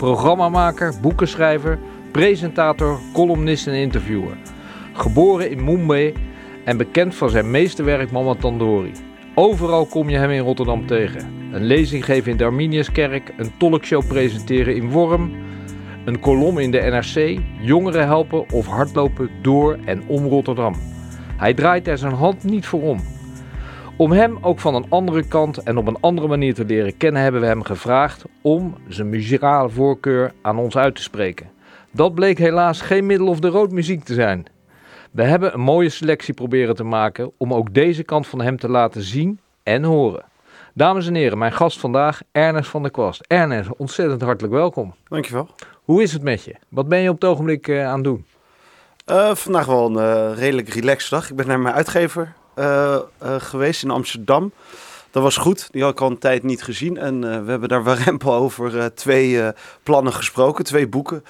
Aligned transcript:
programmamaker, 0.00 0.94
boekenschrijver, 1.00 1.78
presentator, 2.10 2.98
columnist 3.12 3.66
en 3.66 3.74
interviewer. 3.74 4.36
Geboren 4.92 5.50
in 5.50 5.64
Mumbai 5.64 6.14
en 6.64 6.76
bekend 6.76 7.14
van 7.14 7.30
zijn 7.30 7.50
meesterwerk 7.50 8.10
Mama 8.10 8.34
Tandori. 8.34 8.92
Overal 9.34 9.86
kom 9.86 10.08
je 10.08 10.16
hem 10.16 10.30
in 10.30 10.42
Rotterdam 10.42 10.86
tegen. 10.86 11.52
Een 11.52 11.64
lezing 11.64 12.04
geven 12.04 12.30
in 12.30 12.36
de 12.36 12.44
Arminiuskerk, 12.44 13.32
een 13.36 13.56
talkshow 13.58 14.06
presenteren 14.06 14.76
in 14.76 14.90
Worm, 14.90 15.32
een 16.04 16.20
kolom 16.20 16.58
in 16.58 16.70
de 16.70 16.78
NRC, 16.80 17.40
jongeren 17.60 18.06
helpen 18.06 18.50
of 18.50 18.66
hardlopen 18.66 19.30
door 19.42 19.78
en 19.84 20.02
om 20.06 20.26
Rotterdam. 20.26 20.74
Hij 21.36 21.54
draait 21.54 21.88
er 21.88 21.98
zijn 21.98 22.12
hand 22.12 22.44
niet 22.44 22.66
voor 22.66 22.82
om. 22.82 23.00
Om 24.00 24.12
hem 24.12 24.38
ook 24.40 24.60
van 24.60 24.74
een 24.74 24.86
andere 24.88 25.26
kant 25.28 25.58
en 25.58 25.76
op 25.76 25.86
een 25.86 26.00
andere 26.00 26.28
manier 26.28 26.54
te 26.54 26.64
leren 26.64 26.96
kennen, 26.96 27.22
hebben 27.22 27.40
we 27.40 27.46
hem 27.46 27.62
gevraagd 27.62 28.24
om 28.42 28.74
zijn 28.88 29.08
muzikale 29.08 29.68
voorkeur 29.68 30.32
aan 30.42 30.58
ons 30.58 30.76
uit 30.76 30.94
te 30.94 31.02
spreken. 31.02 31.50
Dat 31.90 32.14
bleek 32.14 32.38
helaas 32.38 32.80
geen 32.80 33.06
middel 33.06 33.26
of 33.26 33.40
de 33.40 33.48
rood 33.48 33.70
muziek 33.70 34.04
te 34.04 34.14
zijn. 34.14 34.46
We 35.10 35.22
hebben 35.22 35.54
een 35.54 35.60
mooie 35.60 35.88
selectie 35.88 36.34
proberen 36.34 36.74
te 36.74 36.84
maken 36.84 37.32
om 37.36 37.54
ook 37.54 37.74
deze 37.74 38.02
kant 38.02 38.26
van 38.26 38.40
hem 38.40 38.56
te 38.56 38.68
laten 38.68 39.02
zien 39.02 39.40
en 39.62 39.82
horen. 39.82 40.24
Dames 40.74 41.06
en 41.06 41.14
heren, 41.14 41.38
mijn 41.38 41.52
gast 41.52 41.78
vandaag, 41.78 42.20
Ernest 42.32 42.70
van 42.70 42.82
der 42.82 42.90
Kwast. 42.90 43.24
Ernest, 43.26 43.76
ontzettend 43.76 44.22
hartelijk 44.22 44.54
welkom. 44.54 44.94
Dankjewel. 45.08 45.48
Hoe 45.84 46.02
is 46.02 46.12
het 46.12 46.22
met 46.22 46.44
je? 46.44 46.54
Wat 46.68 46.88
ben 46.88 46.98
je 46.98 47.08
op 47.08 47.20
het 47.20 47.30
ogenblik 47.30 47.68
uh, 47.68 47.86
aan 47.86 47.94
het 47.94 48.04
doen? 48.04 48.26
Uh, 49.06 49.34
vandaag 49.34 49.66
wel 49.66 49.86
een 49.86 50.30
uh, 50.32 50.38
redelijk 50.38 50.68
relaxed 50.68 51.10
dag. 51.10 51.30
Ik 51.30 51.36
ben 51.36 51.46
naar 51.46 51.60
mijn 51.60 51.74
uitgever 51.74 52.38
geweest 53.38 53.82
in 53.82 53.90
Amsterdam. 53.90 54.52
Dat 55.10 55.22
was 55.22 55.36
goed. 55.36 55.68
Die 55.70 55.82
had 55.82 55.92
ik 55.92 56.00
al 56.00 56.10
een 56.10 56.18
tijd 56.18 56.42
niet 56.42 56.62
gezien. 56.62 56.96
En 56.96 57.20
we 57.44 57.50
hebben 57.50 57.68
daar 57.68 57.82
warempel 57.82 58.34
over 58.44 58.94
twee 58.94 59.52
plannen 59.82 60.12
gesproken, 60.12 60.64
twee 60.64 60.88
boeken. 60.88 61.24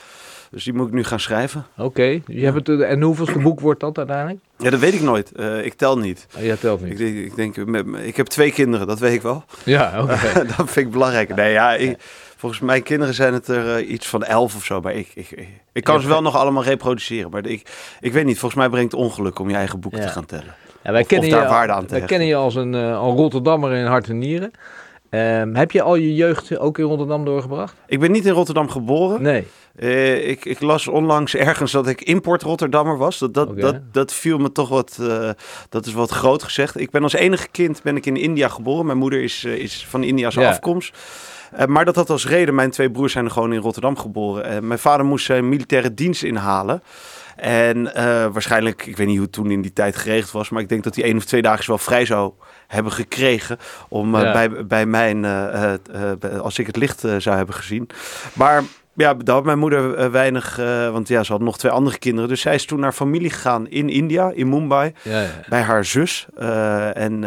Dus 0.51 0.65
die 0.65 0.73
moet 0.73 0.87
ik 0.87 0.93
nu 0.93 1.05
gaan 1.05 1.20
schrijven. 1.20 1.66
Oké, 1.77 2.20
okay. 2.27 2.52
het, 2.52 2.68
en 2.68 3.02
hoeveelste 3.02 3.38
boek 3.38 3.60
wordt 3.60 3.80
dat 3.80 3.99
uiteindelijk? 3.99 4.38
Ja, 4.57 4.71
dat 4.71 4.80
weet 4.80 4.95
ik 4.95 5.01
nooit. 5.01 5.32
Uh, 5.37 5.65
ik 5.65 5.74
tel 5.74 5.99
niet. 5.99 6.27
Oh, 6.37 6.43
jij 6.43 6.57
telt 6.57 6.80
niet? 6.80 7.01
Ik, 7.01 7.16
ik 7.16 7.37
denk, 7.37 7.57
ik 7.96 8.16
heb 8.16 8.27
twee 8.27 8.52
kinderen, 8.52 8.87
dat 8.87 8.99
weet 8.99 9.12
ik 9.12 9.23
wel. 9.23 9.45
Ja, 9.65 10.02
oké. 10.02 10.12
Okay. 10.12 10.46
dat 10.57 10.71
vind 10.71 10.77
ik 10.77 10.90
belangrijk. 10.90 11.34
Nee, 11.34 11.52
ja, 11.52 11.74
ik, 11.74 11.96
volgens 12.37 12.60
mijn 12.60 12.82
kinderen 12.82 13.15
zijn 13.15 13.32
het 13.32 13.49
er 13.49 13.80
uh, 13.80 13.90
iets 13.90 14.09
van 14.09 14.24
elf 14.24 14.55
of 14.57 14.65
zo. 14.65 14.80
Maar 14.80 14.95
ik, 14.95 15.09
ik, 15.15 15.49
ik, 15.73 15.84
kan 15.84 16.01
ze 16.01 16.09
wel 16.09 16.23
nog 16.23 16.37
allemaal 16.37 16.65
reproduceren. 16.65 17.30
Maar 17.30 17.46
ik, 17.46 17.71
ik 18.01 18.12
weet 18.12 18.24
niet, 18.24 18.38
volgens 18.38 18.60
mij 18.60 18.71
brengt 18.71 18.93
het 18.93 19.01
ongeluk 19.01 19.38
om 19.38 19.51
je 19.51 19.57
eigen 19.57 19.80
boeken 19.80 20.01
ja. 20.01 20.07
te 20.07 20.12
gaan 20.12 20.27
tellen. 20.27 20.55
Ja, 20.82 20.92
wij 20.92 21.00
of, 21.00 21.06
kennen 21.06 21.28
of 21.28 21.34
daar 21.34 21.45
je, 21.45 21.50
waarde 21.50 21.73
aan 21.73 21.86
te 21.86 21.95
Wij 21.95 22.06
kennen 22.06 22.28
je 22.28 22.34
als 22.34 22.54
een, 22.54 22.73
een 22.73 23.16
Rotterdammer 23.16 23.73
in 23.73 23.86
hart 23.86 24.09
en 24.09 24.18
nieren. 24.18 24.50
Um, 25.10 25.54
heb 25.54 25.70
je 25.70 25.82
al 25.82 25.95
je 25.95 26.14
jeugd 26.14 26.59
ook 26.59 26.78
in 26.78 26.84
Rotterdam 26.84 27.24
doorgebracht? 27.24 27.74
Ik 27.87 28.00
ben 28.00 28.10
niet 28.10 28.26
in 28.26 28.32
Rotterdam 28.32 28.68
geboren. 28.68 29.22
Nee. 29.22 29.46
Uh, 29.76 30.28
ik, 30.28 30.45
ik, 30.45 30.60
las 30.60 30.88
onlangs 30.88 31.34
ergens 31.34 31.72
dat 31.72 31.87
ik 31.87 32.00
import 32.02 32.42
Rotterdammer 32.42 32.96
was. 32.98 33.18
Dat, 33.18 33.34
dat, 33.34 33.48
okay. 33.48 33.60
dat, 33.60 33.76
dat 33.92 34.12
viel 34.12 34.38
me 34.38 34.52
toch 34.52 34.68
wat, 34.68 34.98
uh, 35.00 35.30
dat 35.68 35.87
is 35.87 35.92
wat 35.92 36.10
groot 36.10 36.42
gezegd. 36.42 36.80
Ik 36.80 36.90
ben 36.90 37.02
als 37.02 37.12
enige 37.12 37.48
kind 37.48 37.82
ben 37.82 37.96
ik 37.96 38.06
in 38.06 38.16
India 38.16 38.48
geboren. 38.48 38.87
Mijn 38.87 38.98
moeder 38.98 39.22
is, 39.22 39.44
uh, 39.44 39.54
is 39.54 39.87
van 39.88 40.02
Indiase 40.02 40.40
ja. 40.40 40.48
afkomst. 40.48 40.96
maar 41.66 41.84
dat 41.84 41.96
had 41.96 42.10
als 42.10 42.26
reden, 42.26 42.54
mijn 42.54 42.70
twee 42.70 42.90
broers 42.90 43.12
zijn 43.12 43.30
gewoon 43.30 43.52
in 43.52 43.60
Rotterdam 43.60 43.96
geboren. 43.96 44.66
mijn 44.66 44.78
vader 44.78 45.06
moest 45.06 45.24
zijn 45.24 45.48
militaire 45.48 45.94
dienst 45.94 46.22
inhalen. 46.22 46.82
En 47.41 47.77
uh, 47.79 47.93
waarschijnlijk, 48.33 48.87
ik 48.87 48.96
weet 48.96 49.07
niet 49.07 49.16
hoe 49.16 49.24
het 49.24 49.35
toen 49.35 49.51
in 49.51 49.63
die 49.63 49.73
tijd 49.73 49.96
geregeld 49.96 50.30
was, 50.30 50.49
maar 50.49 50.63
ik 50.63 50.69
denk 50.69 50.85
dat 50.85 50.95
hij 50.95 51.05
één 51.05 51.16
of 51.16 51.24
twee 51.24 51.43
dagen 51.43 51.66
wel 51.66 51.79
vrij 51.79 52.05
zou 52.05 52.33
hebben 52.66 52.93
gekregen 52.93 53.59
om 53.88 54.16
ja. 54.16 54.33
bij, 54.33 54.66
bij 54.66 54.87
mijn, 54.87 55.24
uh, 55.24 55.74
als 56.41 56.59
ik 56.59 56.66
het 56.66 56.77
licht 56.77 57.01
zou 57.01 57.37
hebben 57.37 57.55
gezien. 57.55 57.88
Maar 58.33 58.63
ja, 58.95 59.15
daar 59.15 59.35
had 59.35 59.45
mijn 59.45 59.59
moeder 59.59 60.11
weinig, 60.11 60.59
uh, 60.61 60.91
want 60.91 61.09
ja, 61.09 61.23
ze 61.23 61.33
had 61.33 61.41
nog 61.41 61.59
twee 61.59 61.73
andere 61.73 61.99
kinderen. 61.99 62.29
Dus 62.29 62.41
zij 62.41 62.55
is 62.55 62.65
toen 62.65 62.80
naar 62.80 62.93
familie 62.93 63.30
gegaan 63.30 63.68
in 63.68 63.88
India, 63.88 64.31
in 64.34 64.49
Mumbai, 64.49 64.93
ja, 65.03 65.21
ja. 65.21 65.28
bij 65.49 65.61
haar 65.61 65.84
zus. 65.84 66.27
Uh, 66.38 66.97
en 66.97 67.25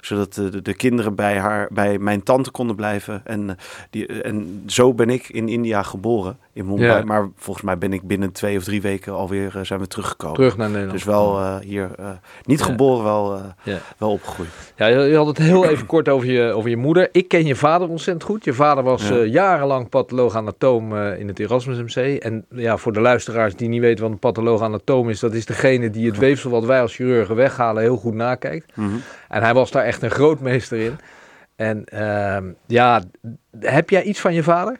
zodat 0.00 0.34
de, 0.34 0.62
de, 0.62 0.74
kinderen 0.74 1.14
bij, 1.14 1.38
haar, 1.38 1.68
bij 1.72 1.98
mijn 1.98 2.22
tante 2.22 2.50
konden 2.50 2.76
blijven. 2.76 3.22
En, 3.24 3.56
die, 3.90 4.22
en 4.22 4.62
zo 4.66 4.94
ben 4.94 5.10
ik 5.10 5.28
in 5.28 5.48
India 5.48 5.82
geboren, 5.82 6.38
in 6.52 6.66
Mumbai. 6.66 6.88
Ja. 6.88 7.04
Maar 7.04 7.28
volgens 7.36 7.64
mij 7.64 7.78
ben 7.78 7.92
ik 7.92 8.02
binnen 8.02 8.32
twee 8.32 8.56
of 8.56 8.64
drie 8.64 8.82
weken 8.82 9.12
alweer 9.12 9.58
zijn 9.62 9.80
we 9.80 9.86
teruggekomen. 9.86 10.36
Terug 10.36 10.56
naar 10.56 10.68
Nederland. 10.68 10.92
Dus 10.92 11.04
wel 11.04 11.58
hier, 11.58 11.90
niet 12.44 12.62
geboren, 12.62 13.04
wel, 13.04 13.40
wel 13.98 14.10
opgegroeid. 14.10 14.50
Ja, 14.76 14.86
je 14.86 15.16
had 15.16 15.26
het 15.26 15.38
heel 15.38 15.64
even 15.64 15.86
kort 15.86 16.08
over 16.08 16.28
je, 16.28 16.52
over 16.52 16.70
je 16.70 16.76
moeder. 16.76 17.08
Ik 17.12 17.28
ken 17.28 17.46
je 17.46 17.56
vader 17.56 17.88
ontzettend 17.88 18.24
goed. 18.24 18.44
Je 18.44 18.52
vader 18.52 18.84
was 18.84 19.08
jarenlang 19.24 19.88
patholoog 19.88 20.34
anatoom 20.34 20.96
in 20.96 21.28
het 21.28 21.38
Erasmus 21.38 21.94
MC. 21.94 22.16
En 22.22 22.44
ja, 22.50 22.76
voor 22.76 22.92
de 22.92 23.00
luisteraars 23.00 23.56
die 23.56 23.68
niet 23.68 23.80
weten 23.80 24.02
wat 24.02 24.12
een 24.12 24.18
patholoog 24.18 24.62
anatoom 24.62 25.08
is, 25.08 25.20
dat 25.20 25.34
is 25.34 25.46
degene 25.46 25.90
die 25.90 26.06
het 26.06 26.18
weefsel 26.18 26.50
wat 26.50 26.64
wij 26.64 26.80
als 26.80 26.94
chirurgen 26.94 27.36
weghalen 27.36 27.82
heel 27.82 27.96
goed 27.96 28.14
nakijkt. 28.14 28.76
Mm 28.76 28.88
-hmm. 28.88 29.02
En 29.28 29.42
hij 29.42 29.54
was 29.54 29.70
daar 29.70 29.84
echt 29.84 30.02
een 30.02 30.10
grootmeester 30.10 30.78
in. 30.78 30.98
En 31.56 31.84
uh, 31.94 32.36
ja, 32.66 33.02
heb 33.60 33.90
jij 33.90 34.02
iets 34.02 34.20
van 34.20 34.34
je 34.34 34.42
vader? 34.42 34.76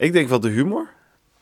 Ik 0.00 0.12
denk 0.12 0.28
wel 0.28 0.40
de 0.40 0.48
humor. 0.48 0.88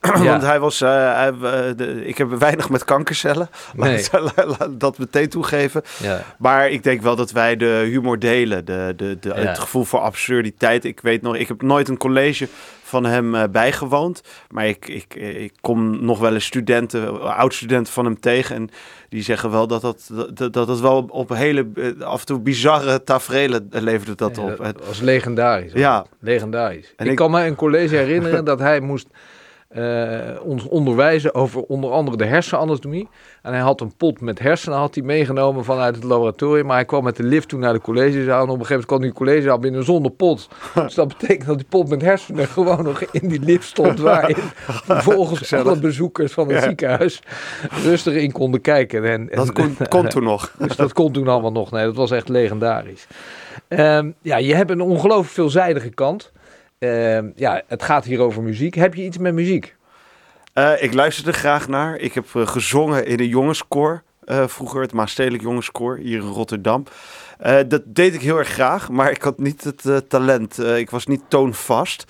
Ja. 0.01 0.23
Want 0.25 0.43
hij 0.43 0.61
was, 0.61 0.81
uh, 0.83 0.89
hij, 1.15 1.33
uh, 1.33 1.43
de, 1.77 2.07
ik 2.07 2.19
heb 2.19 2.29
weinig 2.31 2.69
met 2.71 2.85
kankercellen. 2.85 3.49
Nee. 3.75 4.05
Laat 4.35 4.81
dat 4.81 4.99
meteen 4.99 5.29
toegeven. 5.29 5.83
Ja. 6.03 6.23
Maar 6.39 6.71
ik 6.71 6.83
denk 6.83 7.03
wel 7.03 7.17
dat 7.17 7.31
wij 7.31 7.57
de 7.57 7.87
humor 7.91 8.19
delen. 8.19 8.65
De, 8.65 8.93
de, 8.97 9.17
de, 9.21 9.29
Ja. 9.29 9.35
Het 9.35 9.59
gevoel 9.59 9.85
voor 9.85 9.99
absurditeit. 10.01 10.85
Ik 10.85 11.01
weet 11.01 11.23
nog, 11.23 11.37
ik 11.37 11.49
heb 11.49 11.63
nooit 11.63 11.89
een 11.89 11.97
college 11.97 12.49
van 12.83 13.05
hem 13.05 13.35
uh, 13.35 13.43
bijgewoond. 13.51 14.23
Maar 14.51 14.67
ik, 14.67 14.89
ik, 14.89 15.15
ik 15.15 15.53
kom 15.61 16.05
nog 16.05 16.19
wel 16.19 16.35
eens 16.35 16.45
studenten, 16.45 17.21
oud-studenten 17.37 17.93
van 17.93 18.05
hem 18.05 18.21
tegen. 18.21 18.57
En 18.57 18.71
die 19.09 19.23
zeggen 19.23 19.51
wel 19.51 19.67
dat 19.67 19.81
dat, 19.83 20.11
dat, 20.35 20.53
dat, 20.53 20.67
dat 20.67 20.81
wel 20.81 21.07
op 21.11 21.29
hele, 21.29 21.67
af 22.01 22.21
en 22.21 22.27
toe 22.27 22.41
bizarre 22.41 23.05
tafereelen 23.05 23.69
leverde 23.71 24.15
dat 24.15 24.39
op. 24.39 24.57
dat 24.63 24.87
was 24.87 25.01
legendarisch. 25.01 25.73
Ja. 25.73 26.07
Legendarisch. 26.21 26.93
En 26.97 27.05
ik, 27.05 27.11
ik- 27.11 27.17
kan 27.17 27.31
me 27.31 27.45
een 27.47 27.55
college 27.55 27.97
herinneren 27.97 28.45
dat 28.53 28.59
hij 28.59 28.81
moest 28.81 29.07
eh, 29.69 30.19
ons 30.43 30.65
onderwijzen 30.69 31.35
over 31.35 31.63
onder 31.63 31.91
andere 31.91 32.17
de 32.17 32.25
hersenanatomie. 32.25 33.09
En 33.43 33.53
hij 33.53 33.63
had 33.63 33.81
een 33.81 33.97
pot 33.97 34.21
met 34.21 34.39
hersenen 34.39 34.79
had 34.79 34.95
hij 34.95 35.05
meegenomen 35.05 35.65
vanuit 35.65 35.95
het 35.95 36.05
laboratorium. 36.05 36.67
Maar 36.67 36.77
hij 36.77 36.85
kwam 36.85 37.05
met 37.05 37.17
de 37.17 37.23
lift 37.23 37.49
toen 37.49 37.61
naar 37.61 37.73
de 37.73 37.81
collegezaal. 37.81 38.37
En 38.45 38.49
op 38.51 38.59
een 38.61 38.67
gegeven 38.67 38.69
moment 38.69 38.87
kwam 38.87 39.01
die 39.01 39.13
collegezaal 39.13 39.59
binnen 39.59 39.85
zonder 39.85 40.11
pot. 40.13 40.49
dus 40.75 40.95
dat 40.95 41.09
betekent 41.09 41.47
dat 41.47 41.57
die 41.57 41.67
pot 41.69 41.89
met 41.89 42.03
hersenen 42.03 42.47
gewoon 42.47 42.83
nog 42.85 43.03
in 43.03 43.29
die 43.29 43.41
lift 43.41 43.65
stond. 43.67 43.99
Waarin 44.01 44.37
vervolgens 44.87 45.53
alle 45.53 45.79
bezoekers 45.79 46.33
van 46.33 46.49
het 46.49 46.57
Ja. 46.57 46.63
ziekenhuis 46.63 47.23
rustig 47.85 48.15
in 48.15 48.33
konden 48.33 48.61
kijken. 48.61 49.05
En, 49.05 49.31
en, 49.31 49.37
Dat 49.37 49.53
kon, 49.53 49.77
kon 49.89 50.09
toen 50.09 50.25
nog. 50.25 50.53
dus 50.59 50.77
dat 50.77 50.93
kon 50.93 51.13
toen 51.13 51.29
allemaal 51.29 51.53
nog. 51.53 51.71
Nee, 51.71 51.85
dat 51.85 51.97
was 51.97 52.11
echt 52.11 52.29
legendarisch. 52.29 53.07
Ehm, 53.69 54.11
ja, 54.23 54.37
je 54.37 54.55
hebt 54.55 54.71
een 54.71 54.81
ongelooflijk 54.81 55.33
veelzijdige 55.33 55.91
kant. 55.91 56.33
Ehm, 56.79 57.31
ja, 57.35 57.63
het 57.67 57.83
gaat 57.83 58.05
hier 58.05 58.21
over 58.21 58.43
muziek. 58.43 58.75
Heb 58.75 58.95
je 58.95 59.05
iets 59.05 59.19
met 59.19 59.35
muziek? 59.35 59.77
Uh, 60.55 60.83
ik 60.83 60.95
luisterde 60.95 61.33
graag 61.33 61.69
naar. 61.69 61.97
Ik 61.97 62.15
heb 62.15 62.27
uh, 62.37 62.47
gezongen 62.47 63.07
in 63.07 63.21
een 63.21 63.29
jongenskoor. 63.29 64.03
Uh, 64.25 64.47
vroeger 64.47 64.81
het 64.81 64.93
Maastedelijk 64.93 65.43
Jongenskoor 65.43 65.97
hier 65.97 66.21
in 66.21 66.29
Rotterdam. 66.29 66.85
Dat 67.69 67.83
deed 67.87 68.15
ik 68.15 68.21
heel 68.21 68.39
erg 68.39 68.49
graag, 68.49 68.89
maar 68.89 69.11
ik 69.11 69.23
had 69.23 69.39
niet 69.39 69.65
het 69.65 70.09
talent. 70.09 70.59
Ik 70.59 70.91
was 70.91 71.07
niet 71.07 71.23
toonvast. 71.29 72.05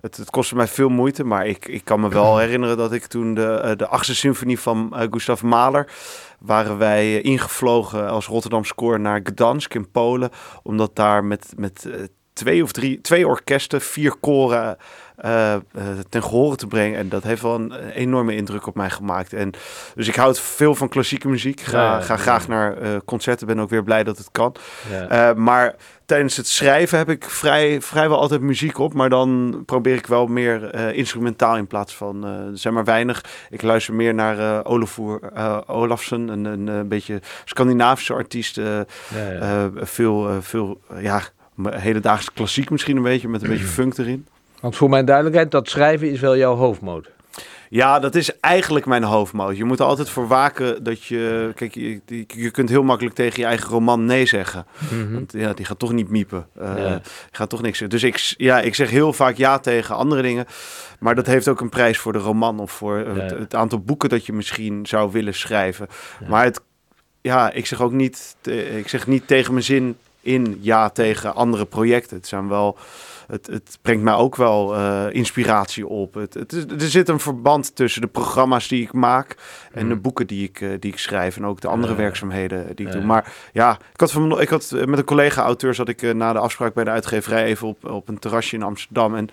Het, 0.00 0.16
het, 0.16 0.30
kostte 0.30 0.54
mij 0.54 0.66
veel 0.66 0.88
moeite, 0.88 1.24
maar 1.24 1.46
ik, 1.46 1.66
ik 1.68 1.84
kan 1.84 2.00
me 2.00 2.08
wel 2.08 2.38
herinneren 2.38 2.76
dat 2.76 2.92
ik 2.92 3.06
toen 3.06 3.34
de, 3.34 3.74
de 3.76 3.86
achtste 3.86 4.14
symfonie 4.14 4.58
van 4.58 4.94
Gustav 5.10 5.42
Mahler 5.42 5.92
waren 6.38 6.78
wij 6.78 7.20
ingevlogen 7.20 8.08
als 8.08 8.26
Rotterdamse 8.26 8.74
koor 8.74 9.00
naar 9.00 9.20
Gdansk 9.22 9.74
in 9.74 9.90
Polen, 9.90 10.30
omdat 10.62 10.96
daar 10.96 11.24
met, 11.24 11.52
met 11.56 11.88
twee 12.34 12.62
of 12.62 12.72
drie, 12.72 13.00
twee 13.00 13.26
orkesten, 13.26 13.80
vier 13.80 14.14
koren 14.20 14.76
uh, 15.24 15.54
uh, 15.76 15.82
ten 16.08 16.22
gehore 16.22 16.56
te 16.56 16.66
brengen. 16.66 16.98
En 16.98 17.08
dat 17.08 17.22
heeft 17.22 17.42
wel 17.42 17.54
een 17.54 17.74
enorme 17.90 18.34
indruk 18.34 18.66
op 18.66 18.74
mij 18.74 18.90
gemaakt. 18.90 19.32
En, 19.32 19.52
dus 19.94 20.08
ik 20.08 20.14
houd 20.14 20.40
veel 20.40 20.74
van 20.74 20.88
klassieke 20.88 21.28
muziek. 21.28 21.60
Ga, 21.60 21.82
ja, 21.82 22.00
ga 22.00 22.14
ja. 22.14 22.20
graag 22.20 22.48
naar 22.48 22.82
uh, 22.82 22.96
concerten. 23.04 23.46
Ben 23.46 23.60
ook 23.60 23.70
weer 23.70 23.82
blij 23.82 24.04
dat 24.04 24.18
het 24.18 24.28
kan. 24.32 24.54
maar 25.36 25.74
tijdens 26.06 26.36
het 26.36 26.46
schrijven 26.46 26.98
heb 26.98 27.08
ik 27.08 27.24
vrij, 27.30 27.80
vrijwel 27.80 28.20
altijd 28.20 28.40
muziek 28.40 28.78
op. 28.78 28.94
Maar 28.94 29.08
dan 29.08 29.62
probeer 29.66 29.96
ik 29.96 30.06
wel 30.06 30.26
meer 30.26 30.70
eh, 30.70 30.96
instrumentaal 30.96 31.56
in 31.56 31.66
plaats 31.66 31.96
van... 31.96 32.24
er 32.24 32.58
zijn 32.58 32.74
maar 32.74 32.84
weinig. 32.84 33.24
Ik 33.50 33.62
luister 33.62 33.94
meer 33.94 34.14
naar 34.14 34.64
Olafur 34.64 35.20
Olafsen. 35.66 36.28
Een, 36.28 36.44
een, 36.44 36.66
een, 36.66 36.88
beetje 36.88 37.20
Scandinavische 37.44 38.14
artiest. 38.14 38.60
veel, 39.74 40.42
veel 40.42 40.80
ja, 41.00 41.22
hedendaagse 41.62 42.32
klassiek 42.34 42.70
misschien 42.70 42.96
een 42.96 43.02
beetje. 43.02 43.28
Met 43.28 43.42
een 43.42 43.48
beetje 43.48 43.66
funk 43.78 43.98
erin. 43.98 44.26
Want 44.60 44.76
voor 44.76 44.88
mijn 44.88 45.04
duidelijkheid, 45.04 45.50
dat 45.50 45.68
schrijven 45.68 46.10
is 46.10 46.20
wel 46.20 46.36
jouw 46.36 46.54
hoofdmoot. 46.54 47.10
Ja, 47.68 47.98
dat 47.98 48.14
is 48.14 48.40
eigenlijk 48.40 48.86
mijn 48.86 49.02
hoofdmoot. 49.02 49.56
Je 49.56 49.64
moet 49.64 49.78
er 49.78 49.84
altijd 49.84 50.10
voor 50.10 50.26
waken 50.26 50.84
dat 50.84 51.04
je... 51.04 51.52
Kijk, 51.54 51.74
je, 51.74 52.00
je 52.26 52.50
kunt 52.50 52.68
heel 52.68 52.82
makkelijk 52.82 53.14
tegen 53.14 53.40
je 53.40 53.46
eigen 53.46 53.68
roman 53.68 54.04
nee 54.04 54.26
zeggen. 54.26 54.66
Mhm. 54.90 55.12
Want 55.12 55.32
ja, 55.32 55.52
die 55.52 55.64
gaat 55.64 55.78
toch 55.78 55.92
niet 55.92 56.08
miepen. 56.08 56.46
Eh 56.58 56.72
Ja. 56.76 56.94
die 56.94 57.02
gaat 57.30 57.48
toch 57.48 57.62
niks 57.62 57.78
Dus 57.78 58.02
ik, 58.02 58.34
ja, 58.36 58.60
ik 58.60 58.74
zeg 58.74 58.90
heel 58.90 59.12
vaak 59.12 59.36
ja 59.36 59.58
tegen 59.58 59.96
andere 59.96 60.22
dingen. 60.22 60.46
Maar 60.98 61.14
dat 61.14 61.26
heeft 61.26 61.48
ook 61.48 61.60
een 61.60 61.68
prijs 61.68 61.98
voor 61.98 62.12
de 62.12 62.18
roman 62.18 62.60
of 62.60 62.72
voor 62.72 62.96
het, 62.96 63.54
aantal 63.54 63.78
boeken 63.78 64.08
dat 64.08 64.26
je 64.26 64.32
misschien 64.32 64.86
zou 64.86 65.12
willen 65.12 65.34
schrijven. 65.34 65.86
Ja. 66.20 66.28
Maar 66.28 66.44
het, 66.44 66.60
ja, 67.20 67.52
ik 67.52 67.66
zeg 67.66 67.80
ook 67.80 67.92
niet, 67.92 68.36
ik 68.76 68.88
zeg 68.88 69.06
niet 69.06 69.26
tegen 69.26 69.52
mijn 69.52 69.64
zin 69.64 69.96
in 70.24 70.58
ja 70.60 70.88
tegen 70.90 71.34
andere 71.34 71.64
projecten. 71.66 72.16
Het 72.16 72.26
zijn 72.26 72.48
wel, 72.48 72.76
het, 73.26 73.46
het 73.46 73.78
brengt 73.82 74.02
mij 74.02 74.14
ook 74.14 74.36
wel 74.36 74.74
eh, 74.74 75.04
inspiratie 75.10 75.86
op. 75.86 76.14
Het, 76.14 76.34
het 76.34 76.52
is, 76.52 76.64
er 76.64 76.90
zit 76.90 77.08
een 77.08 77.20
verband 77.20 77.76
tussen 77.76 78.00
de 78.00 78.06
programma's 78.06 78.68
die 78.68 78.82
ik 78.82 78.92
maak 78.92 79.36
en 79.72 79.88
de 79.88 79.94
Mhm. 79.94 80.02
boeken 80.02 80.26
die 80.26 80.44
ik, 80.48 80.60
eh, 80.60 80.68
die 80.80 80.92
ik 80.92 80.98
schrijf 80.98 81.36
en 81.36 81.46
ook 81.46 81.60
de 81.60 81.68
andere 81.68 81.94
werkzaamheden 81.94 82.76
die 82.76 82.86
ik 82.86 82.92
doe. 82.92 83.02
Maar 83.04 83.32
ja, 83.52 83.78
ik 83.92 84.00
had, 84.00 84.12
van, 84.12 84.40
ik 84.40 84.48
had 84.48 84.72
eh, 84.72 84.84
met 84.84 84.98
een 84.98 85.04
collega-auteur 85.04 85.74
zat 85.74 85.88
ik 85.88 86.14
na 86.14 86.32
de 86.32 86.38
afspraak 86.38 86.74
bij 86.74 86.84
de 86.84 86.90
uitgeverij 86.90 87.44
even 87.44 87.68
op, 87.68 87.90
op 87.90 88.08
een 88.08 88.18
terrasje 88.18 88.56
in 88.56 88.62
Amsterdam. 88.62 89.14
En, 89.14 89.28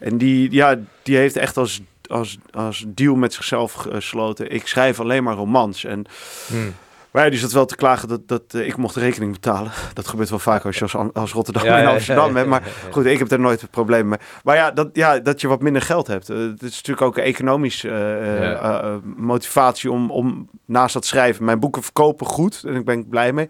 en 0.00 0.18
die, 0.18 0.50
ja, 0.52 0.78
die 1.02 1.16
heeft 1.16 1.36
echt 1.36 1.56
als, 1.56 1.80
als, 2.06 2.38
als 2.50 2.84
deal 2.88 3.14
met 3.14 3.32
zichzelf 3.34 3.72
gesloten. 3.72 4.50
Ik 4.50 4.66
schrijf 4.66 5.00
alleen 5.00 5.22
maar 5.22 5.34
romans. 5.34 5.84
En 5.84 6.04
Hmm. 6.46 6.74
Maar 7.12 7.24
ja, 7.24 7.30
die 7.30 7.38
zat 7.38 7.52
wel 7.52 7.64
te 7.66 7.76
klagen 7.76 8.08
dat, 8.08 8.28
dat 8.28 8.42
eh, 8.48 8.66
ik 8.66 8.76
mocht 8.76 8.94
de 8.94 9.00
rekening 9.00 9.32
betalen. 9.32 9.70
Dat 9.94 10.08
gebeurt 10.08 10.30
wel 10.30 10.38
vaak 10.38 10.64
als 10.64 10.76
je 10.78 10.82
als, 10.82 10.94
als 11.14 11.32
Rotterdam 11.32 11.64
Ja, 11.64 11.78
en 11.78 11.86
Amsterdam 11.86 12.32
bent. 12.32 12.46
Maar 12.48 12.62
goed, 12.90 13.04
ik 13.06 13.18
heb 13.18 13.28
daar 13.28 13.40
nooit 13.40 13.62
een 13.62 13.68
probleem 13.68 14.08
mee. 14.08 14.18
Maar 14.44 14.56
ja, 14.56 14.70
dat, 14.70 14.88
ja, 14.92 15.18
dat 15.18 15.40
je 15.40 15.48
wat 15.48 15.62
minder 15.62 15.82
geld 15.82 16.06
hebt. 16.06 16.30
Eh, 16.30 16.36
Het 16.36 16.62
is 16.62 16.76
natuurlijk 16.76 17.02
ook 17.06 17.16
een 17.16 17.22
economische 17.22 17.88
Ja. 17.88 17.94
eh, 17.94 18.78
eh, 18.78 18.94
motivatie 19.16 19.90
om, 19.90 20.10
om 20.10 20.48
naast 20.64 20.94
dat 20.94 21.04
schrijven. 21.06 21.44
Mijn 21.44 21.60
boeken 21.60 21.82
verkopen 21.82 22.26
goed 22.26 22.62
en 22.66 22.74
ik 22.74 22.84
ben 22.84 23.08
blij 23.08 23.32
mee. 23.32 23.48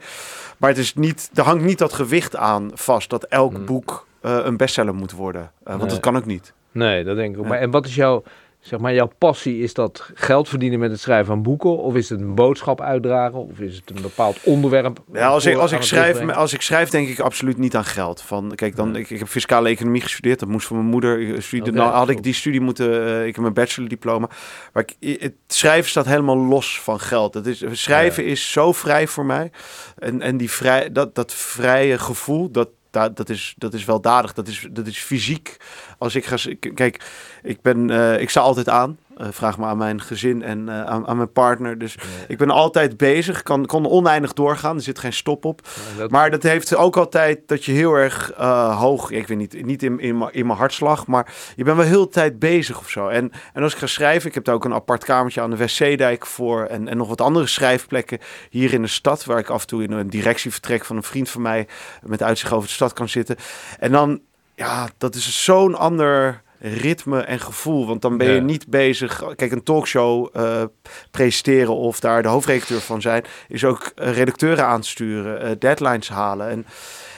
Maar 0.58 0.70
het 0.70 0.79
is 0.79 0.94
niet, 0.94 1.31
er 1.35 1.44
hangt 1.44 1.65
niet 1.65 1.79
dat 1.79 1.93
gewicht 1.93 2.37
aan 2.37 2.70
vast 2.75 3.11
dat 3.11 3.25
elk 3.25 3.55
Hmm. 3.55 3.65
boek 3.65 4.06
een 4.20 4.56
bestseller 4.56 4.94
moet 4.94 5.12
worden. 5.12 5.50
Want 5.62 5.81
Nee. 5.81 5.88
dat 5.88 6.00
kan 6.00 6.17
ook 6.17 6.26
niet. 6.26 6.53
Nee, 6.73 7.05
dat 7.05 7.17
denk 7.17 7.35
ik 7.35 7.41
ook. 7.41 7.47
Maar, 7.47 7.58
en 7.58 7.70
wat 7.70 7.87
is 7.87 7.94
jouw, 7.94 8.23
zeg 8.62 8.79
maar, 8.81 8.94
jouw 8.94 9.11
passie? 9.19 9.62
Is 9.62 9.75
dat 9.75 10.11
geld 10.14 10.49
verdienen 10.49 10.79
met 10.79 10.91
het 10.91 11.00
schrijven 11.00 11.26
van 11.26 11.43
boeken? 11.43 11.79
Of 11.79 11.94
is 11.94 12.09
het 12.09 12.20
een 12.20 12.35
boodschap 12.35 12.81
uitdragen? 12.81 13.38
Of 13.38 13.59
is 13.59 13.76
het 13.76 13.97
een 13.97 14.03
bepaald 14.03 14.38
onderwerp? 14.43 14.99
Ja, 15.12 15.26
als 15.29 15.47
ik, 15.47 15.56
als, 15.56 15.73
ik 15.73 15.82
schrijf, 15.82 16.29
als 16.31 16.53
ik 16.53 16.62
schrijf, 16.62 16.88
denk 16.88 17.09
ik 17.09 17.19
absoluut 17.20 17.59
niet 17.59 17.76
aan 17.76 17.85
geld. 17.85 18.20
Van, 18.23 18.53
kijk, 18.55 18.76
dan, 18.76 18.97
ik, 18.97 19.11
ik 19.11 19.19
heb 19.19 19.29
fiscale 19.29 19.69
economie 19.69 20.00
gestudeerd. 20.00 20.38
Dat 20.41 20.49
moest 20.49 20.67
van 20.67 20.76
mijn 20.76 20.88
moeder. 20.88 21.20
Ik 21.20 21.43
studeerde- 21.43 21.70
Oké, 21.70 21.79
nou, 21.81 21.93
had 21.93 22.09
ik 22.09 22.23
die 22.23 22.35
studie 22.35 22.61
moeten... 22.61 23.06
eh, 23.06 23.20
ik 23.26 23.35
heb 23.35 23.43
mijn 23.43 23.55
bachelordiploma. 23.55 24.29
Maar 24.73 24.85
ik, 24.99 25.20
het 25.20 25.35
schrijven 25.47 25.91
staat 25.91 26.06
helemaal 26.06 26.37
los 26.38 26.81
van 26.81 27.00
geld. 27.00 27.35
Het 27.35 27.47
is, 27.47 27.65
schrijven 27.73 28.25
is 28.25 28.50
zo 28.53 28.73
vrij 28.73 29.06
voor 29.06 29.25
mij. 29.26 29.50
En, 29.99 30.20
en 30.20 30.37
die 30.37 30.50
vrij, 30.50 30.93
dat, 30.93 31.15
dat 31.15 31.32
vrije 31.35 31.99
gevoel, 31.99 32.50
dat, 32.50 32.69
dat, 32.91 33.17
dat, 33.17 33.29
is, 33.29 33.55
dat 33.58 33.75
is 33.75 33.85
weldadig. 33.85 34.32
Dat 34.32 34.49
is, 34.49 34.67
dat 34.70 34.87
is 34.87 34.99
fysiek. 34.99 35.56
Als 35.99 36.15
ik 36.15 36.25
ga... 36.25 36.37
Kijk, 36.75 37.00
ik, 37.43 37.62
ben, 37.62 37.91
eh, 37.91 38.21
ik 38.21 38.31
sta 38.31 38.41
altijd 38.41 38.69
aan. 38.69 38.99
Eh, 39.17 39.27
vraag 39.31 39.59
me 39.59 39.65
aan 39.65 39.77
mijn 39.77 40.00
gezin 40.00 40.43
en 40.43 40.69
eh, 40.69 40.85
aan, 40.85 41.06
aan 41.06 41.17
mijn 41.17 41.33
partner. 41.33 41.79
Dus 41.79 41.94
Ja. 41.94 42.00
ik 42.29 42.39
ben 42.39 42.50
altijd 42.50 42.97
bezig. 42.97 43.43
Kan, 43.43 43.67
kan 43.67 43.87
oneindig 43.89 44.33
doorgaan. 44.33 44.77
Er 44.77 44.83
zit 44.83 44.99
geen 44.99 45.12
stop 45.12 45.44
op. 45.44 45.61
Ja, 45.65 45.99
dat- 45.99 46.11
Maar 46.11 46.31
dat 46.31 46.43
heeft 46.43 46.75
ook 46.77 46.97
altijd 46.97 47.41
dat 47.47 47.65
je 47.65 47.73
heel 47.73 47.94
erg 47.94 48.33
hoog, 48.79 49.11
ik 49.11 49.27
weet 49.27 49.39
niet, 49.39 49.65
niet 49.65 49.83
in, 49.83 50.00
in, 50.00 50.19
mijn- 50.19 50.33
in 50.33 50.47
mijn 50.47 50.59
hartslag, 50.59 51.06
maar 51.06 51.33
je 51.56 51.65
bent 51.65 51.77
wel 51.77 51.87
heel 51.87 52.05
de 52.05 52.11
tijd 52.11 52.39
bezig 52.39 52.79
of 52.79 52.89
zo. 52.91 53.09
En, 53.09 53.33
en 53.53 53.62
als 53.62 53.73
ik 53.73 53.79
ga 53.79 53.87
schrijven, 53.87 54.29
ik 54.29 54.35
heb 54.35 54.44
daar 54.44 54.55
ook 54.55 54.65
een 54.65 54.75
apart 54.75 55.05
kamertje 55.05 55.41
aan 55.41 55.50
de 55.50 55.56
Westzeedijk 55.56 56.27
voor 56.27 56.65
en, 56.65 56.89
en 56.89 56.97
nog 56.97 57.09
wat 57.09 57.21
andere 57.21 57.47
schrijfplekken 57.47 58.19
hier 58.50 58.73
in 58.73 58.83
de 58.83 58.89
stad, 58.89 59.25
waar 59.25 59.39
ik 59.39 59.49
af 59.50 59.61
en 59.61 59.67
toe 59.67 59.83
in 59.83 59.93
een 59.93 60.11
directievertrek 60.11 60.85
van 60.85 60.97
een 60.97 61.03
vriend 61.03 61.29
van 61.31 61.43
mij 61.43 61.67
met 62.03 62.23
uitzicht 62.23 62.53
over 62.53 62.67
de 62.69 62.75
stad 62.75 62.93
kan 62.93 63.09
zitten. 63.09 63.37
En 63.79 63.93
dan, 63.93 64.21
ja, 64.55 64.89
dat 64.99 65.15
is 65.15 65.44
zo'n 65.44 65.75
ander 65.75 66.43
ritme 66.64 67.20
en 67.20 67.41
gevoel, 67.41 67.87
want 67.87 68.03
dan 68.03 68.17
ben 68.17 68.26
je 68.26 68.32
Ja. 68.35 68.41
niet 68.41 68.67
bezig. 68.69 69.23
Kijk, 69.37 69.53
een 69.53 69.62
talkshow 69.62 70.29
eh, 70.32 70.62
presenteren 71.11 71.76
of 71.76 72.00
daar 72.00 72.23
de 72.23 72.29
hoofdredacteur 72.29 72.81
van 72.81 73.00
zijn, 73.00 73.25
is 73.49 73.64
ook 73.64 73.93
eh, 73.94 74.12
redacteuren 74.12 74.67
aansturen, 74.67 75.41
eh, 75.41 75.50
deadlines 75.59 76.09
halen. 76.09 76.49
En, 76.49 76.67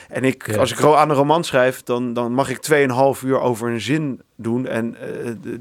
en 0.09 0.23
ik, 0.23 0.47
Ja. 0.51 0.57
als 0.57 0.71
ik 0.71 0.83
aan 0.83 1.09
een 1.09 1.15
roman 1.15 1.43
schrijf, 1.43 1.83
dan, 1.83 2.13
dan 2.13 2.31
mag 2.33 2.49
ik 2.49 2.57
2,5 2.57 3.21
uur 3.23 3.39
over 3.39 3.69
een 3.69 3.81
zin 3.81 4.21
doen. 4.35 4.67
En 4.67 4.95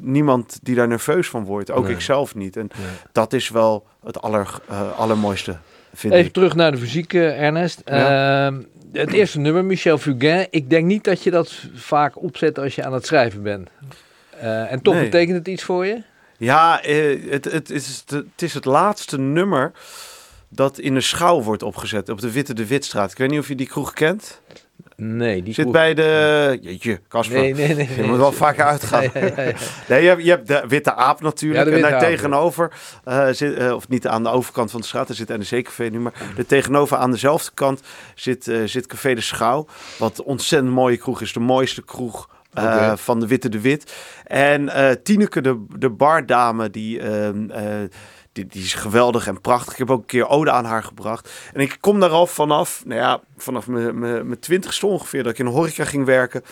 niemand 0.00 0.58
die 0.62 0.74
daar 0.74 0.88
nerveus 0.88 1.28
van 1.28 1.44
wordt, 1.44 1.70
ook 1.70 1.84
Nee. 1.84 1.92
ik 1.94 2.00
zelf 2.00 2.34
niet. 2.34 2.56
En 2.56 2.68
dat 3.12 3.32
is 3.32 3.48
wel 3.48 3.86
het 4.04 4.20
aller, 4.22 4.60
allermooiste, 4.96 5.56
vind 5.94 6.12
Even 6.12 6.26
ik. 6.26 6.32
terug 6.32 6.54
naar 6.54 6.70
de 6.70 6.78
fysiek, 6.78 7.12
eh, 7.12 7.42
Ernest. 7.42 7.82
Ja. 7.84 8.52
Het 8.94 9.12
eerste 9.12 9.38
nummer, 9.38 9.64
Michel 9.64 9.98
Fugain. 9.98 10.46
Ik 10.50 10.70
denk 10.70 10.86
niet 10.86 11.04
dat 11.04 11.22
je 11.22 11.30
dat 11.30 11.52
vaak 11.74 12.22
opzet 12.22 12.58
als 12.58 12.74
je 12.74 12.84
aan 12.84 12.92
het 12.92 13.06
schrijven 13.06 13.42
bent. 13.42 13.68
Eh, 14.38 14.72
en 14.72 14.82
toch 14.82 14.94
Nee. 14.94 15.04
betekent 15.04 15.36
het 15.38 15.48
iets 15.48 15.62
voor 15.62 15.86
je? 15.86 16.02
Ja, 16.38 16.82
eh, 16.82 17.30
het, 17.30 17.44
het, 17.44 17.70
is 17.70 18.02
het, 18.06 18.10
het 18.10 18.42
is 18.42 18.54
het 18.54 18.64
laatste 18.64 19.18
nummer 19.18 19.72
dat 20.48 20.78
in 20.78 20.94
de 20.94 21.00
schouw 21.00 21.42
wordt 21.42 21.62
opgezet 21.62 22.08
op 22.08 22.20
de 22.20 22.32
Witte 22.32 22.54
de 22.54 22.66
Witstraat. 22.66 23.10
Ik 23.10 23.18
weet 23.18 23.30
niet 23.30 23.38
of 23.38 23.48
je 23.48 23.54
die 23.54 23.66
kroeg 23.66 23.92
kent. 23.92 24.40
Nee, 24.96 25.42
die 25.42 25.54
Zit 25.54 25.72
bij 25.72 25.94
de... 25.94 26.58
Jeetje, 26.60 27.00
Casper. 27.08 27.40
Nee, 27.40 27.54
nee, 27.54 27.74
nee. 27.74 27.88
Je 27.96 28.02
moet 28.02 28.16
wel 28.16 28.32
vaker 28.32 28.64
uitgaan. 28.64 29.10
Nee, 29.88 30.02
je 30.02 30.08
hebt, 30.08 30.24
je 30.24 30.30
hebt 30.30 30.46
de 30.46 30.64
Witte 30.68 30.94
Aap 30.94 31.20
natuurlijk. 31.20 31.70
En 31.70 31.80
daar 31.80 31.92
Aap, 31.92 32.00
tegenover, 32.00 32.72
eh, 33.04 33.28
zit, 33.30 33.54
eh, 33.54 33.74
of 33.74 33.88
niet 33.88 34.06
aan 34.06 34.22
de 34.22 34.28
overkant 34.28 34.70
van 34.70 34.80
de 34.80 34.86
straat, 34.86 35.06
daar 35.06 35.16
zit 35.16 35.28
NEC-café 35.28 35.84
nu, 35.84 36.00
maar 36.00 36.12
er 36.36 36.46
tegenover 36.46 36.96
aan 36.96 37.10
dezelfde 37.10 37.50
kant 37.54 37.82
zit, 38.14 38.48
eh, 38.48 38.56
zit 38.64 38.86
Café 38.86 39.14
de 39.14 39.20
Schouw. 39.20 39.66
Wat 39.98 40.18
een 40.18 40.24
ontzettend 40.24 40.72
mooie 40.72 40.96
kroeg 40.96 41.20
is. 41.20 41.32
De 41.32 41.40
mooiste 41.40 41.84
kroeg 41.84 42.28
van 42.94 43.20
de 43.20 43.26
Witte 43.26 43.48
de 43.48 43.60
Wit. 43.60 43.94
En 44.24 44.70
Tineke, 45.02 45.40
de, 45.40 45.64
de 45.78 45.90
bardame, 45.90 46.70
die... 46.70 47.00
eh, 47.00 47.28
die, 48.34 48.46
die 48.46 48.62
is 48.62 48.74
geweldig 48.74 49.26
en 49.26 49.40
prachtig. 49.40 49.72
Ik 49.72 49.78
heb 49.78 49.90
ook 49.90 50.00
een 50.00 50.06
keer 50.06 50.28
ode 50.28 50.50
aan 50.50 50.64
haar 50.64 50.82
gebracht. 50.82 51.30
En 51.52 51.60
ik 51.60 51.76
kom 51.80 52.00
daar 52.00 52.10
al 52.10 52.26
vanaf, 52.26 52.82
nou 52.86 53.00
ja, 53.00 53.20
vanaf 53.36 53.66
mijn- 53.66 54.38
twintigste 54.40 54.86
ongeveer, 54.86 55.22
dat 55.22 55.32
ik 55.32 55.38
in 55.38 55.44
de 55.44 55.50
horeca 55.50 55.84
ging 55.84 56.04
werken. 56.04 56.42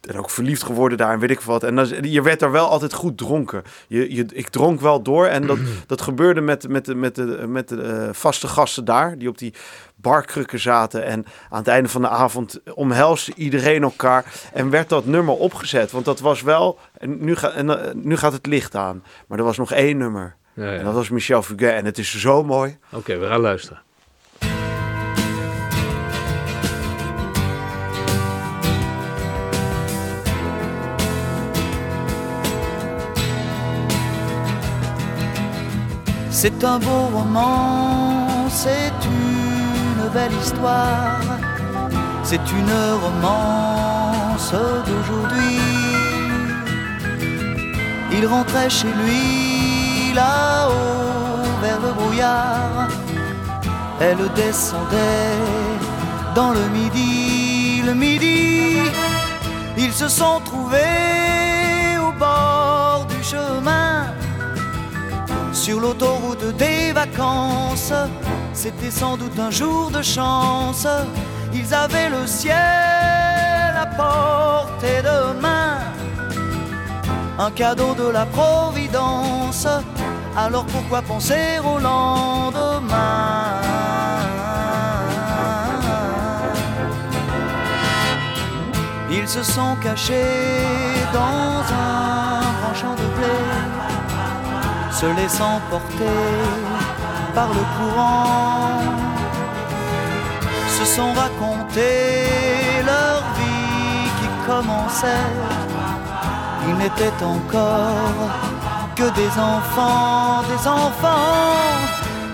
En 0.00 0.18
ook 0.18 0.30
verliefd 0.30 0.62
geworden 0.62 0.98
daar 0.98 1.12
en 1.12 1.18
weet 1.18 1.30
ik 1.30 1.40
wat. 1.40 1.62
En 1.62 1.76
dan, 1.76 1.88
je 2.02 2.22
werd 2.22 2.40
daar 2.40 2.50
wel 2.50 2.68
altijd 2.68 2.92
goed 2.92 3.18
dronken. 3.18 3.62
Je, 3.88 4.14
je, 4.14 4.26
ik 4.32 4.48
dronk 4.48 4.80
wel 4.80 5.02
door. 5.02 5.26
En 5.26 5.46
dat, 5.46 5.58
dat 5.86 6.00
gebeurde 6.00 6.40
met, 6.40 6.68
met, 6.68 6.84
de, 6.84 6.94
met, 6.94 7.14
de, 7.14 7.44
met 7.48 7.68
de 7.68 7.82
eh, 7.82 8.08
vaste 8.12 8.48
gasten 8.48 8.84
daar. 8.84 9.18
Die 9.18 9.28
op 9.28 9.38
die 9.38 9.54
barkrukken 9.96 10.60
zaten. 10.60 11.04
En 11.04 11.24
aan 11.50 11.58
het 11.58 11.68
einde 11.68 11.88
van 11.88 12.02
de 12.02 12.08
avond 12.08 12.60
omhelsde 12.74 13.32
iedereen 13.36 13.82
elkaar. 13.82 14.32
En 14.52 14.70
werd 14.70 14.88
dat 14.88 15.06
nummer 15.06 15.34
opgezet. 15.34 15.90
Want 15.90 16.04
dat 16.04 16.20
was 16.20 16.42
wel... 16.42 16.78
En 16.98 17.24
nu, 17.24 17.36
ga, 17.36 17.50
en, 17.50 17.84
eh, 17.86 17.94
nu 17.94 18.16
gaat 18.16 18.32
het 18.32 18.46
licht 18.46 18.74
aan. 18.74 19.02
Maar 19.26 19.38
er 19.38 19.44
was 19.44 19.56
nog 19.56 19.72
één 19.72 19.96
nummer. 19.96 20.36
Ja, 20.54 20.64
ja. 20.64 20.78
En 20.78 20.84
dat 20.84 20.94
was 20.94 21.08
Michel 21.08 21.42
Fugain. 21.42 21.74
En 21.74 21.84
het 21.84 21.98
is 21.98 22.20
zo 22.20 22.42
mooi. 22.44 22.78
Oké, 22.92 23.18
we 23.18 23.26
gaan 23.26 23.40
luisteren. 23.40 23.82
C'est 36.30 36.62
un 36.62 36.78
beau 36.78 37.06
roman, 37.10 38.50
c'est 38.50 38.92
une 39.06 40.08
belle 40.12 40.36
histoire, 40.42 41.22
c'est 42.22 42.46
une 42.52 42.74
romance 43.02 44.52
d'aujourd'hui. 44.86 45.58
Il 48.12 48.26
rentrait 48.26 48.68
chez 48.68 48.88
lui 48.88 49.53
là-haut 50.14 51.44
vers 51.62 51.80
le 51.80 51.92
brouillard, 51.92 52.88
elle 54.00 54.32
descendait 54.34 55.38
dans 56.34 56.52
le 56.52 56.68
midi, 56.68 57.82
le 57.84 57.94
midi. 57.94 58.78
Ils 59.76 59.92
se 59.92 60.08
sont 60.08 60.40
trouvés 60.44 61.98
au 61.98 62.12
bord 62.12 63.06
du 63.08 63.22
chemin 63.22 64.06
sur 65.52 65.80
l'autoroute 65.80 66.56
des 66.56 66.92
vacances. 66.92 67.92
C'était 68.52 68.90
sans 68.90 69.16
doute 69.16 69.38
un 69.38 69.50
jour 69.50 69.90
de 69.90 70.02
chance. 70.02 70.86
Ils 71.52 71.72
avaient 71.74 72.10
le 72.10 72.26
ciel 72.26 72.56
à 73.76 73.86
portée 73.86 75.02
de 75.02 75.40
main, 75.40 75.78
un 77.38 77.50
cadeau 77.50 77.94
de 77.94 78.08
la 78.08 78.26
Providence. 78.26 79.66
Alors 80.36 80.66
pourquoi 80.66 81.02
penser 81.02 81.58
au 81.64 81.78
lendemain? 81.78 82.94
Ils 89.10 89.28
se 89.28 89.42
sont 89.42 89.76
cachés 89.80 91.04
dans 91.12 91.62
un 91.72 92.40
grand 92.60 92.74
champ 92.74 92.94
de 92.94 93.06
blé 93.16 93.64
se 94.94 95.06
laissant 95.06 95.60
porter 95.70 96.20
par 97.34 97.48
le 97.48 97.64
courant, 97.76 98.80
se 100.68 100.84
sont 100.84 101.12
racontés 101.12 102.82
leur 102.86 103.22
vie 103.36 104.08
qui 104.18 104.28
commençait. 104.46 105.63
Ils 106.68 106.76
n'étaient 106.76 107.22
encore 107.22 108.30
que 108.96 109.10
des 109.10 109.30
enfants, 109.38 110.42
des 110.48 110.68
enfants 110.68 111.78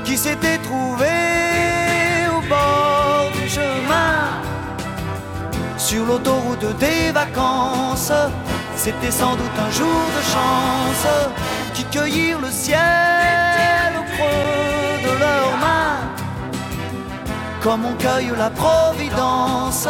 qui 0.05 0.17
s'étaient 0.17 0.59
trouvés 0.59 2.27
au 2.29 2.41
bord 2.49 3.31
du 3.33 3.49
chemin, 3.49 4.41
sur 5.77 6.05
l'autoroute 6.05 6.77
des 6.79 7.11
vacances. 7.13 8.13
C'était 8.77 9.11
sans 9.11 9.35
doute 9.37 9.59
un 9.59 9.71
jour 9.71 10.03
de 10.17 10.23
chance 10.35 11.07
qui 11.75 11.85
cueillirent 11.85 12.41
le 12.41 12.51
ciel 12.51 13.91
au 13.99 14.05
creux 14.15 15.03
de 15.07 15.19
leurs 15.19 15.57
mains, 15.61 16.01
comme 17.63 17.85
on 17.85 17.95
cueille 17.95 18.33
la 18.37 18.51
providence, 18.51 19.89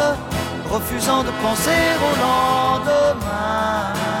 refusant 0.69 1.23
de 1.23 1.31
penser 1.43 1.83
au 2.07 2.11
lendemain. 2.25 4.20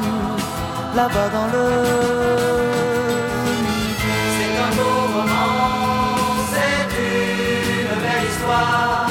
là-bas 0.95 1.29
dans 1.29 1.47
le 1.55 1.65
midi. 3.43 4.15
C'est 4.37 4.55
un 4.65 4.71
beau 4.77 4.95
roman, 5.15 5.65
c'est 6.53 6.89
une 6.99 7.93
belle 8.03 8.25
histoire. 8.29 9.09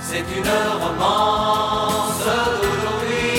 C'est 0.00 0.26
une 0.38 0.52
romance 0.84 2.18
d'aujourd'hui. 2.18 3.30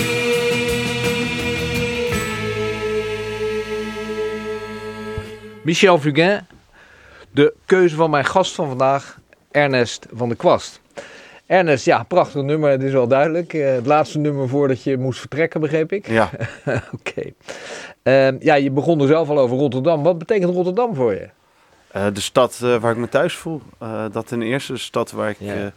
Michel 5.64 6.00
Fugain, 6.00 6.46
de 7.32 7.54
keuze 7.66 7.96
van 7.96 8.10
mijn 8.10 8.26
gast 8.26 8.56
van 8.56 8.68
vandaag, 8.68 9.20
Ernest 9.52 10.08
van 10.12 10.28
der 10.28 10.38
Kwast. 10.38 10.80
Ernest, 11.52 11.86
ja, 11.86 12.04
prachtig 12.04 12.42
nummer, 12.42 12.70
het 12.70 12.84
is 12.84 12.92
wel 12.92 13.08
duidelijk. 13.08 13.54
Eh, 13.54 13.72
het 13.74 13.86
laatste 13.86 14.18
nummer 14.20 14.50
voordat 14.50 14.84
je 14.84 14.98
moest 14.98 15.20
vertrekken, 15.20 15.62
begreep 15.62 15.92
ik. 15.92 16.08
Ja. 16.08 16.30
Oké. 17.00 17.22
Ehm, 18.04 18.36
ja, 18.40 18.56
je 18.56 18.72
begon 18.72 19.02
er 19.02 19.08
zelf 19.08 19.30
al 19.30 19.40
over 19.40 19.58
Rotterdam. 19.58 20.04
Wat 20.04 20.18
betekent 20.18 20.54
Rotterdam 20.54 20.96
voor 20.96 21.14
je? 21.14 21.30
Eh, 21.92 22.06
de 22.14 22.22
stad 22.22 22.60
eh, 22.64 22.76
waar 22.76 22.92
ik 22.92 22.98
me 22.98 23.10
thuis 23.10 23.36
voel. 23.36 23.62
Dat 24.12 24.28
ten 24.28 24.42
eerste 24.42 24.74
de 24.74 24.80
stad 24.80 25.12
waar 25.12 25.30
ik, 25.30 25.38
Ja. 25.40 25.72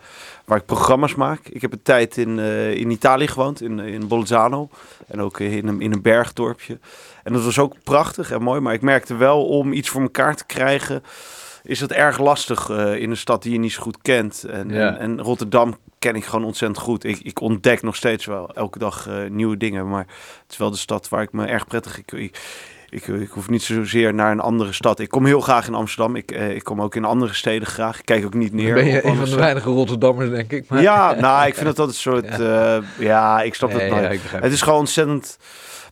waar 0.45 0.59
ik 0.59 0.67
programma's 0.67 1.15
maak. 1.15 1.41
Ik 1.49 1.61
heb 1.61 1.73
een 1.73 1.83
tijd 1.83 2.17
in, 2.17 2.39
in 2.75 2.91
Italië 2.91 3.27
gewoond, 3.29 3.63
in, 3.63 3.79
in 3.79 4.09
Bolzano. 4.09 4.69
En 5.07 5.21
ook 5.21 5.41
in 5.41 5.69
een, 5.69 5.81
in 5.81 5.93
een 5.93 6.03
bergdorpje. 6.03 6.79
En 7.23 7.33
dat 7.33 7.45
was 7.45 7.59
ook 7.59 7.75
prachtig 7.83 8.31
en 8.31 8.43
mooi. 8.43 8.61
Maar 8.61 8.75
ik 8.75 8.83
merkte 8.83 9.15
wel, 9.17 9.47
om 9.47 9.73
iets 9.73 9.89
voor 9.89 10.03
elkaar 10.03 10.37
te 10.37 10.47
krijgen... 10.47 11.03
is 11.65 11.81
het 11.81 11.93
erg 11.93 12.19
lastig 12.19 12.69
eh, 12.71 12.95
in 12.97 13.11
een 13.11 13.17
stad 13.17 13.43
die 13.43 13.53
je 13.53 13.59
niet 13.59 13.73
zo 13.73 13.83
goed 13.83 13.99
kent. 14.03 14.45
En, 14.45 14.69
Ja. 14.69 14.89
en, 14.89 14.99
en 14.99 15.21
Rotterdam 15.21 15.77
ken 15.99 16.15
ik 16.15 16.25
gewoon 16.25 16.45
ontzettend 16.45 16.81
goed. 16.81 17.05
Ik, 17.05 17.19
ik 17.23 17.41
ontdek 17.41 17.83
nog 17.83 17.97
steeds 17.97 18.25
wel 18.27 18.51
elke 18.55 18.79
dag 18.79 19.07
eh, 19.09 19.15
nieuwe 19.31 19.57
dingen. 19.57 19.89
Maar 19.89 20.07
het 20.43 20.51
is 20.53 20.57
wel 20.57 20.71
de 20.71 20.77
stad 20.77 21.09
waar 21.09 21.23
ik 21.23 21.33
me 21.33 21.47
erg 21.47 21.67
prettig... 21.67 21.99
Ik, 21.99 22.13
ik, 22.13 22.39
ik, 22.89 23.07
ik 23.07 23.31
hoef 23.31 23.49
niet 23.49 23.63
zozeer 23.63 24.15
naar 24.15 24.31
een 24.33 24.41
andere 24.41 24.73
stad. 24.73 24.99
Ik 24.99 25.09
kom 25.09 25.27
heel 25.27 25.41
graag 25.41 25.67
in 25.67 25.75
Amsterdam. 25.75 26.17
Ik, 26.17 26.31
eh, 26.31 26.55
ik 26.55 26.65
kom 26.65 26.83
ook 26.83 26.95
in 26.95 27.05
andere 27.05 27.35
steden 27.35 27.69
graag. 27.69 27.99
Ik 27.99 28.05
kijk 28.05 28.25
ook 28.25 28.35
niet 28.35 28.53
neer. 28.53 28.75
Ben 28.75 28.87
je 28.87 29.05
een 29.07 29.17
van 29.17 29.25
de 29.29 29.37
weinige 29.37 29.71
Rotterdammers, 29.71 30.31
denk 30.31 30.53
ik. 30.53 30.69
Maar... 30.69 30.83
Ja, 30.83 31.15
nou, 31.15 31.47
ik 31.47 31.55
vind 31.55 31.67
het 31.67 31.79
altijd 31.79 31.97
een 31.97 32.03
soort... 32.03 32.37
Ja, 32.39 32.81
ja 32.99 33.43
ik 33.43 33.55
snap 33.55 33.73
Nee, 33.73 33.81
het 33.81 33.89
ja, 33.93 34.01
nooit. 34.01 34.13
ik 34.13 34.23
begrijp 34.23 34.43
Het 34.43 34.53
is 34.53 34.63
gewoon 34.63 34.79
ontzettend... 34.79 35.39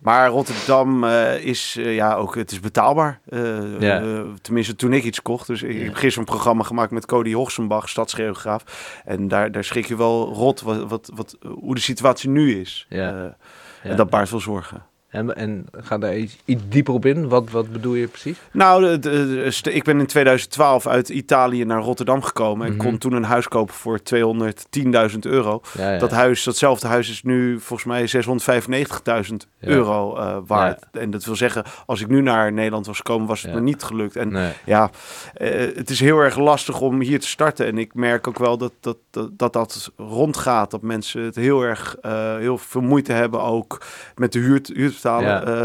Maar 0.02 0.28
Rotterdam 0.28 1.04
eh, 1.04 1.44
is 1.44 1.76
eh, 1.78 1.94
ja 1.94 2.14
ook, 2.14 2.34
het 2.34 2.50
is 2.50 2.60
betaalbaar. 2.60 3.20
Eh, 3.28 3.80
Ja. 3.80 4.24
tenminste, 4.42 4.76
toen 4.76 4.92
ik 4.92 5.04
iets 5.04 5.22
kocht. 5.22 5.46
Dus 5.46 5.62
ik, 5.62 5.82
heb 5.82 5.94
gisteren 5.94 6.18
een 6.18 6.34
programma 6.34 6.62
gemaakt 6.62 6.90
met 6.90 7.06
Cody 7.06 7.32
Hochsenbach, 7.32 7.88
stadsgeograaf. 7.88 8.64
En 9.04 9.28
daar, 9.28 9.52
daar 9.52 9.64
schrik 9.64 9.86
je 9.86 9.96
wel 9.96 10.32
rot 10.32 10.60
wat, 10.60 10.88
wat, 10.88 11.10
wat, 11.14 11.36
hoe 11.48 11.74
de 11.74 11.80
situatie 11.80 12.30
nu 12.30 12.60
is. 12.60 12.86
Ja. 12.88 13.36
En 13.82 13.96
dat 13.96 14.10
baart 14.10 14.28
veel 14.28 14.40
zorgen. 14.40 14.82
En, 15.12 15.36
en 15.36 15.66
ga 15.72 15.98
daar 15.98 16.16
iets, 16.16 16.36
iets 16.44 16.62
dieper 16.68 16.94
op 16.94 17.04
in. 17.06 17.28
Wat, 17.28 17.50
wat 17.50 17.72
bedoel 17.72 17.94
je 17.94 18.06
precies? 18.06 18.38
Nou, 18.52 18.82
de, 18.84 18.98
de- 18.98 19.10
de- 19.34 19.50
st- 19.50 19.66
ik 19.66 19.82
ben 19.84 19.98
in 19.98 20.06
2012 20.06 20.86
uit 20.86 21.08
Italië 21.08 21.64
naar 21.64 21.80
Rotterdam 21.82 22.22
gekomen. 22.22 22.66
En 22.66 22.72
Mhm. 22.74 22.82
kon 22.86 22.98
toen 22.98 23.12
een 23.12 23.24
huis 23.24 23.48
kopen 23.48 23.74
voor 23.74 23.98
210.000 24.02 25.18
euro. 25.26 25.60
Ja, 25.78 25.92
ja. 25.92 25.98
Dat 25.98 26.10
huis, 26.10 26.44
datzelfde 26.44 26.86
huis 26.86 27.10
is 27.10 27.22
nu 27.22 27.60
volgens 27.60 27.84
mij 27.88 28.06
695.000 28.06 29.46
Ja. 29.58 29.68
euro 29.68 30.16
eh, 30.16 30.36
waard. 30.46 30.84
En 30.92 31.10
dat 31.10 31.24
wil 31.24 31.36
zeggen, 31.36 31.64
als 31.86 32.00
ik 32.00 32.08
nu 32.08 32.20
naar 32.22 32.52
Nederland 32.52 32.86
was 32.86 32.96
gekomen, 32.96 33.26
was 33.26 33.42
het 33.42 33.54
me 33.54 33.60
niet 33.60 33.82
gelukt. 33.82 34.16
En 34.16 34.32
Nee. 34.32 34.52
ja, 34.64 34.90
eh, 35.34 35.50
het 35.74 35.90
is 35.90 36.00
heel 36.00 36.18
erg 36.18 36.38
lastig 36.38 36.80
om 36.80 37.00
hier 37.00 37.20
te 37.20 37.26
starten. 37.26 37.66
En 37.66 37.78
ik 37.78 37.94
merk 37.94 38.26
ook 38.28 38.38
wel 38.38 38.58
dat 38.58 38.72
dat, 38.80 38.96
dat, 39.10 39.30
dat, 39.38 39.52
dat 39.52 39.92
rondgaat. 39.96 40.70
Dat 40.70 40.82
mensen 40.82 41.22
het 41.22 41.34
heel 41.36 41.62
erg 41.62 41.96
eh, 42.00 42.36
heel 42.36 42.58
veel 42.58 42.80
moeite 42.80 43.12
hebben 43.12 43.42
ook 43.42 43.82
met 44.16 44.32
de 44.32 44.38
huur, 44.38 44.60
betalen. 45.02 45.28
Ja. 45.28 45.44
Eh, 45.44 45.64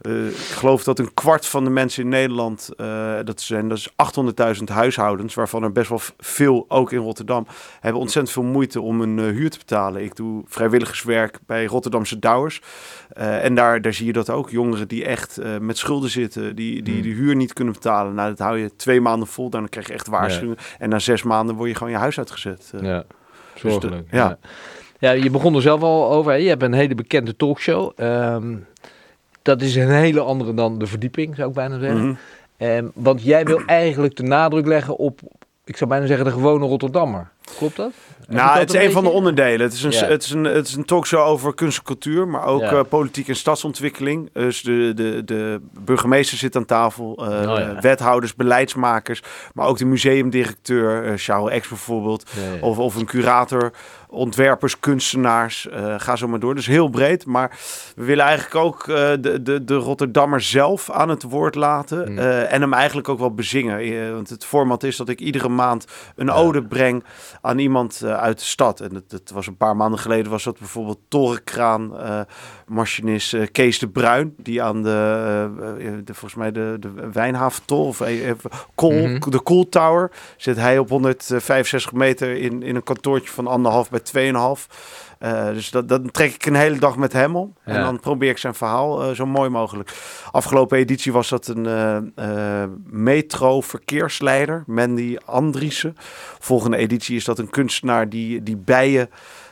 eh, 0.00 0.26
ik 0.28 0.34
geloof 0.36 0.84
dat 0.84 0.98
een 0.98 1.14
kwart 1.14 1.46
van 1.46 1.64
de 1.64 1.70
mensen 1.70 2.02
in 2.02 2.08
Nederland, 2.08 2.68
eh, 2.76 3.14
dat 3.24 3.40
zijn 3.40 3.68
dat 3.68 3.78
is 3.78 3.88
800.000 3.96 4.68
huishoudens, 4.68 5.34
waarvan 5.34 5.62
er 5.62 5.72
best 5.72 5.88
wel 5.88 6.00
veel, 6.18 6.64
ook 6.68 6.92
in 6.92 6.98
Rotterdam, 6.98 7.46
hebben 7.80 8.00
ontzettend 8.00 8.34
veel 8.34 8.42
moeite 8.42 8.80
om 8.80 9.00
een 9.00 9.18
eh, 9.18 9.24
huur 9.24 9.50
te 9.50 9.58
betalen. 9.58 10.02
Ik 10.02 10.16
doe 10.16 10.42
vrijwilligerswerk 10.46 11.38
bij 11.46 11.64
Rotterdamse 11.66 12.18
Douwers. 12.18 12.60
Eh, 13.10 13.44
en 13.44 13.54
daar, 13.54 13.80
daar 13.82 13.92
zie 13.94 14.06
je 14.06 14.12
dat 14.12 14.30
ook. 14.30 14.50
Jongeren 14.50 14.88
die 14.88 15.04
echt 15.04 15.38
eh, 15.38 15.58
met 15.58 15.78
schulden 15.78 16.10
zitten, 16.10 16.56
die, 16.56 16.82
die 16.82 16.94
Hmm. 16.94 17.02
de 17.02 17.08
huur 17.08 17.36
niet 17.36 17.52
kunnen 17.52 17.74
betalen. 17.74 18.14
Nou, 18.14 18.28
dat 18.28 18.38
hou 18.38 18.58
je 18.58 18.76
twee 18.76 19.00
maanden 19.00 19.28
vol, 19.28 19.50
dan 19.50 19.68
krijg 19.68 19.86
je 19.86 19.92
echt 19.92 20.06
waarschuwingen. 20.06 20.56
En 20.78 20.88
na 20.88 20.98
zes 20.98 21.22
maanden 21.22 21.54
word 21.54 21.68
je 21.68 21.74
gewoon 21.76 21.92
je 21.92 21.98
huis 21.98 22.18
uitgezet. 22.18 22.70
Eh, 22.74 22.80
Ja, 22.82 23.04
zorgelijk. 23.54 24.10
de- 24.10 24.16
ja. 24.16 24.28
ja. 24.28 24.38
Ja. 25.00 25.10
je 25.10 25.30
begon 25.30 25.54
er 25.54 25.62
zelf 25.62 25.82
al 25.82 26.10
over. 26.10 26.32
hè. 26.32 26.38
Je 26.38 26.48
hebt 26.48 26.62
een 26.62 26.72
hele 26.72 26.94
bekende 26.94 27.36
talkshow. 27.36 27.92
Ehm, 27.96 28.56
dat 29.42 29.62
is 29.62 29.76
een 29.76 29.90
hele 29.90 30.20
andere 30.20 30.54
dan 30.54 30.78
de 30.78 30.86
verdieping, 30.86 31.36
zou 31.36 31.48
ik 31.48 31.54
bijna 31.54 31.78
zeggen. 31.78 32.18
Ehm, 32.56 32.84
want 32.94 33.22
jij 33.22 33.44
wil 33.44 33.62
eigenlijk 33.66 34.16
de 34.16 34.22
nadruk 34.22 34.66
leggen 34.66 34.96
op, 34.96 35.20
ik 35.64 35.76
zou 35.76 35.90
bijna 35.90 36.06
zeggen, 36.06 36.24
de 36.24 36.32
gewone 36.32 36.66
Rotterdammer. 36.66 37.30
Klopt 37.56 37.76
dat? 37.76 37.90
Nou, 38.28 38.58
het 38.58 38.74
is 38.74 38.84
een 38.84 38.92
van 38.92 39.04
de 39.04 39.10
onderdelen. 39.10 39.60
Het 39.60 39.72
is 39.72 39.82
een, 39.82 39.90
Ja. 39.90 40.04
het 40.04 40.22
is 40.24 40.30
een, 40.30 40.44
het 40.44 40.66
is 40.68 40.74
een 40.74 40.84
talkshow 40.84 41.26
over 41.26 41.54
kunst 41.54 41.78
en 41.78 41.84
cultuur, 41.84 42.28
maar 42.28 42.44
ook 42.44 42.60
Ja. 42.60 42.70
eh, 42.70 42.80
politiek 42.88 43.28
en 43.28 43.36
stadsontwikkeling. 43.36 44.30
Dus 44.32 44.62
de, 44.62 44.92
de, 44.94 45.22
de 45.24 45.60
burgemeester 45.80 46.38
zit 46.38 46.56
aan 46.56 46.64
tafel, 46.64 47.16
eh, 47.16 47.26
Oh, 47.50 47.58
ja. 47.58 47.80
wethouders, 47.80 48.34
beleidsmakers, 48.34 49.22
maar 49.54 49.66
ook 49.66 49.78
de 49.78 49.84
museumdirecteur, 49.84 51.04
eh 51.04 51.12
Charles 51.16 51.60
X 51.60 51.68
bijvoorbeeld, 51.68 52.30
of, 52.60 52.78
of 52.78 52.94
een 52.94 53.06
curator. 53.06 53.72
ontwerpers, 54.12 54.80
kunstenaars, 54.80 55.68
ga 55.96 56.16
zo 56.16 56.28
maar 56.28 56.38
door. 56.40 56.54
Dus 56.54 56.66
heel 56.66 56.88
breed. 56.88 57.26
Maar 57.26 57.50
we 57.96 58.04
willen 58.04 58.24
eigenlijk 58.24 58.54
ook 58.54 58.84
de, 58.86 59.38
de, 59.42 59.64
de 59.64 59.74
Rotterdammer 59.74 60.40
zelf 60.40 60.90
aan 60.90 61.08
het 61.08 61.22
woord 61.22 61.54
laten. 61.54 62.10
Mm. 62.12 62.18
eh, 62.18 62.52
en 62.52 62.60
hem 62.60 62.72
eigenlijk 62.72 63.08
ook 63.08 63.18
wel 63.18 63.34
bezingen. 63.34 64.14
Want 64.14 64.28
het 64.30 64.44
format 64.44 64.82
is 64.82 64.96
dat 64.96 65.08
ik 65.08 65.20
iedere 65.20 65.48
maand 65.48 65.84
een 66.16 66.30
ode 66.30 66.62
breng 66.62 67.04
aan 67.40 67.58
iemand 67.58 68.02
eh, 68.02 68.16
uit 68.16 68.38
de 68.38 68.44
stad. 68.44 68.80
En 68.80 69.04
dat, 69.08 69.30
was 69.30 69.46
een 69.46 69.56
paar 69.56 69.76
maanden 69.76 69.98
geleden 69.98 70.30
was 70.30 70.44
dat 70.44 70.58
bijvoorbeeld 70.58 71.00
Torenkraan, 71.08 71.98
eh 71.98 72.20
machinist 72.70 73.34
eh, 73.34 73.46
Kees 73.52 73.78
de 73.78 73.88
Bruin. 73.88 74.34
Die 74.36 74.62
aan 74.62 74.82
de, 74.82 74.88
eh, 74.90 75.86
eh, 75.86 75.92
de 76.04 76.14
volgens 76.14 76.34
mij 76.34 76.52
de, 76.52 76.76
de 76.80 77.08
Wijnhaventol 77.12 77.86
of 77.86 78.02
Kool, 78.74 78.92
Mhm. 79.08 79.30
de 79.30 79.42
Cool 79.42 79.68
Tower. 79.68 80.10
Zit 80.36 80.56
hij 80.56 80.78
op 80.78 80.88
165 80.88 81.92
meter 81.92 82.36
in, 82.36 82.62
in 82.62 82.76
een 82.76 82.82
kantoortje 82.82 83.30
van 83.30 83.46
anderhalf 83.46 83.90
bij 83.90 84.00
2,5. 84.00 84.68
Eh, 85.18 85.46
dus 85.46 85.70
dat, 85.70 85.88
dan 85.88 86.10
trek 86.10 86.34
ik 86.34 86.46
een 86.46 86.54
hele 86.54 86.78
dag 86.78 86.96
met 86.96 87.12
hem 87.12 87.36
om. 87.36 87.54
En 87.64 87.82
dan 87.82 88.00
probeer 88.00 88.30
ik 88.30 88.38
zijn 88.38 88.54
verhaal 88.54 89.14
zo 89.14 89.26
mooi 89.26 89.50
mogelijk. 89.50 89.90
Afgelopen 90.30 90.78
editie 90.78 91.12
was 91.12 91.28
dat 91.28 91.46
een 91.46 91.66
eh, 92.14 92.64
metro-verkeersleider, 92.86 94.64
Mandy 94.66 95.16
Andriessen. 95.24 95.94
Volgende 96.38 96.76
editie 96.76 97.16
is 97.16 97.24
dat 97.24 97.38
een 97.38 97.50
kunstenaar 97.50 98.08
die, 98.08 98.42
die 98.42 98.56
bijen 98.56 99.10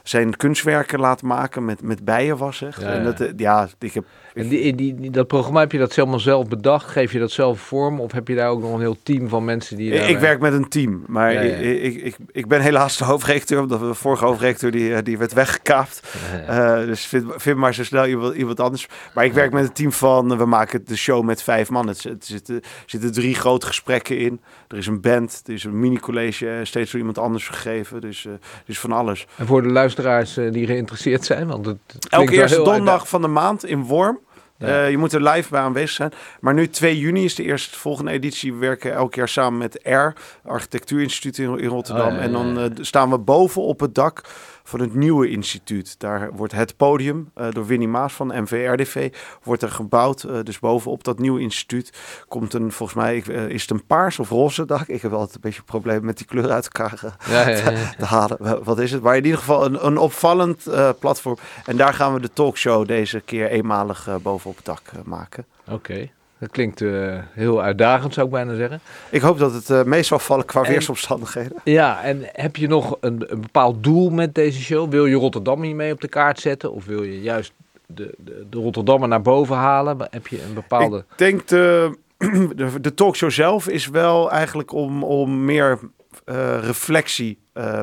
zijn 0.08 0.36
kunstwerken 0.36 1.00
laat 1.00 1.22
maken 1.22 1.64
met, 1.64 1.82
met 1.82 2.04
bijenwas. 2.04 2.62
Echt. 2.62 2.80
Ja, 2.80 2.86
En 2.92 3.04
dat, 3.04 3.20
eh, 3.20 3.28
ja, 3.36 3.68
ik 3.78 3.92
heb 3.92 4.04
En 4.34 4.48
die, 4.48 4.74
die, 4.74 4.94
die- 4.94 5.10
dat 5.10 5.26
programma, 5.26 5.60
heb 5.60 5.72
je 5.72 5.78
dat 5.78 5.94
helemaal 5.94 6.18
zelf 6.18 6.48
bedacht? 6.48 6.86
Geef 6.90 7.12
je 7.12 7.18
dat 7.18 7.30
zelf 7.30 7.60
vorm? 7.60 8.00
Of 8.00 8.12
heb 8.12 8.28
je 8.28 8.34
daar 8.34 8.48
ook 8.48 8.60
nog 8.60 8.72
een 8.74 8.80
heel 8.80 8.96
team 9.02 9.28
van 9.28 9.44
mensen 9.44 9.76
die 9.76 9.90
daar... 9.90 10.08
Ik 10.08 10.18
werk 10.18 10.40
met 10.40 10.52
een 10.52 10.68
team, 10.68 11.04
maar 11.06 11.32
Ja. 11.32 11.40
Ik, 11.40 11.82
ik, 11.82 12.02
ik, 12.02 12.16
ik 12.32 12.46
ben 12.46 12.60
helaas 12.60 12.96
de 12.96 13.04
hoofdredacteur, 13.04 13.60
omdat 13.60 13.80
de 13.80 13.94
vorige 13.94 14.24
hoofdredacteur 14.24 14.70
die, 14.70 14.94
eh, 14.94 15.02
die 15.02 15.18
werd 15.18 15.32
weggekaapt. 15.32 16.02
Eh, 16.46 16.74
dus 16.76 17.06
vind, 17.06 17.24
vind 17.36 17.56
maar 17.56 17.74
zo 17.74 17.84
snel 17.84 18.06
iemand, 18.06 18.34
iemand 18.34 18.60
anders. 18.60 18.88
Maar 19.14 19.24
ik 19.24 19.32
werk 19.32 19.52
met 19.52 19.64
een 19.64 19.72
team 19.72 19.92
van, 19.92 20.36
we 20.38 20.44
maken 20.44 20.84
de 20.84 20.96
show 20.96 21.24
met 21.24 21.42
vijf 21.42 21.70
man. 21.70 21.88
Het, 21.88 22.02
het 22.02 22.24
zitten, 22.26 22.54
er 22.54 22.62
zitten 22.86 23.12
drie 23.12 23.34
grote 23.34 23.66
gesprekken 23.66 24.18
in. 24.18 24.40
Er 24.68 24.76
is 24.78 24.86
een 24.86 25.00
band, 25.00 25.42
er 25.46 25.52
is 25.52 25.64
een 25.64 25.78
mini-college, 25.80 26.60
steeds 26.62 26.90
door 26.90 27.00
iemand 27.00 27.18
anders 27.18 27.48
gegeven. 27.48 28.00
Dus, 28.00 28.26
eh 28.26 28.32
dus 28.66 28.78
van 28.78 28.92
alles. 28.92 29.26
En 29.36 29.46
voor 29.46 29.62
de 29.62 29.68
luisteraars 30.02 30.46
eh, 30.46 30.52
die 30.52 30.66
geïnteresseerd 30.66 31.24
zijn, 31.24 31.46
want 31.46 31.66
het, 31.66 31.78
Elke 32.08 32.32
eerste 32.32 32.62
donderdag 32.62 33.08
van 33.08 33.22
de 33.22 33.28
maand 33.28 33.64
in 33.64 33.82
Worm. 33.82 34.20
Ja. 34.58 34.66
Eh, 34.66 34.90
je 34.90 34.98
moet 34.98 35.12
er 35.12 35.22
live 35.22 35.50
bij 35.50 35.60
aanwezig 35.60 35.90
zijn. 35.90 36.12
Maar 36.40 36.54
nu 36.54 36.68
2 36.68 36.98
juni 36.98 37.24
is 37.24 37.34
de 37.34 37.42
eerste 37.42 37.78
volgende 37.78 38.10
editie. 38.10 38.52
We 38.52 38.58
werken 38.58 38.92
elk 38.92 39.14
jaar 39.14 39.28
samen 39.28 39.58
met 39.58 39.80
R, 39.82 40.12
Architectuurinstituut 40.44 41.38
in, 41.38 41.58
in 41.58 41.68
Rotterdam. 41.68 42.08
Oh, 42.08 42.14
ja, 42.14 42.20
En 42.20 42.32
dan 42.32 42.58
eh, 42.58 42.64
staan 42.80 43.10
we 43.10 43.18
boven 43.18 43.62
op 43.62 43.80
het 43.80 43.94
dak 43.94 44.22
van 44.68 44.80
het 44.80 44.94
nieuwe 44.94 45.30
instituut. 45.30 45.94
Daar 45.98 46.32
wordt 46.32 46.52
het 46.52 46.76
podium 46.76 47.30
eh, 47.34 47.46
door 47.50 47.66
Winnie 47.66 47.88
Maas 47.88 48.12
van 48.12 48.42
MVRDV 48.42 49.14
wordt 49.42 49.62
er 49.62 49.70
gebouwd. 49.70 50.22
Eh, 50.22 50.38
dus 50.42 50.58
bovenop 50.58 51.04
dat 51.04 51.18
nieuwe 51.18 51.40
instituut 51.40 51.92
komt 52.28 52.54
een, 52.54 52.72
volgens 52.72 52.98
mij, 52.98 53.22
eh, 53.22 53.48
is 53.48 53.62
het 53.62 53.70
een 53.70 53.86
paars 53.86 54.18
of 54.18 54.28
roze 54.28 54.64
dak? 54.64 54.86
Ik 54.86 55.02
heb 55.02 55.10
wel 55.10 55.20
altijd 55.20 55.36
een 55.36 55.42
beetje 55.42 55.62
problemen 55.62 56.04
met 56.04 56.16
die 56.16 56.26
kleuren 56.26 56.52
uit 56.54 56.68
elkaar 56.72 57.16
Ja, 57.28 57.48
ja, 57.48 57.70
ja. 57.70 57.90
te 57.98 58.04
halen. 58.04 58.64
Wat 58.64 58.78
is 58.78 58.92
het? 58.92 59.02
Maar 59.02 59.16
in 59.16 59.24
ieder 59.24 59.38
geval 59.38 59.64
een, 59.64 59.86
een 59.86 59.98
opvallend 59.98 60.66
platform. 60.98 61.36
En 61.64 61.76
daar 61.76 61.94
gaan 61.94 62.14
we 62.14 62.20
de 62.20 62.32
talkshow 62.32 62.86
deze 62.86 63.20
keer 63.20 63.50
eenmalig 63.50 64.08
bovenop 64.22 64.56
het 64.56 64.64
dak 64.64 64.90
maken. 65.04 65.46
Oké. 65.68 66.10
Dat 66.38 66.50
klinkt 66.50 66.80
eh, 66.80 67.18
heel 67.32 67.62
uitdagend, 67.62 68.14
zou 68.14 68.26
ik 68.26 68.32
bijna 68.32 68.54
zeggen. 68.54 68.80
Ik 69.10 69.20
hoop 69.20 69.38
dat 69.38 69.52
het 69.52 69.70
eh 69.70 69.82
mee 69.82 70.02
zal 70.02 70.18
vallen 70.18 70.44
qua 70.44 70.62
En- 70.62 70.70
weersomstandigheden. 70.70 71.56
Ja, 71.64 72.02
en 72.02 72.22
heb 72.32 72.56
je 72.56 72.66
nog 72.68 72.96
een, 73.00 73.24
een 73.28 73.40
bepaald 73.40 73.82
doel 73.84 74.10
met 74.10 74.34
deze 74.34 74.60
show? 74.60 74.90
Wil 74.90 75.06
je 75.06 75.14
Rotterdam 75.14 75.62
hiermee 75.62 75.92
op 75.92 76.00
de 76.00 76.08
kaart 76.08 76.40
zetten? 76.40 76.72
Of 76.72 76.84
wil 76.84 77.02
je 77.02 77.20
juist 77.22 77.52
de, 77.86 78.14
de, 78.18 78.46
de 78.50 78.58
Rotterdammer 78.58 79.08
naar 79.08 79.22
boven 79.22 79.56
halen? 79.56 79.96
Heb 80.10 80.26
je 80.26 80.42
een 80.42 80.54
bepaalde... 80.54 80.98
Ik 80.98 81.04
denk 81.16 81.46
de, 81.48 81.96
de, 82.56 82.80
de 82.80 82.94
talkshow 82.94 83.30
zelf 83.30 83.68
is 83.68 83.86
wel 83.88 84.30
eigenlijk 84.30 84.72
om, 84.72 85.04
om 85.04 85.44
meer 85.44 85.78
eh, 86.24 86.58
reflectie 86.62 87.38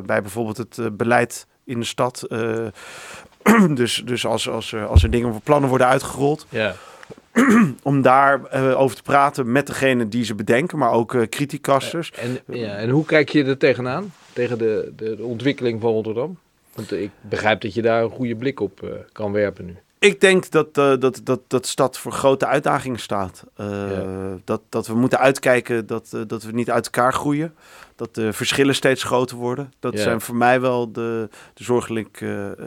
bij 0.06 0.22
bijvoorbeeld 0.22 0.58
het 0.58 0.98
beleid 0.98 1.48
in 1.64 1.80
de 1.80 1.86
stad. 1.86 2.28
dus 3.74 4.02
dus 4.06 4.26
als, 4.26 4.50
als, 4.50 4.72
er, 4.74 4.86
als 4.86 5.04
er 5.04 5.10
dingen 5.10 5.30
of 5.30 5.44
plannen 5.44 5.70
worden 5.70 5.88
uitgerold, 5.88 6.46
Ja. 6.50 6.76
om 7.84 8.02
daar 8.02 8.46
eh, 8.46 8.80
over 8.80 8.96
te 8.96 9.04
praten 9.04 9.52
met 9.52 9.68
degene 9.68 10.08
die 10.08 10.24
ze 10.24 10.36
bedenken, 10.36 10.78
maar 10.78 10.92
ook 10.92 11.30
criticasters. 11.30 12.12
En, 12.12 12.40
ja, 12.46 12.76
en 12.76 12.90
hoe 12.90 13.06
kijk 13.06 13.30
je 13.30 13.44
er 13.44 13.58
tegenaan? 13.58 14.14
Tegen 14.34 14.58
de, 14.58 14.94
de, 14.96 15.16
de 15.16 15.24
ontwikkeling 15.24 15.82
van 15.82 15.92
Rotterdam? 15.92 16.38
Want 16.76 16.92
ik 16.92 17.12
begrijp 17.22 17.62
dat 17.62 17.74
je 17.74 17.82
daar 17.82 18.04
een 18.04 18.10
goede 18.10 18.36
blik 18.36 18.60
op 18.60 18.84
eh, 18.84 18.90
kan 19.12 19.32
werpen 19.32 19.66
nu. 19.66 19.76
Ik 20.06 20.22
denk 20.22 20.50
dat, 20.52 20.68
eh, 20.78 20.94
dat, 21.00 21.22
dat, 21.24 21.40
dat 21.48 21.68
stad 21.68 21.98
voor 21.98 22.12
grote 22.12 22.46
uitdagingen 22.46 23.00
staat. 23.00 23.44
Eh, 23.56 23.66
Ja. 23.92 24.38
dat, 24.44 24.62
dat 24.70 24.88
we 24.88 24.94
moeten 24.96 25.20
uitkijken 25.20 25.86
dat, 25.88 26.10
eh, 26.14 26.22
dat 26.28 26.44
we 26.44 26.52
niet 26.52 26.72
uit 26.72 26.86
elkaar 26.86 27.14
groeien. 27.14 27.56
Dat 27.96 28.16
de 28.16 28.34
verschillen 28.34 28.76
steeds 28.76 29.04
groter 29.04 29.38
worden. 29.38 29.74
Dat 29.80 29.94
Ja. 29.94 30.02
zijn 30.02 30.22
voor 30.22 30.36
mij 30.36 30.62
wel 30.62 30.92
de, 30.92 31.30
de 31.54 31.64
zorgelijke 31.64 32.58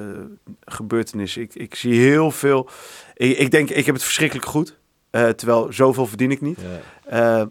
gebeurtenissen. 0.65 1.43
Ik, 1.43 1.55
ik 1.55 1.75
zie 1.75 2.01
heel 2.01 2.31
veel. 2.31 2.69
Ik, 3.15 3.39
ik 3.39 3.51
denk, 3.51 3.71
ik 3.71 3.87
heb 3.87 3.95
het 3.95 4.05
verschrikkelijk 4.05 4.47
goed. 4.47 4.77
Terwijl 5.11 5.67
zoveel 5.71 6.07
verdien 6.07 6.31
ik 6.31 6.41
niet. 6.41 6.59
Ja. 7.11 7.49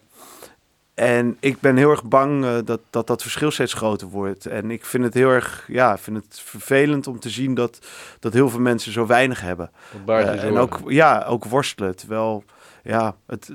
En 0.98 1.38
ik 1.40 1.60
ben 1.60 1.78
heel 1.78 1.90
erg 1.90 2.04
bang 2.04 2.46
eh, 2.46 2.58
dat, 2.66 2.80
dat 2.90 3.08
dat 3.08 3.22
verschil 3.22 3.52
steeds 3.52 3.74
groter 3.74 4.08
wordt. 4.08 4.46
En 4.46 4.72
ik 4.72 4.86
vind 4.86 5.04
het 5.04 5.14
heel 5.14 5.30
erg, 5.30 5.66
ja, 5.68 5.98
vind 5.98 6.18
het 6.18 6.42
vervelend 6.44 7.08
om 7.08 7.20
te 7.20 7.30
zien 7.30 7.54
dat, 7.54 7.80
dat 8.20 8.34
heel 8.34 8.50
veel 8.50 8.60
mensen 8.60 8.92
zo 8.92 9.06
weinig 9.06 9.42
hebben. 9.42 9.72
Eh, 10.06 10.44
en 10.44 10.58
ook, 10.58 10.80
ja, 10.88 11.26
ook 11.28 11.46
worstelen. 11.46 11.96
Terwijl, 11.96 12.44
ja, 12.84 13.16
het, 13.28 13.54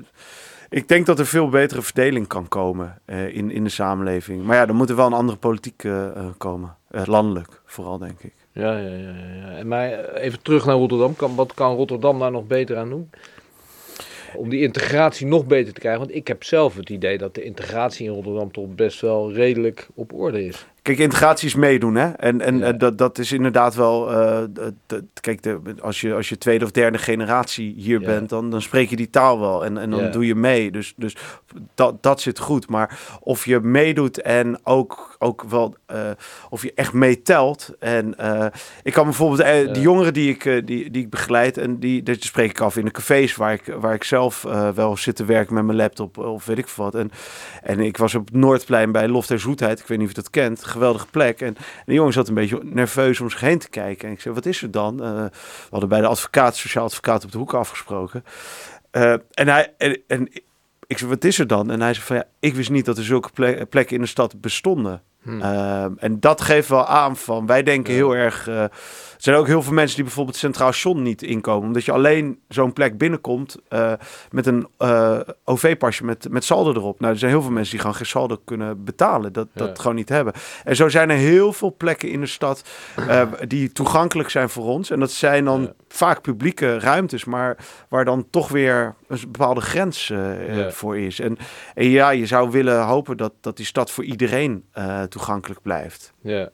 ik 0.69 0.87
denk 0.87 1.05
dat 1.05 1.19
er 1.19 1.25
veel 1.25 1.49
betere 1.49 1.81
verdeling 1.81 2.27
kan 2.27 2.47
komen 2.47 3.01
eh, 3.05 3.35
in, 3.35 3.51
in 3.51 3.63
de 3.63 3.69
samenleving. 3.69 4.43
Maar 4.43 4.55
ja, 4.55 4.67
er 4.67 4.75
moet 4.75 4.89
er 4.89 4.95
wel 4.95 5.07
een 5.07 5.13
andere 5.13 5.37
politiek 5.37 5.87
komen. 6.37 6.75
Landelijk, 6.89 7.61
vooral, 7.65 7.97
denk 7.97 8.19
ik. 8.19 8.33
Ja, 8.51 8.77
ja, 8.77 8.95
ja. 8.95 9.13
ja. 9.41 9.57
En 9.57 9.67
maar 9.67 10.13
even 10.13 10.41
terug 10.41 10.65
naar 10.65 10.75
Rotterdam. 10.75 11.15
Kan, 11.15 11.35
wat 11.35 11.53
kan 11.53 11.75
Rotterdam 11.75 12.19
daar 12.19 12.31
nog 12.31 12.47
beter 12.47 12.77
aan 12.77 12.89
doen? 12.89 13.09
Om 14.35 14.49
die 14.49 14.61
integratie 14.61 15.27
nog 15.27 15.45
beter 15.45 15.73
te 15.73 15.79
krijgen. 15.79 16.01
Want 16.01 16.15
ik 16.15 16.27
heb 16.27 16.43
zelf 16.43 16.75
het 16.75 16.89
idee 16.89 17.17
dat 17.17 17.35
de 17.35 17.43
integratie 17.43 18.07
in 18.07 18.13
Rotterdam 18.13 18.51
toch 18.51 18.67
best 18.67 19.01
wel 19.01 19.33
redelijk 19.33 19.87
op 19.93 20.13
orde 20.13 20.45
is. 20.45 20.65
Kijk, 20.83 20.97
integratie 20.97 21.47
is 21.47 21.55
meedoen, 21.55 21.95
hè? 21.95 22.09
En, 22.09 22.41
en 22.41 22.57
Ja. 22.57 22.65
eh, 22.65 22.77
dat, 22.77 22.97
dat 22.97 23.17
is 23.17 23.31
inderdaad 23.31 23.75
wel. 23.75 24.11
eh, 24.11 24.43
kijk, 25.21 25.43
de, 25.43 25.59
als, 25.81 26.01
je, 26.01 26.13
als 26.13 26.29
je 26.29 26.37
tweede 26.37 26.65
of 26.65 26.71
derde 26.71 26.97
generatie 26.97 27.73
hier 27.77 27.99
Ja. 27.99 28.05
bent, 28.05 28.29
dan, 28.29 28.49
dan 28.49 28.61
spreek 28.61 28.89
je 28.89 28.95
die 28.95 29.09
taal 29.09 29.39
wel. 29.39 29.65
En, 29.65 29.77
en 29.77 29.89
dan 29.89 30.03
Ja. 30.03 30.09
doe 30.09 30.25
je 30.25 30.35
mee. 30.35 30.71
Dus, 30.71 30.93
dus 30.97 31.15
dat, 31.75 32.03
dat 32.03 32.21
zit 32.21 32.39
goed. 32.39 32.69
Maar 32.69 32.99
of 33.19 33.45
je 33.45 33.59
meedoet 33.59 34.21
en 34.21 34.59
ook, 34.63 35.15
ook 35.19 35.43
wel. 35.49 35.75
eh, 35.85 36.09
of 36.49 36.63
je 36.63 36.71
echt 36.75 36.93
meetelt. 36.93 37.69
En 37.79 38.15
ik 38.83 38.93
kan 38.93 39.03
bijvoorbeeld. 39.03 39.73
Die 39.73 39.83
jongeren 39.83 40.13
die 40.13 40.29
ik, 40.29 40.43
die, 40.67 40.91
die 40.91 41.01
ik 41.03 41.09
begeleid. 41.09 41.57
En 41.57 41.79
die, 41.79 42.03
dat 42.03 42.23
spreek 42.23 42.49
ik 42.49 42.59
af 42.61 42.77
in 42.77 42.85
de 42.85 42.91
cafés 42.91 43.35
waar 43.35 43.53
ik, 43.53 43.73
waar 43.79 43.93
ik 43.93 44.03
zelf 44.03 44.41
wel 44.75 44.97
zit 44.97 45.15
te 45.15 45.25
werken 45.25 45.53
met 45.53 45.63
mijn 45.65 45.77
laptop. 45.77 46.17
Of 46.17 46.45
weet 46.45 46.57
ik 46.57 46.67
veel 46.67 46.83
wat. 46.83 46.95
En, 46.95 47.11
en 47.61 47.79
ik 47.79 47.97
was 47.97 48.15
op 48.15 48.25
het 48.25 48.35
Noordplein 48.35 48.91
bij 48.91 49.07
Loft 49.07 49.31
en 49.31 49.39
Zoetheid. 49.39 49.79
Ik 49.79 49.87
weet 49.87 49.97
niet 49.97 50.07
of 50.09 50.15
je 50.15 50.21
dat 50.21 50.29
kent. 50.31 50.71
Geweldige 50.73 51.07
plek. 51.11 51.41
En 51.41 51.55
de 51.85 51.93
jongen 51.93 52.13
zat 52.13 52.27
een 52.27 52.33
beetje 52.33 52.59
nerveus 52.63 53.19
om 53.19 53.29
zich 53.29 53.39
heen 53.39 53.59
te 53.59 53.69
kijken. 53.69 54.07
En 54.07 54.13
ik 54.13 54.21
zei, 54.21 54.33
wat 54.35 54.45
is 54.45 54.61
er 54.61 54.71
dan? 54.71 55.03
Eh, 55.03 55.09
we 55.23 55.67
hadden 55.69 55.89
bij 55.89 56.01
de 56.01 56.07
advocaat, 56.07 56.55
sociaal 56.55 56.83
advocaat 56.85 57.23
op 57.23 57.31
de 57.31 57.37
hoek 57.37 57.53
afgesproken. 57.53 58.23
Eh, 58.91 59.11
en 59.31 59.47
hij... 59.47 59.73
En, 59.77 60.01
en 60.07 60.29
ik 60.87 60.97
zei, 60.97 61.09
wat 61.09 61.23
is 61.23 61.39
er 61.39 61.47
dan? 61.47 61.71
En 61.71 61.81
hij 61.81 61.93
zei 61.93 62.05
van, 62.05 62.15
ja, 62.15 62.23
ik 62.39 62.55
wist 62.55 62.69
niet 62.69 62.85
dat 62.85 62.97
er 62.97 63.03
zulke 63.03 63.29
ple- 63.33 63.65
plekken 63.69 63.95
in 63.95 64.01
de 64.01 64.07
stad 64.07 64.41
bestonden. 64.41 65.01
Hm. 65.21 65.41
Ehm, 65.41 65.91
en 65.97 66.19
dat 66.19 66.41
geeft 66.41 66.69
wel 66.69 66.85
aan 66.85 67.17
van, 67.17 67.45
wij 67.45 67.63
denken 67.63 67.93
Ja. 67.93 67.99
heel 67.99 68.15
erg... 68.15 68.47
eh, 68.47 68.63
zijn 69.23 69.35
ook 69.35 69.47
heel 69.47 69.61
veel 69.61 69.73
mensen 69.73 69.95
die 69.95 70.03
bijvoorbeeld 70.05 70.35
Centraal 70.37 70.71
Station 70.73 71.01
niet 71.01 71.21
inkomen. 71.21 71.67
Omdat 71.67 71.85
je 71.85 71.91
alleen 71.91 72.39
zo'n 72.47 72.73
plek 72.73 72.97
binnenkomt 72.97 73.57
eh, 73.67 73.93
met 74.31 74.45
een 74.45 74.67
eh, 74.77 75.19
OV-pasje 75.43 76.05
met, 76.05 76.27
met 76.29 76.43
saldo 76.43 76.73
erop. 76.73 76.99
Nou, 76.99 77.13
er 77.13 77.19
zijn 77.19 77.31
heel 77.31 77.41
veel 77.41 77.51
mensen 77.51 77.71
die 77.71 77.79
gewoon 77.79 77.95
geen 77.95 78.05
saldo 78.05 78.37
kunnen 78.45 78.83
betalen. 78.83 79.33
Dat, 79.33 79.47
Ja. 79.53 79.65
dat 79.65 79.79
gewoon 79.79 79.95
niet 79.95 80.09
hebben. 80.09 80.33
En 80.63 80.75
zo 80.75 80.89
zijn 80.89 81.09
er 81.09 81.17
heel 81.17 81.53
veel 81.53 81.75
plekken 81.77 82.09
in 82.09 82.19
de 82.19 82.27
stad 82.27 82.63
eh, 83.07 83.27
die 83.47 83.71
toegankelijk 83.71 84.29
zijn 84.29 84.49
voor 84.49 84.65
ons. 84.65 84.89
En 84.89 84.99
dat 84.99 85.11
zijn 85.11 85.45
dan 85.45 85.61
Ja. 85.61 85.73
vaak 85.87 86.21
publieke 86.21 86.79
ruimtes, 86.79 87.25
maar 87.25 87.57
waar 87.89 88.05
dan 88.05 88.27
toch 88.29 88.47
weer 88.49 88.95
een 89.07 89.19
bepaalde 89.31 89.61
grens 89.61 90.07
Ja. 90.07 90.71
voor 90.71 90.97
is. 90.97 91.19
En, 91.19 91.37
en 91.73 91.89
ja, 91.89 92.09
je 92.09 92.25
zou 92.25 92.51
willen 92.51 92.81
hopen 92.83 93.17
dat, 93.17 93.33
dat 93.41 93.57
die 93.57 93.65
stad 93.65 93.91
voor 93.91 94.03
iedereen 94.03 94.65
toegankelijk 95.09 95.61
blijft. 95.61 96.13
Ja. 96.21 96.49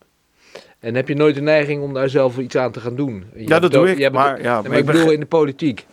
En 0.80 0.96
heb 0.96 1.08
je 1.08 1.16
nooit 1.16 1.36
de 1.36 1.42
neiging 1.42 1.82
om 1.84 1.94
daar 1.94 2.10
zelf 2.10 2.38
iets 2.38 2.56
aan 2.56 2.72
te 2.72 2.80
gaan 2.80 2.96
doen? 2.96 3.24
Je 3.36 3.48
Ja, 3.48 3.60
dat 3.60 3.72
doe 3.72 3.82
ook- 3.82 3.88
ik, 3.88 3.98
hebt 3.98 4.14
maar 4.16 4.42
ja, 4.42 4.62
maar 4.62 4.70
maar 4.70 4.78
ik 4.80 4.86
bedoel 4.86 5.12
in 5.12 5.20
de 5.20 5.26
politiek. 5.26 5.86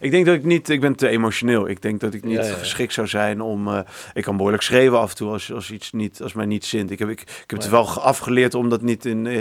Ik 0.00 0.10
denk 0.10 0.26
dat 0.26 0.34
ik 0.34 0.44
niet, 0.44 0.68
ik 0.68 0.80
ben 0.80 0.94
te 0.94 1.08
emotioneel. 1.08 1.68
Ik 1.68 1.82
denk 1.82 2.00
dat 2.00 2.14
ik 2.14 2.24
niet 2.24 2.36
Ja, 2.36 2.44
ja. 2.44 2.52
geschikt 2.54 2.92
zou 2.92 3.06
zijn 3.06 3.40
om, 3.40 3.68
eh, 3.68 3.78
ik 4.14 4.22
kan 4.22 4.36
behoorlijk 4.36 4.62
schreeuwen 4.62 4.98
af 5.00 5.10
en 5.10 5.16
toe 5.16 5.30
als, 5.32 5.52
als 5.52 5.70
iets 5.70 5.92
niet, 5.92 6.22
als 6.22 6.32
mij 6.32 6.46
niet 6.46 6.64
zint. 6.64 6.90
Ik 6.90 6.98
heb, 6.98 7.08
ik, 7.08 7.20
ik 7.20 7.28
heb 7.46 7.50
het 7.50 7.64
Ja. 7.64 7.70
wel 7.70 7.84
ge- 7.84 8.00
afgeleerd 8.00 8.54
om 8.54 8.68
dat 8.68 8.82
niet 8.82 9.04
in, 9.06 9.26
eh, 9.26 9.36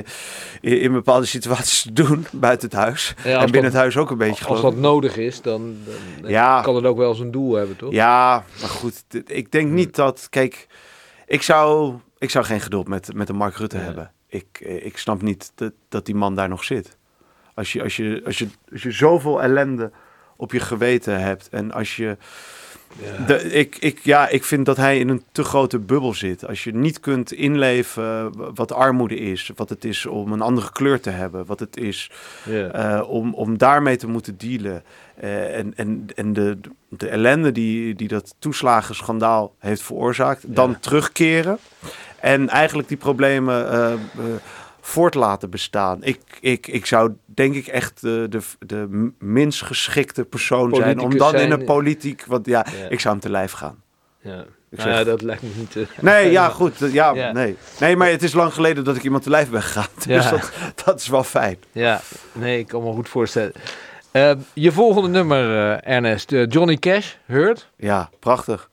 in, 0.61 0.81
in 0.81 0.91
bepaalde 0.91 1.25
situaties 1.25 1.81
te 1.81 1.93
doen, 1.93 2.25
buiten 2.33 2.69
het 2.69 2.77
huis. 2.77 3.13
En 3.23 3.33
binnen 3.33 3.51
dat- 3.51 3.63
het 3.63 3.73
huis 3.73 3.97
ook 3.97 4.11
een 4.11 4.17
beetje, 4.17 4.45
Als 4.45 4.61
dat 4.61 4.75
nodig 4.75 5.17
is, 5.17 5.41
dan, 5.41 5.75
dan 6.21 6.61
kan 6.61 6.75
het 6.75 6.85
ook 6.85 6.97
wel 6.97 7.13
zijn 7.13 7.31
doel 7.31 7.53
hebben, 7.55 7.75
toch? 7.75 7.91
Ja, 7.91 8.43
maar 8.59 8.69
goed, 8.69 9.03
ik 9.25 9.51
denk 9.51 9.71
niet 9.71 9.95
dat, 9.95 10.27
kijk, 10.29 10.67
ik 11.27 11.41
zou, 11.41 11.93
ik 12.19 12.29
zou 12.29 12.45
geen 12.45 12.61
geduld 12.61 12.87
met, 12.87 13.13
met 13.13 13.29
een 13.29 13.35
Mark 13.35 13.55
Rutte 13.55 13.75
Nee. 13.77 13.85
hebben. 13.85 14.11
Ik, 14.27 14.45
eh, 14.61 14.85
ik 14.85 14.97
snap 14.97 15.21
niet 15.21 15.51
dat, 15.55 15.71
dat 15.89 16.05
die 16.05 16.15
man 16.15 16.35
daar 16.35 16.49
nog 16.49 16.63
zit. 16.63 16.97
Als 17.53 17.73
je, 17.73 17.83
als, 17.83 17.95
je, 17.95 18.21
als, 18.25 18.37
je, 18.37 18.47
als 18.71 18.83
je 18.83 18.91
zoveel 18.91 19.41
ellende 19.41 19.91
op 20.35 20.51
je 20.51 20.59
geweten 20.59 21.21
hebt 21.21 21.49
en 21.49 21.71
als 21.71 21.95
je... 21.95 22.17
Ja. 23.03 23.25
De, 23.25 23.51
ik, 23.51 23.75
ik, 23.77 23.99
ja, 24.03 24.27
ik 24.27 24.43
vind 24.43 24.65
dat 24.65 24.77
hij 24.77 24.99
in 24.99 25.09
een 25.09 25.23
te 25.31 25.43
grote 25.43 25.79
bubbel 25.79 26.13
zit. 26.13 26.47
Als 26.47 26.63
je 26.63 26.73
niet 26.75 26.99
kunt 26.99 27.31
inleven 27.31 28.31
wat 28.55 28.71
armoede 28.73 29.15
is, 29.17 29.51
wat 29.55 29.69
het 29.69 29.85
is 29.85 30.05
om 30.05 30.31
een 30.31 30.41
andere 30.41 30.71
kleur 30.71 30.99
te 30.99 31.09
hebben, 31.09 31.45
wat 31.45 31.59
het 31.59 31.77
is 31.77 32.11
Ja. 32.45 32.67
eh, 32.99 33.09
om, 33.09 33.33
om 33.33 33.57
daarmee 33.57 33.95
te 33.95 34.07
moeten 34.07 34.37
dealen. 34.37 34.83
Eh, 35.15 35.57
en 35.57 35.73
en, 35.75 36.05
en 36.15 36.33
de, 36.33 36.57
de 36.89 37.07
ellende 37.07 37.51
die, 37.51 37.95
die 37.95 38.07
dat 38.07 38.35
toeslagenschandaal 38.39 39.55
heeft 39.59 39.81
veroorzaakt, 39.81 40.43
dan 40.55 40.69
Ja. 40.69 40.77
terugkeren. 40.79 41.57
En 42.21 42.49
eigenlijk 42.49 42.87
die 42.87 42.97
problemen 42.97 43.71
eh, 43.71 43.93
eh, 43.93 43.99
voort 44.81 45.13
laten 45.15 45.49
bestaan. 45.49 46.03
Ik, 46.03 46.19
ik, 46.41 46.67
ik 46.67 46.85
zou 46.85 47.11
denk 47.25 47.55
ik 47.55 47.67
echt 47.67 48.01
de, 48.01 48.25
de, 48.29 48.39
de 48.59 49.11
minst 49.19 49.61
geschikte 49.61 50.25
persoon 50.25 50.75
zijn 50.75 50.99
om 50.99 51.17
dan 51.17 51.35
in 51.35 51.51
een 51.51 51.63
politiek... 51.65 52.23
Want 52.27 52.45
ja, 52.45 52.65
Ja. 52.81 52.89
ik 52.89 52.99
zou 52.99 53.13
hem 53.13 53.23
te 53.23 53.29
lijf 53.29 53.51
gaan. 53.51 53.81
ja. 54.21 54.43
Ik 54.71 54.77
Nou 54.77 54.89
zeg- 54.95 55.05
dat 55.05 55.21
lijkt 55.21 55.41
me 55.41 55.49
niet... 55.55 55.75
eh, 55.75 55.83
Nee, 55.99 56.31
ja, 56.31 56.49
goed. 56.49 56.77
Ja, 56.79 57.11
Ja. 57.13 57.31
Nee. 57.31 57.57
nee, 57.79 57.95
maar 57.95 58.09
het 58.09 58.23
is 58.23 58.33
lang 58.33 58.53
geleden 58.53 58.83
dat 58.83 58.95
ik 58.95 59.03
iemand 59.03 59.23
te 59.23 59.29
lijf 59.29 59.49
ben 59.49 59.61
gegaan. 59.61 59.87
Dus 60.07 60.23
Ja. 60.23 60.29
dat, 60.29 60.51
dat 60.85 60.99
is 60.99 61.07
wel 61.07 61.23
fijn. 61.23 61.57
Ja, 61.71 62.01
nee, 62.31 62.59
ik 62.59 62.67
kan 62.67 62.83
me 62.83 62.91
goed 62.91 63.09
voorstellen. 63.09 63.53
Je 64.53 64.71
volgende 64.71 65.09
nummer, 65.09 65.71
eh, 65.77 65.93
Ernest. 65.95 66.31
Johnny 66.31 66.77
Cash, 66.77 67.13
Hurt. 67.25 67.69
Ja, 67.77 68.09
prachtig. 68.19 68.69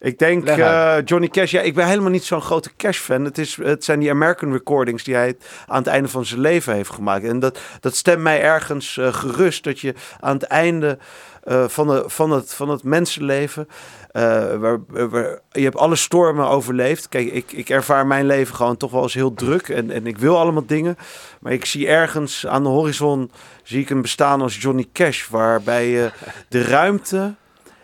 Ik 0.00 0.18
denk 0.18 0.46
eh, 0.46 0.96
Johnny 1.04 1.28
Cash. 1.28 1.50
Ja, 1.50 1.60
ik 1.60 1.74
ben 1.74 1.86
helemaal 1.86 2.10
niet 2.10 2.24
zo'n 2.24 2.40
grote 2.40 2.70
Cash-fan. 2.76 3.24
Het, 3.24 3.38
is, 3.38 3.56
het 3.56 3.84
zijn 3.84 4.00
die 4.00 4.10
American 4.10 4.52
recordings 4.52 5.04
die 5.04 5.14
hij 5.14 5.36
aan 5.66 5.78
het 5.78 5.86
einde 5.86 6.08
van 6.08 6.24
zijn 6.24 6.40
leven 6.40 6.74
heeft 6.74 6.90
gemaakt. 6.90 7.24
En 7.24 7.38
dat, 7.38 7.60
dat 7.80 7.96
stemt 7.96 8.22
mij 8.22 8.42
ergens 8.42 8.96
eh, 8.96 9.14
gerust 9.14 9.64
dat 9.64 9.80
je 9.80 9.94
aan 10.20 10.34
het 10.34 10.42
einde 10.42 10.98
eh, 11.42 11.68
van, 11.68 11.86
de, 11.86 12.04
van, 12.06 12.30
het, 12.30 12.54
van 12.54 12.68
het 12.68 12.82
mensenleven. 12.82 13.68
waar, 14.12 14.78
waar, 14.88 15.40
je 15.50 15.62
hebt 15.62 15.76
alle 15.76 15.96
stormen 15.96 16.48
overleefd. 16.48 17.08
Kijk, 17.08 17.32
ik, 17.32 17.52
ik 17.52 17.68
ervaar 17.68 18.06
mijn 18.06 18.26
leven 18.26 18.54
gewoon 18.54 18.76
toch 18.76 18.90
wel 18.90 19.02
als 19.02 19.14
heel 19.14 19.34
druk. 19.34 19.68
En, 19.68 19.90
en 19.90 20.06
ik 20.06 20.18
wil 20.18 20.38
allemaal 20.38 20.66
dingen. 20.66 20.98
Maar 21.40 21.52
ik 21.52 21.64
zie 21.64 21.88
ergens 21.88 22.46
aan 22.46 22.62
de 22.62 22.68
horizon 22.68 23.30
zie 23.62 23.80
ik 23.80 23.90
een 23.90 24.02
bestaan 24.02 24.40
als 24.40 24.56
Johnny 24.56 24.88
Cash. 24.92 25.28
Waarbij 25.28 25.88
je 25.88 26.10
de 26.48 26.62
ruimte 26.62 27.34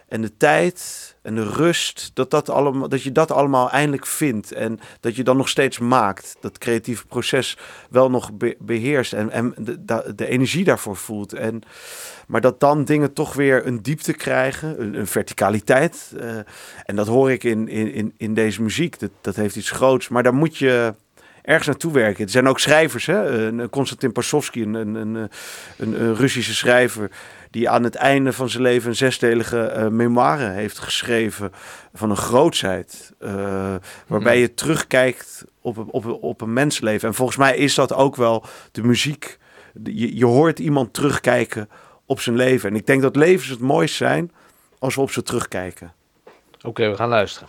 en 0.09 0.21
de 0.21 0.37
tijd 0.37 1.06
en 1.27 1.53
rust, 1.53 2.11
dat, 2.15 2.31
dat, 2.31 2.51
allemaal, 2.51 2.89
dat 2.89 3.03
je 3.03 3.13
dat 3.13 3.31
allemaal 3.31 3.71
eindelijk 3.71 4.07
vindt. 4.07 4.53
En 4.53 4.81
dat 5.01 5.17
je 5.17 5.25
dan 5.25 5.37
nog 5.37 5.49
steeds 5.49 5.79
maakt. 5.79 6.37
Dat 6.41 6.59
creatieve 6.59 7.07
proces 7.07 7.59
wel 7.91 8.11
nog 8.11 8.33
be- 8.33 8.57
beheerst. 8.59 9.13
En, 9.13 9.31
en 9.31 9.55
de, 9.59 10.13
de, 10.15 10.27
energie 10.27 10.65
daarvoor 10.65 10.97
voelt. 10.97 11.33
En, 11.33 11.63
maar 12.27 12.41
dat 12.41 12.61
dan 12.61 12.85
dingen 12.85 13.13
toch 13.13 13.35
weer 13.35 13.67
een 13.67 13.83
diepte 13.83 14.13
krijgen, 14.13 14.81
een, 14.81 14.95
een 14.95 15.07
verticaliteit. 15.07 16.13
eh, 16.19 16.37
en 16.85 16.97
dat 16.97 17.07
hoor 17.07 17.31
ik 17.31 17.45
in, 17.45 17.69
in, 17.69 18.15
in, 18.17 18.35
deze 18.35 18.63
muziek. 18.63 18.99
Dat, 18.99 19.11
dat 19.21 19.37
heeft 19.37 19.57
iets 19.57 19.71
groots. 19.71 20.09
Maar 20.09 20.23
daar 20.23 20.35
moet 20.35 20.57
je 20.57 20.95
ergens 21.43 21.67
naartoe 21.67 21.93
werken. 21.93 22.25
Er 22.25 22.31
zijn 22.31 22.49
ook 22.49 22.61
schrijvers, 22.61 23.07
hè? 23.07 23.47
Een 23.47 23.71
Konstantin 23.71 24.13
Pasovsky, 24.13 24.63
een, 24.63 24.75
een, 24.75 24.95
een, 24.95 25.31
een 25.77 26.15
Russische 26.15 26.55
schrijver, 26.55 27.11
die 27.57 27.71
aan 27.71 27.83
het 27.85 27.95
einde 27.95 28.33
van 28.33 28.49
zijn 28.49 28.63
leven 28.63 28.89
een 28.89 28.97
zesdelige 28.97 29.61
eh, 29.61 29.89
memoire 29.89 30.49
heeft 30.49 30.79
geschreven 30.79 31.53
van 31.95 32.11
een 32.11 32.17
grootsheid. 32.17 33.13
eh, 33.19 33.75
waarbij 34.07 34.39
je 34.41 34.55
terugkijkt 34.55 35.45
op, 35.61 35.77
een- 35.77 35.89
op, 35.91 36.05
een- 36.05 36.13
op 36.13 36.41
een 36.41 36.53
mensleven. 36.53 37.09
En 37.09 37.15
volgens 37.15 37.37
mij 37.39 37.57
is 37.57 37.75
dat 37.75 37.93
ook 37.93 38.17
wel 38.17 38.45
de 38.73 38.83
muziek. 38.83 39.39
Je, 39.85 40.17
je 40.17 40.25
hoort 40.25 40.59
iemand 40.59 40.93
terugkijken 40.95 41.69
op 42.07 42.21
zijn 42.21 42.37
leven. 42.37 42.71
En 42.71 42.77
ik 42.77 42.87
denk 42.87 43.03
dat 43.03 43.17
levens 43.17 43.49
het 43.51 43.61
mooist 43.61 43.95
zijn 43.95 44.33
als 44.79 44.95
we 44.95 45.01
op 45.01 45.11
ze 45.11 45.23
terugkijken. 45.23 45.93
Oké, 46.63 46.89
we 46.91 46.97
gaan 46.97 47.09
luisteren. 47.09 47.49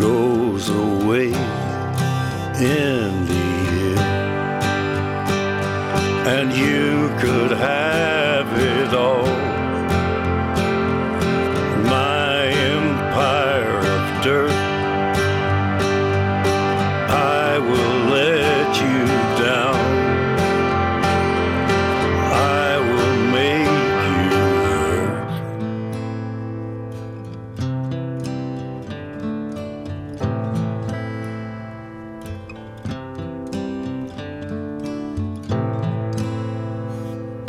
goes 0.00 0.70
away 0.70 1.26
in 1.26 3.26
the 3.26 3.90
end. 3.90 3.98
And 6.26 6.52
you 6.52 7.10
could 7.20 7.50
have 7.50 8.46
it 8.58 8.94
all. 8.94 9.26
My 11.84 12.46
empire 12.46 13.78
of 13.78 14.24
dirt. 14.24 14.59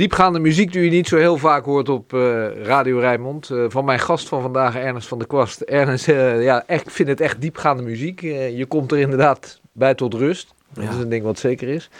Diepgaande 0.00 0.38
muziek 0.38 0.72
die 0.72 0.84
je 0.84 0.90
niet 0.90 1.08
zo 1.08 1.16
heel 1.16 1.36
vaak 1.36 1.64
hoort 1.64 1.88
op 1.88 2.14
eh, 2.14 2.46
Radio 2.62 2.98
Rijnmond. 2.98 3.50
Eh, 3.50 3.64
van 3.68 3.84
mijn 3.84 3.98
gast 3.98 4.28
van 4.28 4.42
vandaag, 4.42 4.76
Ernest 4.76 5.08
van 5.08 5.18
der 5.18 5.26
Kwast. 5.26 5.60
Ernest, 5.60 6.08
eh, 6.08 6.42
ja, 6.42 6.62
echt, 6.66 6.86
ik 6.86 6.90
vind 6.92 7.08
het 7.08 7.20
echt 7.20 7.40
diepgaande 7.40 7.82
muziek. 7.82 8.20
Je 8.20 8.64
komt 8.68 8.92
er 8.92 8.98
inderdaad 8.98 9.60
bij 9.72 9.94
tot 9.94 10.14
rust. 10.14 10.54
Dat 10.72 10.84
Ja. 10.84 10.90
is 10.90 10.96
een 10.96 11.08
ding 11.08 11.22
wat 11.24 11.38
zeker 11.38 11.68
is. 11.68 11.90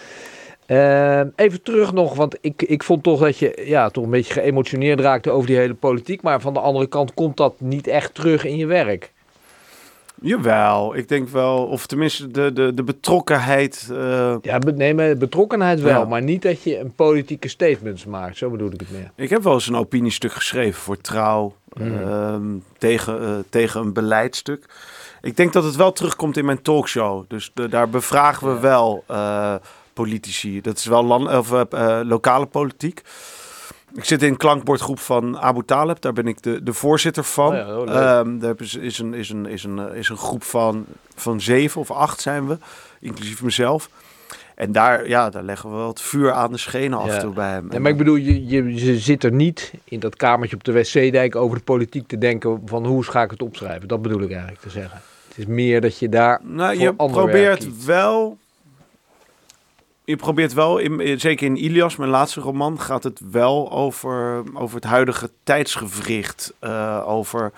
Even 1.36 1.62
terug 1.62 1.92
nog, 1.92 2.14
want 2.14 2.36
ik, 2.40 2.62
ik 2.62 2.82
vond 2.82 3.02
toch 3.02 3.20
dat 3.20 3.38
je 3.38 3.62
ja, 3.64 3.88
toch 3.90 4.04
een 4.04 4.10
beetje 4.10 4.32
geëmotioneerd 4.32 5.00
raakte 5.00 5.30
over 5.30 5.46
die 5.46 5.56
hele 5.56 5.74
politiek. 5.74 6.22
Maar 6.22 6.40
van 6.40 6.54
de 6.54 6.60
andere 6.60 6.86
kant 6.86 7.14
komt 7.14 7.36
dat 7.36 7.60
niet 7.60 7.86
echt 7.86 8.14
terug 8.14 8.44
in 8.44 8.56
je 8.56 8.66
werk. 8.66 9.12
Jawel, 10.20 10.96
ik 10.96 11.08
denk 11.08 11.28
wel, 11.28 11.66
of 11.66 11.86
tenminste 11.86 12.30
de, 12.30 12.52
de, 12.52 12.74
de 12.74 12.82
betrokkenheid. 12.82 13.88
eh, 13.92 14.34
Ja, 14.42 14.58
nee, 14.58 14.94
maar 14.94 15.16
betrokkenheid 15.16 15.80
wel, 15.80 16.00
Ja. 16.00 16.04
maar 16.04 16.22
niet 16.22 16.42
dat 16.42 16.62
je 16.62 16.78
een 16.78 16.92
politieke 16.94 17.48
statements 17.48 18.04
maakt. 18.04 18.36
Zo 18.36 18.50
bedoel 18.50 18.72
ik 18.72 18.80
het 18.80 18.90
meer. 18.90 19.10
ik 19.16 19.30
heb 19.30 19.42
wel 19.42 19.52
eens 19.52 19.66
een 19.68 19.76
opiniestuk 19.76 20.32
geschreven 20.32 20.80
voor 20.80 20.96
Trouw 21.00 21.54
Mm. 21.78 21.96
ehm, 22.02 22.42
tegen, 22.78 23.22
eh, 23.22 23.28
tegen 23.50 23.80
een 23.80 23.92
beleidstuk. 23.92 24.64
Ik 25.22 25.36
denk 25.36 25.52
dat 25.52 25.64
het 25.64 25.76
wel 25.76 25.92
terugkomt 25.92 26.36
in 26.36 26.44
mijn 26.44 26.62
talkshow. 26.62 27.24
Dus 27.28 27.50
de- 27.54 27.68
daar 27.68 27.88
bevragen 27.88 28.54
we 28.54 28.60
wel 28.60 29.04
eh, 29.06 29.54
politici. 29.92 30.60
Dat 30.60 30.76
is 30.76 30.84
wel 30.86 31.04
land, 31.04 31.28
of, 31.36 31.50
lokale 32.04 32.46
politiek. 32.46 33.02
Ik 33.94 34.04
zit 34.04 34.22
in 34.22 34.28
een 34.28 34.36
klankbordgroep 34.36 34.98
van 34.98 35.38
Abu 35.38 35.62
Taleb. 35.64 36.00
Daar 36.00 36.12
ben 36.12 36.26
ik 36.26 36.42
de, 36.42 36.62
de 36.62 36.72
voorzitter 36.72 37.24
van. 37.24 37.46
Oh 37.52 37.54
ja, 37.56 37.78
oh. 37.78 38.18
Ehm, 38.18 38.38
daar 38.38 38.54
is, 38.58 38.74
is, 38.74 38.98
een, 38.98 39.14
is, 39.14 39.30
een, 39.30 39.46
is, 39.46 39.64
een, 39.64 39.78
eh, 39.78 39.96
is 39.96 40.08
een 40.08 40.16
groep 40.16 40.42
van, 40.42 40.84
van 41.14 41.40
zeven 41.40 41.80
of 41.80 41.90
acht 41.90 42.20
zijn 42.20 42.46
we, 42.48 42.58
inclusief 43.00 43.42
mezelf. 43.42 43.88
En 44.54 44.72
daar, 44.72 45.08
ja, 45.08 45.30
daar 45.30 45.42
leggen 45.42 45.70
we 45.70 45.76
wel 45.76 45.88
het 45.88 46.00
vuur 46.00 46.32
aan 46.32 46.52
de 46.52 46.58
schenen 46.58 46.98
af 46.98 47.08
en 47.08 47.14
Ja. 47.14 47.20
toe 47.20 47.32
bij 47.32 47.50
hem. 47.50 47.66
Maar 47.82 47.90
ik 47.90 47.96
bedoel, 47.96 48.14
je, 48.14 48.46
je, 48.46 48.74
je 48.74 48.98
zit 48.98 49.24
er 49.24 49.32
niet 49.32 49.72
in 49.84 50.00
dat 50.00 50.16
kamertje 50.16 50.56
op 50.56 50.64
de 50.64 50.72
wc-dijk 50.72 51.36
over 51.36 51.56
de 51.56 51.64
politiek 51.64 52.06
te 52.08 52.18
denken 52.18 52.62
van 52.64 52.86
hoe 52.86 53.04
ga 53.04 53.22
ik 53.22 53.30
het 53.30 53.42
opschrijven. 53.42 53.88
Dat 53.88 54.02
bedoel 54.02 54.20
ik 54.20 54.30
eigenlijk 54.30 54.60
te 54.60 54.70
zeggen. 54.70 55.00
Het 55.28 55.38
is 55.38 55.46
meer 55.46 55.80
dat 55.80 55.98
je 55.98 56.08
daar 56.08 56.40
Nou, 56.42 56.78
je 56.78 56.94
probeert 56.94 57.84
wel. 57.84 58.38
Je 60.10 60.16
probeert 60.16 60.52
wel, 60.52 60.78
in, 60.78 61.00
in- 61.00 61.20
zeker 61.20 61.46
in 61.46 61.56
Ilias, 61.64 61.96
mijn 61.96 62.10
laatste 62.10 62.40
roman, 62.40 62.80
gaat 62.80 63.02
het 63.04 63.20
wel 63.30 63.70
over, 63.72 64.42
over 64.54 64.74
het 64.74 64.84
huidige 64.84 65.30
tijdsgewricht. 65.42 66.54
eh, 66.58 67.02
over, 67.06 67.52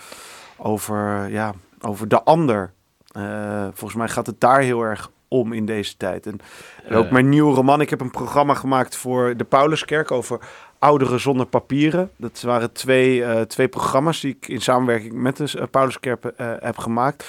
over, 0.57 1.29
ja, 1.31 1.55
over 1.81 2.09
de 2.09 2.23
ander. 2.23 2.73
Eh, 3.12 3.62
volgens 3.65 3.95
mij 3.95 4.09
gaat 4.09 4.27
het 4.27 4.41
daar 4.41 4.61
heel 4.61 4.83
erg 4.83 5.11
om 5.29 5.53
in 5.53 5.67
deze 5.67 5.97
tijd. 5.97 6.27
En, 6.27 6.41
en 6.85 6.97
ook 6.97 7.11
mijn 7.11 7.29
nieuwe 7.29 7.55
roman. 7.55 7.81
Ik 7.81 7.91
heb 7.91 8.01
een 8.01 8.11
programma 8.11 8.55
gemaakt 8.55 8.97
voor 8.97 9.37
de 9.37 9.45
Pauluskerk 9.45 10.11
over 10.11 10.38
ouderen 10.83 11.21
zonder 11.21 11.47
papieren. 11.47 12.11
Dat 12.16 12.40
waren 12.40 12.73
twee, 12.73 13.25
eh, 13.25 13.40
twee 13.40 13.68
programma's 13.68 14.21
die 14.21 14.37
ik 14.40 14.49
in 14.49 14.61
samenwerking 14.61 15.12
met 15.12 15.37
de 15.37 15.59
eh, 15.59 15.64
Pauluskerk 15.71 16.25
eh, 16.25 16.53
heb 16.59 16.79
gemaakt. 16.79 17.25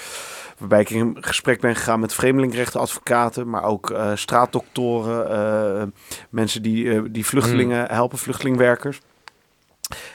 Waarbij 0.58 0.80
ik 0.80 0.90
in 0.90 1.16
gesprek 1.20 1.60
ben 1.60 1.76
gegaan 1.76 2.00
met 2.00 2.14
vreemdelingenrechtenadvocaten, 2.14 3.50
maar 3.50 3.64
ook 3.64 3.90
eh, 3.90 4.10
straatdoktoren, 4.14 5.94
mensen 6.30 6.62
die, 6.62 7.10
die 7.10 7.26
vluchtelingen 7.26 7.86
helpen, 7.90 8.18
vluchtelingwerkers. 8.18 9.00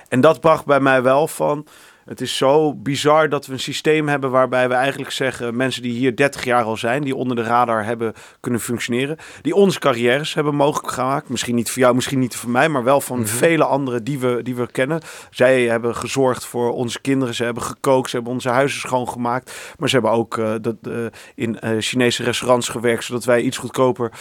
En 0.07 0.21
dat 0.21 0.39
bracht 0.39 0.65
bij 0.65 0.79
mij 0.79 1.01
wel 1.01 1.27
van. 1.27 1.65
Het 2.09 2.21
is 2.21 2.37
zo 2.37 2.73
bizar 2.73 3.29
dat 3.29 3.45
we 3.45 3.53
een 3.53 3.59
systeem 3.59 4.07
hebben 4.07 4.31
waarbij 4.31 4.67
we 4.67 4.73
eigenlijk 4.73 5.11
zeggen: 5.11 5.55
mensen 5.55 5.81
die 5.81 5.91
hier 5.91 6.15
30 6.15 6.43
jaar 6.43 6.63
al 6.63 6.77
zijn, 6.77 7.03
die 7.03 7.15
onder 7.15 7.35
de 7.35 7.43
radar 7.43 7.85
hebben 7.85 8.13
kunnen 8.39 8.61
functioneren, 8.61 9.17
die 9.41 9.55
onze 9.55 9.79
carrières 9.79 10.33
hebben 10.33 10.55
mogelijk 10.55 10.93
gemaakt. 10.93 11.29
Misschien 11.29 11.55
niet 11.55 11.71
voor 11.71 11.81
jou, 11.81 11.95
misschien 11.95 12.19
niet 12.19 12.35
voor 12.35 12.49
mij, 12.49 12.69
maar 12.69 12.83
wel 12.83 13.01
van 13.01 13.19
Mhm. 13.19 13.27
vele 13.27 13.63
anderen 13.63 14.03
die 14.03 14.19
we, 14.19 14.39
die 14.43 14.55
we 14.55 14.71
kennen. 14.71 15.01
Zij 15.29 15.61
hebben 15.63 15.95
gezorgd 15.95 16.45
voor 16.45 16.73
onze 16.73 17.01
kinderen, 17.01 17.33
ze 17.33 17.43
hebben 17.43 17.63
gekookt, 17.63 18.09
ze 18.09 18.15
hebben 18.15 18.33
onze 18.33 18.49
huizen 18.49 18.79
schoongemaakt. 18.79 19.75
Maar 19.77 19.89
ze 19.89 19.95
hebben 19.95 20.13
ook 20.13 20.37
eh, 20.37 20.53
dat, 20.61 20.75
eh, 20.81 20.93
in 21.35 21.59
eh, 21.59 21.71
Chinese 21.79 22.23
restaurants 22.23 22.69
gewerkt, 22.69 23.03
zodat 23.03 23.25
wij 23.25 23.41
iets 23.41 23.57
goedkoper 23.57 24.11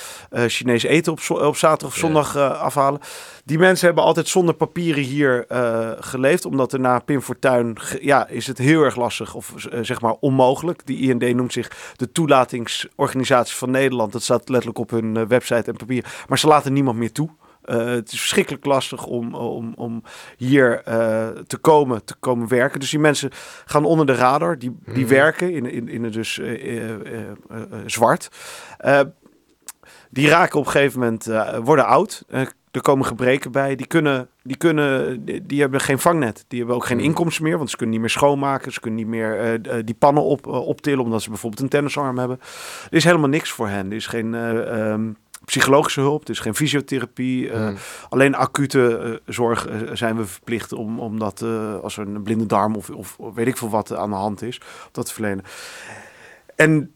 Chinees 0.47 0.83
eten 0.83 1.13
op, 1.13 1.21
zaterdag 1.57 1.89
of 1.89 1.97
zondag 1.97 2.37
afhalen. 2.37 3.01
Die 3.45 3.59
mensen 3.59 3.87
hebben 3.87 4.05
altijd 4.05 4.29
zonder 4.29 4.55
papieren 4.55 5.03
hier 5.03 5.45
geleefd, 6.01 6.45
omdat 6.45 6.73
er 6.73 6.81
na 6.81 6.99
Pim 6.99 7.23
Fortuyn 7.23 7.78
ja, 8.01 8.27
is 8.27 8.47
het 8.47 8.59
heel 8.59 8.83
erg 8.83 8.97
lastig 8.97 9.35
of 9.35 9.67
eh, 9.67 9.79
zeg 9.83 10.01
maar 10.01 10.17
onmogelijk. 10.21 10.87
Die 10.87 10.99
IND 10.99 11.37
noemt 11.37 11.53
zich 11.53 11.93
de 11.97 12.13
toelatingsorganisatie 12.13 13.57
van 13.57 13.71
Nederland. 13.71 14.13
Dat 14.13 14.23
staat 14.23 14.49
letterlijk 14.49 14.79
op 14.79 14.91
hun 14.91 15.17
eh, 15.17 15.27
website 15.27 15.71
en 15.71 15.77
papier. 15.77 16.25
Maar 16.29 16.39
ze 16.39 16.47
laten 16.47 16.73
niemand 16.73 16.99
meer 16.99 17.13
toe. 17.13 17.31
Eh, 17.63 17.85
het 17.85 18.13
is 18.13 18.19
verschrikkelijk 18.19 18.65
lastig 18.65 19.07
om, 19.07 19.35
om, 19.35 19.73
om 19.77 20.03
hier 20.37 20.83
te, 21.47 21.59
komen, 21.61 22.05
te 22.05 22.15
komen 22.21 22.49
werken. 22.49 22.81
Dus 22.81 22.91
die 22.91 22.99
mensen 22.99 23.31
gaan 23.65 23.85
onder 23.85 24.07
de 24.07 24.15
radar. 24.15 24.59
Die, 24.59 24.77
die 24.85 25.05
Mhm. 25.05 25.15
werken 25.15 25.53
in, 25.53 25.71
in, 25.71 25.89
in 25.89 26.05
het 26.05 26.13
dus 26.13 26.41
zwart. 27.87 28.29
Die 30.11 30.29
raken 30.29 30.59
op 30.59 30.67
een 30.67 30.73
gegeven 30.73 31.01
moment, 31.01 31.25
worden 31.63 31.87
oud. 31.87 32.25
Er 32.71 32.81
komen 32.81 33.07
gebreken 33.07 33.53
bij. 33.53 33.77
Die, 33.77 33.87
kunnen, 33.87 34.29
die, 34.43 34.57
kunnen, 34.57 35.25
die, 35.47 35.61
hebben 35.61 35.81
geen 35.81 35.99
vangnet. 35.99 36.45
Die 36.49 36.59
hebben 36.59 36.77
ook 36.77 36.85
geen 36.87 36.97
Mhm. 36.97 37.07
inkomsten 37.07 37.45
meer. 37.45 37.57
Want 37.59 37.71
ze 37.71 37.77
kunnen 37.77 37.95
niet 37.95 38.05
meer 38.05 38.15
schoonmaken. 38.15 38.73
Ze 38.73 38.81
kunnen 38.81 38.99
niet 38.99 39.09
meer 39.09 39.39
eh, 39.39 39.55
eh, 39.79 39.85
die 39.87 39.95
pannen 39.95 40.23
op, 40.23 40.47
eh, 40.47 40.67
optillen. 40.67 41.05
Omdat 41.05 41.23
ze 41.23 41.29
bijvoorbeeld 41.29 41.63
een 41.63 41.69
tennisarm 41.69 42.19
hebben. 42.19 42.41
Er 42.91 42.97
is 42.97 43.05
helemaal 43.05 43.29
niks 43.29 43.51
voor 43.51 43.69
hen. 43.69 43.91
Er 43.91 43.97
is 43.97 44.07
geen... 44.07 44.35
eh, 44.35 44.91
ehm, 44.93 45.11
Psychologische 45.45 46.01
hulp, 46.01 46.25
er 46.25 46.31
is 46.31 46.39
geen 46.39 46.55
fysiotherapie. 46.55 47.51
eh, 47.51 47.69
Mm. 47.69 47.77
Alleen 48.09 48.35
acute 48.35 49.21
zorg 49.27 49.69
zijn 49.93 50.17
we 50.17 50.25
verplicht 50.27 50.73
om, 50.73 51.01
om 51.01 51.19
dat 51.19 51.43
eh, 51.43 51.75
als 51.83 51.97
er 51.97 52.07
een 52.07 52.23
blinde 52.23 52.47
darm 52.47 52.77
of, 52.77 52.91
of 52.91 53.17
weet 53.35 53.47
ik 53.47 53.57
veel 53.57 53.71
wat 53.71 53.95
aan 53.95 54.11
de 54.11 54.17
hand 54.17 54.43
is, 54.43 54.61
dat 54.93 55.07
te 55.07 55.13
verlenen. 55.13 55.45
En 56.57 56.95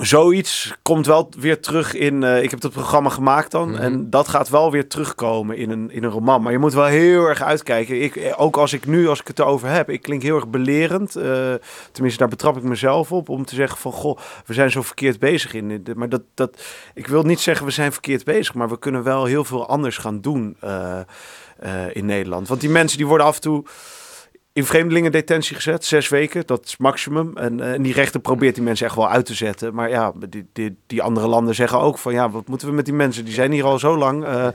zoiets 0.00 0.74
komt 0.82 1.06
wel 1.06 1.28
weer 1.38 1.60
terug 1.60 1.94
in. 1.94 2.22
eh, 2.22 2.42
ik 2.42 2.50
heb 2.50 2.60
dat 2.60 2.72
programma 2.72 3.08
gemaakt 3.08 3.50
dan. 3.50 3.70
Mhm. 3.70 3.80
En 3.80 4.10
dat 4.10 4.28
gaat 4.28 4.48
wel 4.48 4.70
weer 4.70 4.88
terugkomen 4.88 5.56
in 5.56 5.70
een, 5.70 5.90
in 5.90 6.04
een 6.04 6.10
roman. 6.10 6.42
Maar 6.42 6.52
je 6.52 6.58
moet 6.58 6.72
wel 6.72 6.84
heel 6.84 7.24
erg 7.26 7.42
uitkijken. 7.42 8.02
Ik, 8.02 8.16
eh, 8.16 8.40
ook 8.40 8.56
als 8.56 8.72
ik 8.72 8.86
nu, 8.86 9.08
als 9.08 9.20
ik 9.20 9.26
het 9.26 9.38
erover 9.38 9.68
heb, 9.68 9.90
ik 9.90 10.02
klink 10.02 10.22
heel 10.22 10.34
erg 10.36 10.48
belerend. 10.48 11.16
eh, 11.16 11.54
tenminste, 11.92 12.18
daar 12.18 12.28
betrap 12.28 12.56
ik 12.56 12.62
mezelf 12.62 13.12
op. 13.12 13.28
Om 13.28 13.44
te 13.44 13.54
zeggen 13.54 13.78
van 13.78 13.92
goh, 13.92 14.18
we 14.46 14.54
zijn 14.54 14.70
zo 14.70 14.82
verkeerd 14.82 15.18
bezig 15.18 15.54
in. 15.54 15.84
Maar 15.94 16.08
dat, 16.08 16.22
dat, 16.34 16.62
ik 16.94 17.06
wil 17.06 17.22
niet 17.22 17.40
zeggen 17.40 17.66
we 17.66 17.72
zijn 17.72 17.92
verkeerd 17.92 18.24
bezig. 18.24 18.54
Maar 18.54 18.68
we 18.68 18.78
kunnen 18.78 19.02
wel 19.02 19.24
heel 19.24 19.44
veel 19.44 19.68
anders 19.68 19.96
gaan 19.96 20.20
doen 20.20 20.56
in 21.92 22.06
Nederland. 22.06 22.48
Want 22.48 22.60
die 22.60 22.70
mensen 22.70 22.98
die 22.98 23.06
worden 23.06 23.26
af 23.26 23.34
en 23.34 23.40
toe 23.40 23.64
in 24.52 24.64
vreemdelingendetentie 24.64 25.54
gezet, 25.56 25.84
zes 25.84 26.08
weken, 26.08 26.42
dat 26.46 26.64
is 26.64 26.76
maximum. 26.76 27.36
En, 27.36 27.60
eh, 27.60 27.72
en 27.72 27.82
die 27.82 27.92
rechter 27.92 28.20
probeert 28.20 28.54
die 28.54 28.64
mensen 28.64 28.86
echt 28.86 28.96
wel 28.96 29.08
uit 29.08 29.26
te 29.26 29.34
zetten. 29.34 29.74
Maar 29.74 29.90
ja, 29.90 30.12
die, 30.28 30.46
die, 30.52 30.76
die 30.86 31.02
andere 31.02 31.26
landen 31.26 31.54
zeggen 31.54 31.78
ook 31.78 31.98
van 31.98 32.12
ja, 32.12 32.30
wat 32.30 32.48
moeten 32.48 32.68
we 32.68 32.74
met 32.74 32.84
die 32.84 32.94
mensen? 32.94 33.24
Die 33.24 33.34
zijn 33.34 33.52
hier 33.52 33.64
al 33.64 33.78
zo 33.78 33.96
lang. 33.96 34.24
eh, 34.24 34.48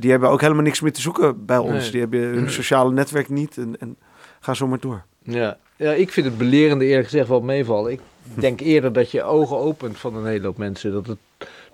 die 0.00 0.10
hebben 0.10 0.28
ook 0.30 0.40
helemaal 0.40 0.62
niks 0.62 0.80
meer 0.80 0.92
te 0.92 1.00
zoeken 1.00 1.44
bij 1.46 1.58
ons. 1.58 1.82
Nee. 1.82 1.90
Die 1.90 2.00
hebben 2.00 2.20
hun 2.20 2.50
sociale 2.50 2.92
netwerk 2.92 3.28
niet 3.28 3.56
en, 3.56 3.76
en 3.78 3.96
ga 4.40 4.54
zo 4.54 4.66
maar 4.66 4.80
door. 4.80 5.04
Ja. 5.22 5.56
Ja, 5.76 5.92
ik 5.92 6.12
vind 6.12 6.26
het 6.26 6.38
belerende 6.38 6.84
eerlijk 6.84 7.08
gezegd 7.08 7.28
wel 7.28 7.40
meevallen. 7.40 7.92
Ik 7.92 8.00
denk 8.34 8.60
eerder 8.60 8.92
dat 8.92 9.10
je 9.10 9.22
ogen 9.22 9.56
opent 9.58 9.98
van 9.98 10.16
een 10.16 10.26
hele 10.26 10.46
hoop 10.46 10.58
mensen. 10.58 10.92
Dat 10.92 11.06
het 11.06 11.18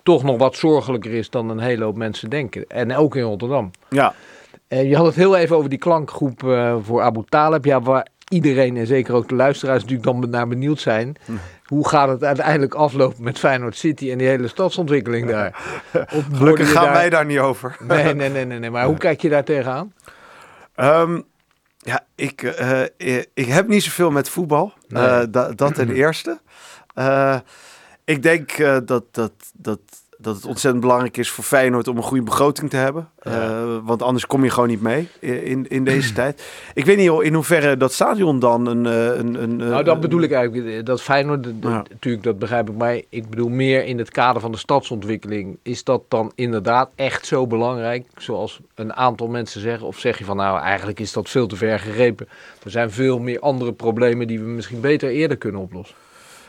toch 0.03 0.23
nog 0.23 0.37
wat 0.37 0.55
zorgelijker 0.55 1.11
is 1.11 1.29
dan 1.29 1.49
een 1.49 1.59
hele 1.59 1.83
hoop 1.83 1.95
mensen 1.95 2.29
denken. 2.29 2.65
En 2.67 2.95
ook 2.95 3.15
in 3.15 3.23
Rotterdam. 3.23 3.71
Ja, 3.89 4.13
En 4.67 4.87
je 4.87 4.95
had 4.95 5.05
het 5.05 5.15
heel 5.15 5.35
even 5.37 5.55
over 5.55 5.69
die 5.69 5.79
klankgroep 5.79 6.43
eh, 6.43 6.75
voor 6.81 7.01
Abu 7.01 7.23
Talib. 7.29 7.65
Ja, 7.65 7.81
waar 7.81 8.07
iedereen 8.29 8.77
en 8.77 8.87
zeker 8.87 9.13
ook 9.13 9.29
de 9.29 9.35
luisteraars 9.35 9.81
natuurlijk 9.81 10.21
dan 10.21 10.29
naar 10.29 10.47
benieuwd 10.47 10.79
zijn. 10.79 11.15
Hoe 11.65 11.87
gaat 11.87 12.09
het 12.09 12.23
uiteindelijk 12.23 12.73
aflopen 12.73 13.23
met 13.23 13.39
Feyenoord 13.39 13.75
City 13.75 14.11
en 14.11 14.17
die 14.17 14.27
hele 14.27 14.47
stadsontwikkeling 14.47 15.27
daar? 15.27 15.55
Of 16.15 16.25
gelukkig 16.33 16.71
gaan 16.71 16.83
daar- 16.83 16.93
wij 16.93 17.09
daar 17.09 17.25
niet 17.25 17.39
over. 17.39 17.75
Nee, 17.87 18.13
nee, 18.13 18.29
nee, 18.29 18.45
nee, 18.45 18.59
nee. 18.59 18.69
Maar 18.71 18.85
hoe 18.85 18.97
kijk 18.97 19.21
je 19.21 19.29
daar 19.29 19.43
tegenaan? 19.43 19.93
Ehm, 20.75 21.21
ja, 21.77 22.05
ik, 22.15 22.43
eh, 22.43 22.81
eh, 22.81 23.23
ik 23.33 23.45
heb 23.47 23.67
niet 23.67 23.83
zoveel 23.83 24.11
met 24.11 24.29
voetbal. 24.29 24.73
Nee. 24.87 25.03
Eh, 25.07 25.23
da- 25.29 25.51
dat 25.51 25.75
ten 25.75 25.89
eerste. 26.03 26.39
Eh, 26.93 27.37
ik 28.05 28.23
denk 28.23 28.51
eh, 28.51 28.77
dat, 28.85 29.03
dat, 29.11 29.31
dat, 29.53 29.79
dat 30.23 30.35
het 30.35 30.45
ontzettend 30.45 30.81
belangrijk 30.83 31.17
is 31.17 31.29
voor 31.29 31.43
Feyenoord 31.43 31.87
om 31.87 31.97
een 31.97 32.03
goede 32.03 32.23
begroting 32.23 32.69
te 32.69 32.75
hebben. 32.77 33.09
Eh, 33.19 33.77
want 33.83 34.01
anders 34.01 34.25
kom 34.25 34.43
je 34.43 34.49
gewoon 34.49 34.69
niet 34.69 34.81
mee 34.81 35.07
in, 35.19 35.67
in 35.69 35.83
deze 35.83 36.13
tijd. 36.21 36.43
Ik 36.73 36.85
weet 36.85 36.97
niet 36.97 37.11
in 37.21 37.33
hoeverre 37.33 37.77
dat 37.77 37.93
stadion 37.93 38.39
dan 38.39 38.65
een... 38.67 38.85
eh, 38.85 39.17
een, 39.17 39.43
een 39.43 39.55
Nou, 39.55 39.83
dat 39.83 39.99
bedoel 39.99 40.21
ik 40.21 40.31
eigenlijk. 40.31 40.85
Dat 40.85 41.01
Feyenoord, 41.01 41.47
Ja. 41.61 41.83
natuurlijk, 41.89 42.23
dat 42.23 42.39
begrijp 42.39 42.69
ik. 42.69 42.75
Maar 42.75 43.01
ik 43.09 43.29
bedoel 43.29 43.49
meer 43.49 43.85
in 43.85 43.97
het 43.97 44.09
kader 44.11 44.41
van 44.41 44.51
de 44.51 44.57
stadsontwikkeling. 44.57 45.57
Is 45.61 45.83
dat 45.83 46.01
dan 46.07 46.31
inderdaad 46.35 46.89
echt 46.95 47.25
zo 47.25 47.47
belangrijk? 47.47 48.05
Zoals 48.17 48.59
een 48.75 48.93
aantal 48.93 49.27
mensen 49.27 49.61
zeggen. 49.61 49.87
Of 49.87 49.99
zeg 49.99 50.17
je 50.17 50.25
van 50.25 50.37
nou, 50.37 50.59
eigenlijk 50.59 50.99
is 50.99 51.13
dat 51.13 51.29
veel 51.29 51.47
te 51.47 51.55
ver 51.55 51.79
gegrepen. 51.79 52.27
Er 52.63 52.71
zijn 52.71 52.91
veel 52.91 53.19
meer 53.19 53.39
andere 53.39 53.73
problemen 53.73 54.27
die 54.27 54.39
we 54.39 54.45
misschien 54.45 54.81
beter 54.81 55.09
eerder 55.09 55.37
kunnen 55.37 55.61
oplossen. 55.61 55.95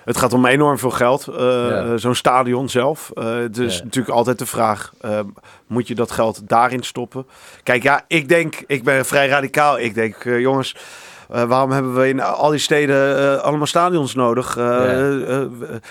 Het 0.04 0.16
gaat 0.16 0.32
om 0.32 0.46
enorm 0.46 0.78
veel 0.78 0.90
geld, 0.90 1.26
eh, 1.28 1.36
Ja. 1.36 1.82
eh, 1.84 1.92
zo'n 1.96 2.14
stadion 2.14 2.68
zelf. 2.68 3.10
Ja. 3.14 3.48
natuurlijk 3.84 4.08
altijd 4.08 4.38
de 4.38 4.46
vraag, 4.46 4.92
moet 5.66 5.88
je 5.88 5.94
dat 5.94 6.10
geld 6.10 6.48
daarin 6.48 6.82
stoppen? 6.82 7.26
Kijk, 7.62 7.82
ja, 7.82 8.04
ik 8.06 8.28
denk, 8.28 8.64
ik 8.66 8.82
ben 8.84 9.04
vrij 9.04 9.28
radicaal. 9.28 9.78
Ik 9.78 9.94
denk, 9.94 10.16
jongens, 10.24 10.76
eh, 11.34 11.42
waarom 11.42 11.70
hebben 11.70 11.94
we 11.94 12.08
in 12.08 12.20
al 12.20 12.50
die 12.50 12.58
steden 12.58 13.18
eh, 13.18 13.42
allemaal 13.42 13.66
stadions 13.66 14.14
nodig? 14.14 14.56
Eh, 14.56 14.62
Ja. 14.64 15.48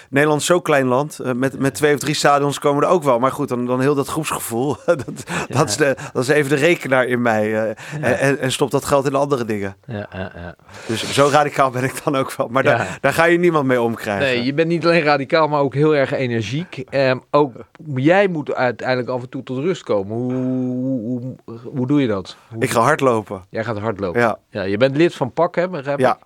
Nederland 0.10 0.42
is 0.42 0.48
zo'n 0.48 0.62
klein 0.62 0.86
land. 0.86 1.20
Met, 1.36 1.60
met 1.60 1.76
twee 1.76 1.94
of 1.94 2.00
drie 2.00 2.16
stadions 2.16 2.60
komen 2.60 2.84
er 2.84 2.90
ook 2.90 3.04
wel. 3.04 3.20
Maar 3.20 3.32
goed, 3.32 3.50
dan, 3.50 3.66
dan 3.66 3.82
heel 3.82 3.96
dat 3.96 4.08
groepsgevoel. 4.08 4.76
dat, 4.86 5.04
dat, 5.48 5.68
is 5.70 5.78
de, 5.78 5.96
dat 6.14 6.24
is 6.24 6.30
even 6.30 6.50
de 6.50 6.56
rekenaar 6.56 7.06
in 7.06 7.22
mij. 7.22 7.76
en, 8.02 8.40
en, 8.40 8.52
stop 8.52 8.72
dat 8.72 8.86
geld 8.86 9.06
in 9.06 9.16
andere 9.16 9.46
dingen. 9.46 9.76
Ja, 9.86 10.08
ja, 10.14 10.32
ja. 10.36 10.56
Dus 10.88 11.14
zo 11.14 11.28
radicaal 11.32 11.70
ben 11.70 11.84
ik 11.84 12.04
dan 12.04 12.16
ook 12.16 12.34
wel. 12.36 12.48
Maar 12.48 12.64
daar, 12.64 12.98
daar 13.02 13.14
ga 13.14 13.24
je 13.26 13.38
niemand 13.40 13.66
mee 13.66 13.82
omkrijgen. 13.82 14.26
Nee, 14.26 14.44
je 14.44 14.54
bent 14.54 14.68
niet 14.68 14.86
alleen 14.86 15.02
radicaal, 15.04 15.48
maar 15.48 15.60
ook 15.60 15.74
heel 15.74 15.96
erg 15.96 16.12
energiek. 16.12 16.84
Ehm, 16.90 17.18
ook 17.32 17.54
jij 17.96 18.28
moet 18.28 18.54
uiteindelijk 18.54 19.10
af 19.10 19.22
en 19.22 19.30
toe 19.30 19.44
tot 19.44 19.58
rust 19.58 19.84
komen. 19.84 20.16
Hoe, 20.16 20.34
hoe, 20.34 21.22
hoe, 21.46 21.60
hoe 21.76 21.88
doe 21.88 22.02
je 22.02 22.08
dat? 22.08 22.36
Hoe- 22.50 22.62
Ik 22.64 22.70
ga 22.72 22.80
hardlopen. 22.82 23.42
Jij 23.50 23.64
gaat 23.64 23.80
hardlopen. 23.80 24.22
Ja, 24.22 24.38
Ja, 24.50 24.62
je 24.62 24.78
bent 24.78 24.98
lid 24.98 25.16
van 25.16 25.32
PAK, 25.34 25.58
ik? 25.58 26.00
ja. 26.00 26.18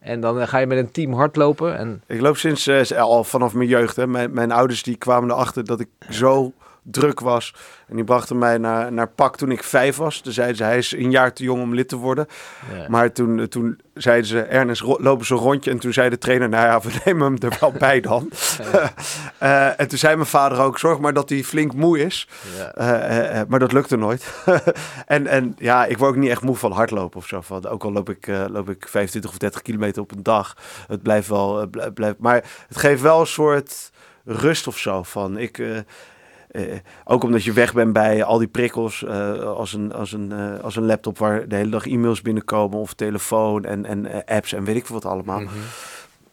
En 0.00 0.20
dan 0.20 0.40
eh, 0.40 0.48
ga 0.48 0.58
je 0.58 0.66
met 0.66 0.78
een 0.78 0.90
team 0.90 1.12
hardlopen. 1.12 1.76
En 1.76 2.02
Ik 2.06 2.20
loop 2.20 2.36
sinds 2.36 2.66
eh, 2.66 2.90
al 3.00 3.24
vanaf 3.24 3.54
mijn 3.54 3.68
jeugd. 3.68 3.96
Hè. 3.96 4.06
Mijn, 4.06 4.32
mijn 4.32 4.52
ouders 4.52 4.82
die 4.82 4.96
kwamen 4.96 5.30
erachter 5.30 5.64
dat 5.64 5.80
ik 5.80 5.88
zo 6.10 6.52
druk 6.90 7.20
was. 7.20 7.54
En 7.88 7.94
die 7.96 8.04
brachten 8.04 8.38
mij 8.38 8.58
naar, 8.58 8.92
naar 8.92 9.08
PAK 9.08 9.36
toen 9.36 9.50
ik 9.50 9.62
vijf 9.62 9.96
was. 9.96 10.20
Toen 10.20 10.32
zeiden 10.32 10.56
ze, 10.56 10.62
hij 10.62 10.78
is 10.78 10.92
een 10.92 11.10
jaar 11.10 11.32
te 11.32 11.42
jong 11.42 11.62
om 11.62 11.74
lid 11.74 11.88
te 11.88 11.96
worden. 11.96 12.26
ja. 12.74 12.84
Maar 12.88 13.12
toen, 13.12 13.38
eh, 13.38 13.44
toen 13.44 13.80
zeiden 13.94 14.26
ze, 14.26 14.40
Ernest, 14.40 14.82
lopen 14.82 15.26
ze 15.26 15.32
een 15.34 15.40
rondje. 15.40 15.70
En 15.70 15.78
toen 15.78 15.92
zei 15.92 16.08
de 16.10 16.18
trainer, 16.18 16.48
nou 16.48 16.66
ja, 16.66 16.80
we 16.80 16.98
nemen 17.04 17.24
hem 17.24 17.50
er 17.50 17.56
wel 17.60 17.72
bij 17.72 18.00
dan. 18.00 18.28
Eh, 19.38 19.80
en 19.80 19.88
toen 19.88 19.98
zei 19.98 20.14
mijn 20.16 20.26
vader 20.28 20.58
ook, 20.60 20.78
zorg 20.78 20.98
maar 20.98 21.12
dat 21.12 21.28
hij 21.28 21.44
flink 21.44 21.72
moe 21.74 21.98
is. 22.04 22.28
Ja. 22.56 22.72
Eh, 22.74 23.40
maar 23.48 23.58
dat 23.58 23.72
lukte 23.72 23.96
nooit. 23.96 24.26
en, 25.06 25.26
en 25.26 25.54
ja, 25.58 25.84
ik 25.84 25.98
word 25.98 26.10
ook 26.10 26.16
niet 26.16 26.30
echt 26.30 26.42
moe 26.42 26.56
van 26.56 26.72
hardlopen 26.72 27.18
of 27.18 27.26
zo. 27.26 27.40
Van, 27.40 27.66
ook 27.66 27.84
al 27.84 27.92
loop 27.92 28.10
ik, 28.10 28.26
loop 28.26 28.70
ik 28.70 28.88
25 28.88 29.30
of 29.30 29.38
30 29.38 29.62
kilometer 29.62 30.02
op 30.02 30.10
een 30.12 30.22
dag. 30.22 30.56
Het 30.88 31.02
blijft 31.02 31.28
wel, 31.28 31.66
blij- 31.66 31.90
blijft, 31.90 32.18
maar 32.18 32.44
het 32.68 32.76
geeft 32.76 33.02
wel 33.02 33.20
een 33.20 33.26
soort 33.26 33.90
rust 34.24 34.66
of 34.66 34.78
zo. 34.78 35.02
Van 35.02 35.38
ik, 35.38 35.62
ook 37.04 37.22
omdat 37.24 37.44
je 37.44 37.52
weg 37.52 37.72
bent 37.74 37.92
bij 37.92 38.24
al 38.24 38.38
die 38.38 38.48
prikkels. 38.48 39.04
eh, 39.04 39.40
als, 39.42 39.72
een, 39.72 39.92
als, 39.92 40.12
een, 40.12 40.32
eh, 40.32 40.64
als 40.64 40.76
een 40.76 40.86
laptop 40.86 41.18
waar 41.18 41.48
de 41.48 41.56
hele 41.56 41.70
dag 41.70 41.86
e-mails 41.86 42.22
binnenkomen. 42.22 42.78
Of 42.78 42.94
telefoon 42.94 43.64
en, 43.64 43.84
en 43.84 44.06
eh, 44.06 44.36
apps 44.36 44.52
en 44.52 44.64
weet 44.64 44.76
ik 44.76 44.86
wat 44.86 45.04
allemaal. 45.04 45.40
Mhm. 45.40 45.52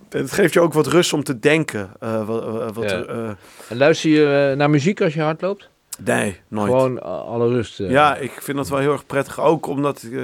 Het 0.10 0.32
geeft 0.32 0.54
je 0.54 0.60
ook 0.60 0.74
wat 0.74 0.88
rust 0.88 1.14
om 1.14 1.24
te 1.24 1.40
denken. 1.40 1.90
eh, 2.00 2.26
wat, 2.28 2.74
wat, 2.74 2.90
Ja. 2.92 3.04
eh, 3.04 3.30
En 3.70 3.78
luister 3.78 4.10
je 4.10 4.50
eh, 4.52 4.58
naar 4.58 4.70
muziek 4.70 5.02
als 5.02 5.14
je 5.14 5.22
hardloopt? 5.22 5.70
nee, 6.04 6.40
nooit. 6.48 6.72
Gewoon 6.72 7.00
eh, 7.00 7.06
alle 7.06 7.48
rust. 7.48 7.80
eh. 7.80 7.90
Ja, 7.90 8.16
ik 8.16 8.32
vind 8.42 8.58
dat 8.58 8.70
wel 8.70 8.80
heel 8.80 8.92
erg 8.92 9.06
prettig. 9.06 9.40
Ook 9.40 9.68
omdat, 9.68 10.02
eh, 10.12 10.22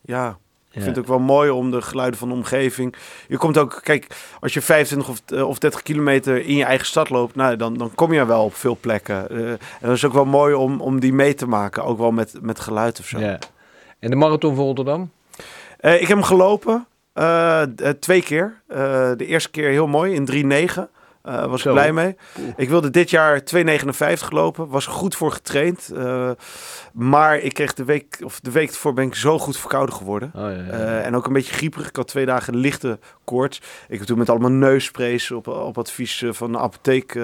ja, 0.00 0.38
ik 0.74 0.82
vind 0.82 0.96
het 0.96 0.98
ook 0.98 1.10
wel 1.10 1.18
mooi 1.18 1.50
om 1.50 1.70
de 1.70 1.82
geluiden 1.82 2.18
van 2.18 2.28
de 2.28 2.34
omgeving. 2.34 2.94
Je 3.28 3.36
komt 3.36 3.58
ook, 3.58 3.80
kijk, 3.82 4.06
als 4.40 4.54
je 4.54 4.60
25 4.60 5.08
of, 5.08 5.22
eh, 5.26 5.48
of 5.48 5.58
30 5.58 5.82
kilometer 5.82 6.46
in 6.46 6.56
je 6.56 6.64
eigen 6.64 6.86
stad 6.86 7.10
loopt, 7.10 7.34
nou, 7.34 7.56
dan, 7.56 7.74
dan 7.74 7.94
kom 7.94 8.12
je 8.12 8.26
wel 8.26 8.44
op 8.44 8.54
veel 8.54 8.76
plekken. 8.80 9.30
Eh, 9.30 9.50
en 9.50 9.58
dat 9.80 9.92
is 9.92 10.04
ook 10.04 10.12
wel 10.12 10.24
mooi 10.24 10.54
om, 10.54 10.80
om 10.80 11.00
die 11.00 11.12
mee 11.12 11.34
te 11.34 11.46
maken, 11.46 11.84
ook 11.84 11.98
wel 11.98 12.10
met, 12.10 12.34
met 12.40 12.60
geluid 12.60 12.98
of 12.98 13.06
zo. 13.06 13.18
Ja. 13.18 13.38
En 13.98 14.10
de 14.10 14.16
marathon 14.16 14.54
van 14.54 14.64
Rotterdam? 14.64 15.10
Eh, 15.78 15.94
ik 15.94 16.08
heb 16.08 16.16
hem 16.16 16.22
gelopen, 16.22 16.86
twee 18.00 18.22
keer. 18.22 18.62
De 19.16 19.26
eerste 19.26 19.50
keer 19.50 19.68
heel 19.68 19.86
mooi, 19.86 20.14
in 20.14 20.24
3,9. 20.24 20.88
Eh 21.24 21.46
was 21.46 21.62
Zo. 21.62 21.68
ik 21.68 21.74
blij 21.74 21.92
mee. 21.92 22.16
Ik 22.56 22.68
wilde 22.68 22.90
dit 22.90 23.10
jaar 23.10 23.42
2,59 23.54 24.28
lopen. 24.28 24.68
Was 24.68 24.86
goed 24.86 25.16
voor 25.16 25.32
getraind. 25.32 25.90
Eh, 25.94 26.30
maar 26.92 27.38
ik 27.38 27.54
kreeg 27.54 27.74
de 27.74 27.84
week, 27.84 28.20
of 28.24 28.40
de 28.40 28.50
week 28.50 28.68
ervoor 28.68 28.92
ben 28.92 29.06
ik 29.06 29.14
zo 29.14 29.38
goed 29.38 29.56
verkouden 29.56 29.94
geworden. 29.94 30.32
Oh, 30.34 30.40
ja, 30.40 30.48
ja. 30.50 30.70
Eh, 30.70 31.06
en 31.06 31.16
ook 31.16 31.26
een 31.26 31.32
beetje 31.32 31.54
grieperig. 31.54 31.88
Ik 31.88 31.96
had 31.96 32.08
twee 32.08 32.26
dagen 32.26 32.56
lichte 32.56 32.98
koorts. 33.24 33.62
Ik 33.88 33.98
heb 33.98 34.06
toen 34.06 34.18
met 34.18 34.30
allemaal 34.30 34.50
neussprays 34.50 35.30
op, 35.30 35.46
op 35.46 35.78
advies 35.78 36.24
van 36.30 36.54
een 36.54 36.60
apotheek. 36.60 37.18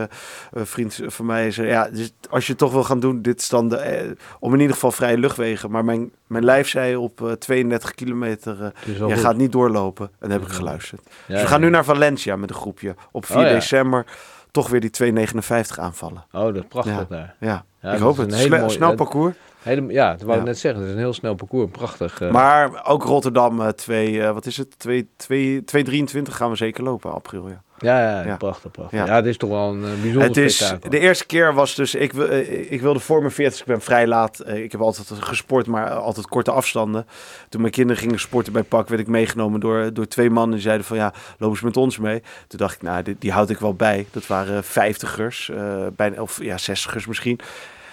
vriend 0.53 1.01
van 1.07 1.27
mij 1.27 1.51
zei, 1.51 1.69
ja, 1.69 1.89
dus 1.89 2.13
als 2.31 2.45
je 2.45 2.51
het 2.51 2.61
toch 2.61 2.73
wil 2.73 2.85
gaan 2.85 3.01
doen, 3.01 3.23
dit 3.23 3.41
is 3.41 3.49
dan 3.49 3.69
de, 3.69 4.17
om 4.39 4.55
in 4.55 4.61
ieder 4.61 4.75
geval 4.75 4.93
vrije 4.93 5.19
luchtwegen. 5.19 5.71
Maar 5.71 5.85
mijn, 5.85 6.11
mijn 6.31 6.45
lijf 6.45 6.69
zei 6.69 6.97
op 6.97 7.23
eh, 7.27 7.33
32 7.33 7.95
kilometer, 7.95 8.53
eh 8.53 8.59
wel 8.99 9.09
jij 9.09 9.17
goed. 9.17 9.25
gaat 9.27 9.37
niet 9.37 9.53
doorlopen. 9.53 10.07
En 10.07 10.29
dan 10.29 10.31
heb 10.31 10.43
ik 10.43 10.49
geluisterd. 10.49 11.01
Ja, 11.05 11.13
dus 11.35 11.43
we 11.43 11.49
gaan 11.49 11.61
nu 11.61 11.71
naar 11.71 11.85
Valencia 11.85 12.37
met 12.37 12.51
een 12.51 12.57
groepje. 12.57 12.95
Op 13.13 13.25
4 13.27 13.37
Oh, 13.37 13.43
ja. 13.43 13.49
december 13.49 14.07
toch 14.51 14.69
weer 14.69 14.81
die 14.81 14.91
2,59 14.91 15.79
aanvallen. 15.79 16.25
Oh, 16.33 16.41
dat 16.45 16.55
is 16.57 16.63
prachtig 16.69 17.07
daar. 17.09 17.35
Ja, 17.41 17.65
ik 17.83 17.99
hoop 17.99 18.17
het. 18.17 18.35
hele 18.35 18.59
mooie- 18.59 18.69
snel 18.71 18.95
parcours. 18.95 19.35
Hele, 19.63 19.93
ja, 19.93 20.11
dat 20.13 20.23
wou 20.23 20.39
ik 20.39 20.45
net 20.45 20.59
zeggen. 20.59 20.81
Het 20.81 20.89
is 20.91 20.95
een 20.97 21.03
heel 21.03 21.13
snel 21.15 21.35
parcours. 21.35 21.71
Prachtig. 21.71 22.21
eh. 22.21 22.31
Maar 22.31 22.87
ook 22.87 23.03
Rotterdam, 23.05 23.61
eh, 23.61 23.69
twee, 23.69 24.23
eh, 24.23 24.33
wat 24.33 24.47
is 24.47 24.57
het? 24.57 24.79
2,23 24.79 26.37
gaan 26.37 26.51
we 26.51 26.57
zeker 26.57 26.83
lopen, 26.85 27.13
april. 27.13 27.49
Ja. 27.49 27.63
Ja, 27.81 28.01
ja, 28.01 28.27
Ja. 28.27 28.37
prachtig, 28.37 28.71
prachtig. 28.71 29.07
Ja. 29.07 29.15
Het 29.15 29.27
is 29.27 29.37
toch 29.37 29.51
wel 29.51 29.69
een 29.73 29.85
eh, 29.85 29.91
bijzonder 30.01 30.23
Het 30.29 30.37
is, 30.37 30.57
spektakel. 30.57 30.91
de 30.91 30.99
eerste 30.99 31.27
keer 31.27 31.55
was 31.55 31.75
dus, 31.75 31.95
ik, 31.95 32.13
eh, 32.15 32.73
ik 32.73 32.81
wilde 32.81 32.99
voor 33.01 33.21
mijn 33.21 33.33
40, 33.33 33.61
ik 33.61 33.67
ben 33.67 33.81
vrij 33.81 34.07
laat. 34.07 34.39
eh, 34.41 34.63
Ik 34.63 34.73
heb 34.73 34.81
altijd 34.81 35.09
gesport, 35.21 35.67
maar 35.67 35.91
altijd 35.91 36.27
korte 36.29 36.51
afstanden. 36.51 37.07
Toen 37.49 37.61
mijn 37.61 37.73
kinderen 37.73 38.03
gingen 38.03 38.21
sporten 38.21 38.53
bij 38.53 38.63
PAK, 38.63 38.89
werd 38.89 39.01
ik 39.01 39.07
meegenomen 39.09 39.61
door, 39.61 39.93
door 39.95 40.07
twee 40.07 40.31
mannen. 40.31 40.55
Die 40.55 40.65
zeiden 40.65 40.87
van, 40.87 40.97
ja, 40.97 41.13
loop 41.39 41.51
eens 41.51 41.61
met 41.61 41.77
ons 41.77 41.99
mee. 41.99 42.23
Toen 42.47 42.59
dacht 42.59 42.75
ik, 42.75 42.83
nou, 42.83 43.03
die, 43.03 43.17
die 43.19 43.33
houd 43.33 43.51
ik 43.51 43.59
wel 43.59 43.75
bij. 43.75 44.07
Dat 44.11 44.27
waren 44.27 44.65
vijftigers, 44.65 45.51
eh 45.51 45.87
bijna, 45.97 46.21
of 46.23 46.43
ja, 46.43 46.59
zestigers 46.59 47.07
misschien. 47.07 47.41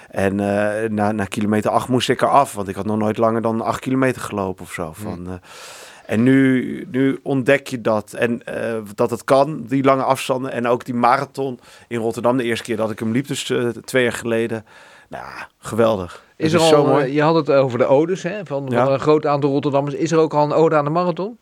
En 0.08 0.36
na, 0.94 1.12
na 1.12 1.26
kilometer 1.26 1.72
acht 1.72 1.88
moest 1.88 2.10
ik 2.10 2.22
eraf, 2.22 2.54
want 2.54 2.68
ik 2.68 2.76
had 2.76 2.86
nog 2.86 2.98
nooit 2.98 3.18
langer 3.18 3.42
dan 3.42 3.62
acht 3.62 3.80
kilometer 3.80 4.22
gelopen 4.22 4.66
of 4.66 4.72
zo. 4.74 4.92
Van, 4.94 5.28
eh, 5.28 5.34
en 6.08 6.24
nu, 6.24 6.88
nu 6.92 7.20
ontdek 7.24 7.68
je 7.68 7.82
dat. 7.82 8.14
En 8.14 8.44
eh, 8.46 8.74
dat 8.96 9.10
het 9.10 9.24
kan, 9.24 9.64
die 9.68 9.84
lange 9.84 10.04
afstanden. 10.04 10.52
En 10.52 10.68
ook 10.68 10.86
die 10.86 10.94
marathon 10.94 11.60
in 11.88 12.00
Rotterdam. 12.00 12.38
De 12.38 12.44
eerste 12.44 12.64
keer 12.64 12.78
dat 12.78 12.92
ik 12.92 13.00
hem 13.00 13.12
liep, 13.12 13.28
dus 13.28 13.50
eh, 13.50 13.68
twee 13.68 14.04
jaar 14.04 14.12
geleden. 14.14 14.66
Nou, 15.10 15.24
geweldig. 15.60 16.24
Is 16.36 16.52
Het 16.52 16.62
er 16.62 16.68
zo 16.68 16.76
al, 16.76 16.86
mooi. 16.86 17.06
eh, 17.06 17.14
je 17.14 17.22
had 17.22 17.36
het 17.36 17.52
over 17.52 17.78
de 17.80 17.86
odes 17.86 18.24
hè, 18.24 18.46
van, 18.46 18.66
Ja. 18.70 18.84
van 18.84 18.94
een 18.94 19.00
groot 19.00 19.26
aantal 19.26 19.50
Rotterdammers. 19.50 19.96
Is 19.96 20.12
er 20.12 20.18
ook 20.20 20.34
al 20.34 20.44
een 20.44 20.54
ode 20.54 20.76
aan 20.76 20.84
de 20.84 20.90
marathon? 20.90 21.38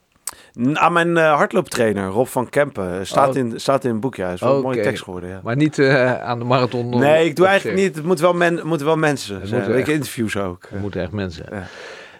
Aan 0.73 0.93
mijn 0.93 1.15
hardlooptrainer, 1.17 2.07
Rob 2.09 2.25
van 2.27 2.49
Kempen. 2.49 3.07
Staat, 3.07 3.29
Oh. 3.29 3.35
in, 3.35 3.53
staat 3.59 3.83
in 3.83 3.89
een 3.89 3.99
boekje. 3.99 4.31
is 4.33 4.39
wel 4.41 4.55
een 4.55 4.61
mooie 4.61 4.81
tekst 4.81 5.03
geworden, 5.03 5.29
ja. 5.29 5.39
Maar 5.43 5.55
niet 5.55 5.79
aan 5.79 6.39
de 6.39 6.45
marathon? 6.45 6.89
Nee, 6.99 7.25
ik 7.25 7.35
doe 7.35 7.45
eigenlijk 7.47 7.77
zich. 7.79 7.87
niet. 7.87 7.95
Het 7.95 8.05
moet 8.05 8.19
wel, 8.19 8.33
men, 8.33 8.55
het 8.55 8.63
moeten 8.63 8.85
wel 8.87 8.95
mensen 8.97 9.39
Het 9.39 9.49
zijn. 9.49 9.77
Ik 9.77 9.87
interviews 9.87 10.37
ook. 10.37 10.67
Er 10.71 10.79
moeten 10.79 11.01
echt 11.01 11.11
mensen. 11.11 11.45
Ja. 11.51 11.63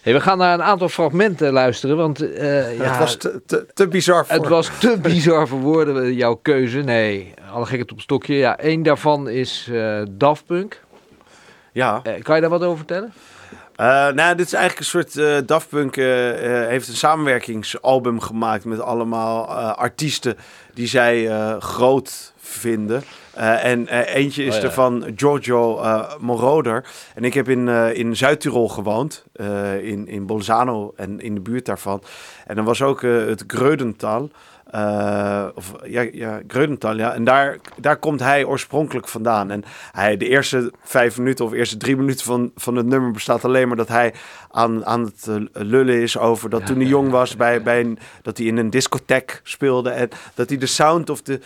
Hey, 0.06 0.14
we 0.14 0.22
gaan 0.22 0.38
naar 0.38 0.54
een 0.54 0.64
aantal 0.64 0.90
fragmenten 0.90 1.54
luisteren, 1.54 1.98
want 1.98 2.34
eh, 2.34 2.78
ja, 2.78 2.84
het 2.84 2.98
was 2.98 3.16
te, 3.16 3.42
te, 3.46 3.66
te 3.74 3.88
bizar 3.88 4.26
voor. 4.26 4.36
het 4.36 4.48
was 4.48 4.70
te 4.80 4.98
bizar 5.02 5.48
voor 5.48 5.60
woorden, 5.60 6.04
eh, 6.04 6.18
jouw 6.18 6.36
keuze. 6.36 6.80
Nee, 6.80 7.34
alle 7.52 7.66
gekheid 7.66 7.92
op 7.92 8.02
stokje. 8.02 8.34
Ja, 8.36 8.58
één 8.58 8.84
daarvan 8.84 9.30
is 9.30 9.70
eh 9.72 10.02
Daft 10.10 10.46
Punk. 10.46 10.82
Ja. 11.72 12.02
Kan 12.22 12.36
je 12.36 12.42
daar 12.42 12.50
wat 12.50 12.64
over 12.64 12.78
vertellen? 12.78 13.14
Nou, 14.16 14.36
dit 14.36 14.46
is 14.46 14.54
eigenlijk 14.54 14.80
een 14.80 14.86
soort 14.86 15.18
eh 15.18 15.38
Daft 15.46 15.70
Punk 15.70 15.96
heeft 15.96 16.88
een 16.88 16.96
samenwerkingsalbum 16.96 18.20
gemaakt 18.20 18.66
met 18.66 18.80
allemaal 18.80 19.48
artiesten 19.76 20.38
die 20.74 20.88
zij 20.88 21.30
groot 21.60 22.34
vinden. 22.56 23.04
Eh, 23.36 23.66
en 23.66 23.88
eh, 23.88 24.16
eentje 24.16 24.44
is 24.44 24.56
Oh, 24.56 24.62
ja. 24.62 24.68
er 24.68 24.74
van 24.74 25.06
Giorgio 25.16 25.82
eh, 25.82 26.14
Moroder. 26.20 26.86
En 27.16 27.24
ik 27.24 27.34
heb 27.34 27.50
in, 27.50 27.68
in 27.94 28.16
Zuid-Tirol 28.16 28.70
gewoond, 28.70 29.26
in, 29.82 30.08
in 30.08 30.26
Bolzano 30.26 30.94
en 30.96 31.20
in 31.20 31.34
de 31.34 31.42
buurt 31.42 31.66
daarvan. 31.66 32.02
En 32.46 32.56
dan 32.56 32.66
was 32.66 32.82
ook 32.82 33.02
het 33.02 33.44
Greudental. 33.48 34.30
Of, 35.56 35.74
ja, 35.84 36.06
ja, 36.12 36.42
Greudental, 36.48 36.96
ja. 36.96 37.14
En 37.14 37.24
daar, 37.24 37.58
daar 37.78 37.98
komt 37.98 38.20
hij 38.20 38.46
oorspronkelijk 38.46 39.08
vandaan. 39.08 39.52
En 39.52 39.64
hij, 39.92 40.18
de 40.18 40.28
eerste 40.28 40.72
vijf 40.84 41.18
minuten 41.18 41.46
of 41.46 41.52
eerste 41.52 41.78
drie 41.78 41.96
minuten 41.96 42.26
van, 42.26 42.52
van 42.56 42.76
het 42.76 42.86
nummer 42.86 43.12
bestaat 43.12 43.46
alleen 43.46 43.68
maar 43.68 43.78
dat 43.78 43.88
hij 43.88 44.14
aan, 44.52 44.86
aan 44.86 45.04
het 45.04 45.28
lullen 45.54 46.02
is 46.02 46.18
over 46.18 46.50
dat 46.50 46.66
toen 46.66 46.78
hij 46.78 46.86
jong 46.86 47.10
was, 47.10 47.36
bij, 47.36 47.62
bij 47.62 47.80
een, 47.80 48.00
dat 48.22 48.38
hij 48.38 48.48
in 48.48 48.58
een 48.58 48.70
discotheek 48.70 49.40
speelde. 49.44 49.90
En 49.90 50.10
dat 50.34 50.50
hij 50.50 50.58
de 50.58 50.66
sound 50.66 51.10
of 51.10 51.22
the 51.22 51.40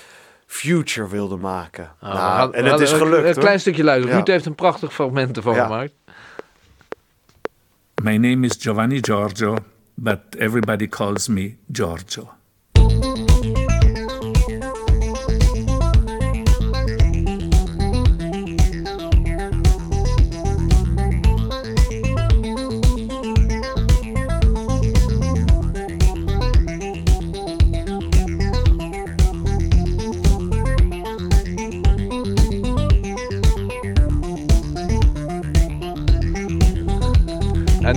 future 0.51 1.07
wilde 1.09 1.35
maken. 1.37 1.91
Nou, 2.01 2.13
Nou, 2.15 2.53
en 2.53 2.65
het 2.65 2.79
is 2.79 2.91
een- 2.91 2.97
gelukt. 2.97 3.17
Een 3.27 3.33
hoor. 3.33 3.43
klein 3.43 3.59
stukje 3.59 3.83
luisteren. 3.83 4.09
Ja. 4.11 4.15
Ruud 4.17 4.27
heeft 4.27 4.45
een 4.45 4.55
prachtig 4.55 4.93
fragment 4.93 5.37
ervan 5.37 5.55
Ja. 5.55 5.63
gemaakt. 5.63 5.91
My 8.03 8.15
name 8.17 8.45
is 8.45 8.55
Giovanni 8.59 8.97
Giorgio, 9.01 9.57
but 9.93 10.19
everybody 10.37 10.87
calls 10.87 11.27
me 11.27 11.55
Giorgio. 11.71 12.29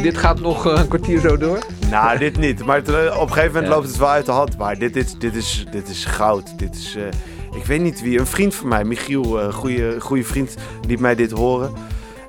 Dit 0.03 0.19
gaat 0.19 0.41
nog 0.41 0.67
eh, 0.67 0.79
een 0.81 0.89
kwartier 0.89 1.21
zo 1.21 1.37
door. 1.37 1.59
Nou, 1.91 2.19
dit 2.19 2.39
niet. 2.39 2.65
Maar 2.65 2.83
eh, 2.85 3.21
op 3.21 3.29
een 3.29 3.33
gegeven 3.33 3.47
moment 3.53 3.67
Ja. 3.67 3.75
loopt 3.75 3.87
het 3.87 3.97
wel 3.97 4.09
uit 4.09 4.27
de 4.27 4.33
hand. 4.33 4.59
Maar 4.59 4.79
dit, 4.79 4.95
dit, 4.95 5.21
dit, 5.21 5.35
is, 5.35 5.67
dit 5.71 5.89
is 5.89 6.05
goud. 6.05 6.59
Dit 6.59 6.75
is, 6.75 6.97
eh, 6.97 7.59
ik 7.59 7.65
weet 7.67 7.81
niet 7.81 8.03
wie. 8.03 8.19
Een 8.19 8.27
vriend 8.27 8.55
van 8.55 8.69
mij, 8.69 8.85
Michiel, 8.85 9.41
een 9.43 9.53
goede, 9.53 10.01
goede 10.01 10.25
vriend, 10.25 10.55
liet 10.87 11.01
mij 11.01 11.15
dit 11.15 11.31
horen. 11.31 11.73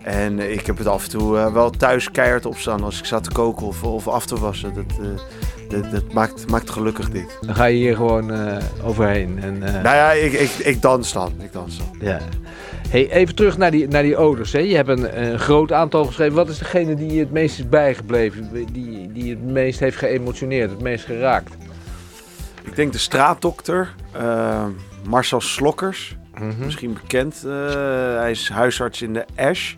En 0.04 0.52
ik 0.52 0.66
heb 0.66 0.78
het 0.78 0.88
af 0.88 1.04
en 1.04 1.10
toe 1.10 1.52
wel 1.54 1.70
thuis 1.70 2.12
keihard 2.12 2.46
opstaan 2.46 2.84
als 2.84 3.00
ik 3.00 3.06
zat 3.06 3.24
te 3.24 3.32
koken 3.32 3.68
of, 3.68 3.84
of 3.84 4.08
af 4.08 4.26
te 4.26 4.40
wassen. 4.40 4.74
Dat, 4.74 4.86
dat, 5.70 5.92
dat 5.92 6.14
maakt, 6.14 6.50
maakt 6.50 6.70
gelukkig 6.70 7.10
dit. 7.10 7.38
Dan 7.42 7.56
ga 7.56 7.66
je 7.66 7.76
hier 7.78 7.96
gewoon 7.96 8.32
overheen. 8.84 9.40
En, 9.42 9.60
Nou 9.60 9.84
ja, 9.84 10.12
ik, 10.12 10.34
ik, 10.34 10.50
ik 10.50 10.82
dans 10.82 11.14
dan. 11.14 11.34
Ik 11.40 11.54
dans 11.54 11.78
dan. 11.78 11.88
ja. 12.00 12.20
Hey, 12.94 13.12
even 13.12 13.36
terug 13.36 13.58
naar 13.58 13.72
die, 13.72 13.88
naar 13.88 14.04
die 14.04 14.18
ouders. 14.18 14.52
Hè. 14.52 14.60
Je 14.60 14.76
hebt 14.76 14.90
een, 14.90 15.24
een 15.24 15.40
groot 15.40 15.72
aantal 15.72 16.06
geschreven. 16.06 16.36
Wat 16.36 16.50
is 16.50 16.58
degene 16.58 16.96
die 16.96 17.14
je 17.14 17.20
het 17.20 17.32
meest 17.32 17.60
is 17.60 17.70
bijgebleven? 17.70 18.50
Die, 18.72 19.12
die 19.12 19.30
het 19.30 19.44
meest 19.44 19.80
heeft 19.80 19.98
geëmotioneerd, 19.98 20.70
het 20.70 20.82
meest 20.82 21.06
geraakt? 21.06 21.54
Ik 22.64 22.76
denk 22.76 22.92
de 22.92 22.98
straatdokter, 22.98 23.96
eh, 24.12 24.66
Marcel 25.08 25.42
Slokkers. 25.42 26.16
Mhm. 26.34 26.66
misschien 26.66 26.94
bekend. 26.94 27.44
Eh, 27.46 27.52
hij 28.16 28.32
is 28.32 28.50
huisarts 28.50 29.02
in 29.02 29.14
de 29.14 29.26
Ash. 29.36 29.74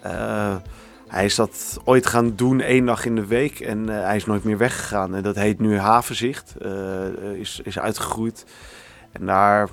Eh, 0.00 0.56
hij 1.08 1.24
is 1.24 1.34
dat 1.34 1.80
ooit 1.84 2.06
gaan 2.06 2.36
doen 2.36 2.60
één 2.60 2.86
dag 2.86 3.04
in 3.04 3.14
de 3.14 3.26
week 3.26 3.60
en 3.60 3.88
hij 3.88 4.16
is 4.16 4.26
nooit 4.26 4.44
meer 4.44 4.58
weggegaan. 4.58 5.14
En 5.14 5.22
dat 5.22 5.36
heet 5.36 5.58
nu 5.58 5.78
Havenzicht. 5.78 6.54
Is, 7.34 7.60
is 7.64 7.78
uitgegroeid. 7.78 8.44
En 9.12 9.26
daar... 9.26 9.68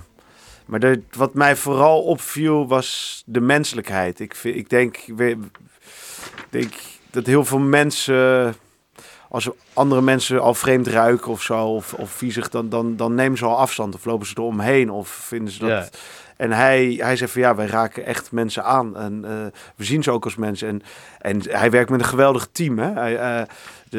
Maar 0.65 0.79
de, 0.79 1.01
wat 1.11 1.33
mij 1.33 1.55
vooral 1.55 2.01
opviel 2.01 2.67
was 2.67 3.23
de 3.25 3.41
menselijkheid. 3.41 4.19
Ik, 4.19 4.35
vind, 4.35 4.55
ik 4.55 4.69
denk, 4.69 4.97
ik 4.97 5.17
denk 6.49 6.73
dat 7.11 7.25
heel 7.25 7.45
veel 7.45 7.59
mensen 7.59 8.55
als 9.29 9.49
andere 9.73 10.01
mensen 10.01 10.41
al 10.41 10.53
vreemd 10.53 10.87
ruiken 10.87 11.31
of 11.31 11.41
zo, 11.41 11.65
of, 11.65 11.93
of 11.93 12.11
viezig, 12.11 12.49
dan, 12.49 12.69
dan, 12.69 12.95
dan 12.95 13.15
nemen 13.15 13.37
ze 13.37 13.45
al 13.45 13.57
afstand 13.57 13.95
of 13.95 14.05
lopen 14.05 14.27
ze 14.27 14.33
eromheen 14.37 14.89
of 14.89 15.07
vinden 15.09 15.53
ze 15.53 15.59
dat. 15.59 15.69
Ja. 15.69 15.89
En 16.37 16.51
hij, 16.51 16.95
hij 16.97 17.15
zegt 17.15 17.31
van 17.31 17.41
ja, 17.41 17.55
wij 17.55 17.65
raken 17.65 18.05
echt 18.05 18.31
mensen 18.31 18.63
aan 18.63 18.97
en 18.97 19.25
eh, 19.25 19.31
we 19.75 19.83
zien 19.83 20.03
ze 20.03 20.11
ook 20.11 20.23
als 20.23 20.35
mensen. 20.35 20.67
En, 20.67 20.81
en 21.19 21.41
hij 21.49 21.71
werkt 21.71 21.89
met 21.89 21.99
een 21.99 22.05
geweldig 22.05 22.47
team. 22.51 22.79
Hè? 22.79 22.91
Hij, 22.93 23.17
eh, 23.17 23.41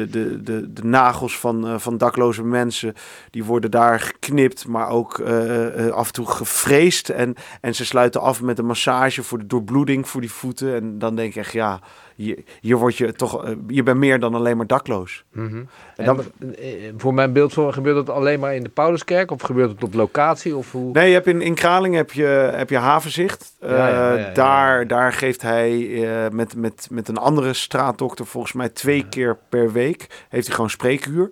de, 0.05 0.41
de, 0.43 0.73
de, 0.73 0.83
nagels 0.83 1.39
van, 1.39 1.67
eh, 1.67 1.77
van 1.77 1.97
dakloze 1.97 2.43
mensen, 2.43 2.93
die 3.29 3.43
worden 3.43 3.71
daar 3.71 3.99
geknipt, 3.99 4.67
maar 4.67 4.89
ook 4.89 5.19
eh, 5.19 5.85
eh, 5.85 5.93
af 5.93 6.07
en 6.07 6.13
toe 6.13 6.25
gevreesd. 6.25 7.09
En, 7.09 7.35
en 7.61 7.75
ze 7.75 7.85
sluiten 7.85 8.21
af 8.21 8.41
met 8.41 8.59
een 8.59 8.65
massage 8.65 9.23
voor 9.23 9.37
de 9.37 9.47
doorbloeding 9.47 10.07
voor 10.07 10.21
die 10.21 10.31
voeten. 10.31 10.75
En 10.75 10.99
dan 10.99 11.15
denk 11.15 11.29
ik 11.29 11.35
echt, 11.35 11.51
ja, 11.51 11.79
hier, 12.17 12.37
hier 12.61 12.77
word 12.77 12.97
je 12.97 13.13
toch, 13.13 13.45
eh, 13.45 13.51
je 13.67 13.83
bent 13.83 13.97
meer 13.97 14.19
dan 14.19 14.35
alleen 14.35 14.57
maar 14.57 14.67
dakloos. 14.67 15.23
En 15.33 15.69
En 15.95 16.05
dan- 16.05 16.19
eh, 16.57 16.69
voor 16.97 17.13
mijn 17.13 17.33
beeldvorming 17.33 17.75
gebeurt 17.75 17.95
dat 18.05 18.15
alleen 18.15 18.39
maar 18.39 18.55
in 18.55 18.63
de 18.63 18.69
Pauluskerk? 18.69 19.31
Of 19.31 19.41
gebeurt 19.41 19.71
het 19.71 19.83
op 19.83 19.93
locatie? 19.93 20.55
Of 20.55 20.71
hoe? 20.71 20.91
Nee, 20.91 21.07
je 21.07 21.13
hebt 21.13 21.27
in, 21.27 21.41
in 21.41 21.53
Kralingen 21.55 21.97
heb 21.97 22.11
je, 22.11 22.25
heb 22.55 22.69
je 22.69 22.77
havenzicht. 22.77 23.55
Ja, 23.61 23.69
ja, 23.87 23.87
ja, 24.13 24.27
Eh, 24.27 24.33
daar, 24.35 24.87
daar 24.87 25.13
geeft 25.13 25.41
hij 25.41 25.99
met, 26.31 26.55
met, 26.55 26.87
met 26.91 27.07
een 27.07 27.17
andere 27.17 27.53
straatdokter 27.53 28.25
volgens 28.25 28.53
mij 28.53 28.69
twee 28.69 29.05
keer 29.09 29.37
per 29.49 29.71
week 29.71 30.25
heeft 30.29 30.45
hij 30.45 30.55
gewoon 30.55 30.69
spreekuur. 30.69 31.31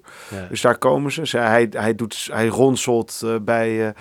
Dus 0.49 0.61
daar 0.61 0.77
komen 0.77 1.11
ze. 1.11 1.37
Hij, 1.37 1.67
hij, 1.71 1.95
doet, 1.95 2.27
hij 2.31 2.47
ronselt 2.47 3.23
bij, 3.41 3.93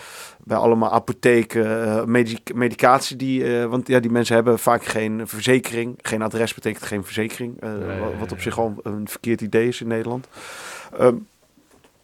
bij 0.45 0.57
allemaal 0.57 0.91
apotheken 0.93 1.87
eh, 1.87 2.05
medic- 2.05 2.55
medicatie. 2.55 3.17
Die, 3.17 3.59
eh, 3.61 3.65
want 3.67 3.89
ja, 3.89 4.01
die 4.01 4.11
mensen 4.11 4.35
hebben 4.35 4.59
vaak 4.59 4.85
geen 4.85 5.23
verzekering. 5.29 5.99
Geen 6.03 6.23
adres 6.23 6.55
betekent 6.55 6.85
geen 6.85 7.05
verzekering. 7.05 7.61
eh, 7.61 7.71
Nee, 7.87 8.01
wat, 8.19 8.33
op 8.33 8.41
zich 8.41 8.59
al 8.59 8.75
een 8.83 9.09
verkeerd 9.09 9.41
idee 9.41 9.69
is 9.69 9.81
in 9.81 9.87
Nederland. 9.89 10.27
Ehm, 10.99 11.15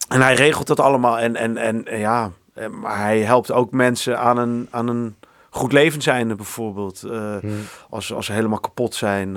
en 0.09 0.21
hij 0.21 0.35
regelt 0.35 0.67
dat 0.67 0.81
allemaal. 0.81 1.19
En, 1.19 1.37
en, 1.37 1.57
en 1.57 1.99
ja, 1.99 2.31
maar 2.71 2.99
hij 2.99 3.21
helpt 3.21 3.53
ook 3.53 3.71
mensen 3.73 4.19
aan 4.19 4.39
een, 4.39 4.69
aan 4.71 4.89
een 4.89 5.15
goed 5.51 5.73
leven 5.73 6.03
zijn 6.03 6.37
bijvoorbeeld. 6.37 7.01
Hmm. 7.01 7.41
als, 7.91 8.13
als 8.13 8.27
ze 8.27 8.33
helemaal 8.33 8.61
kapot 8.61 8.95
zijn. 8.95 9.37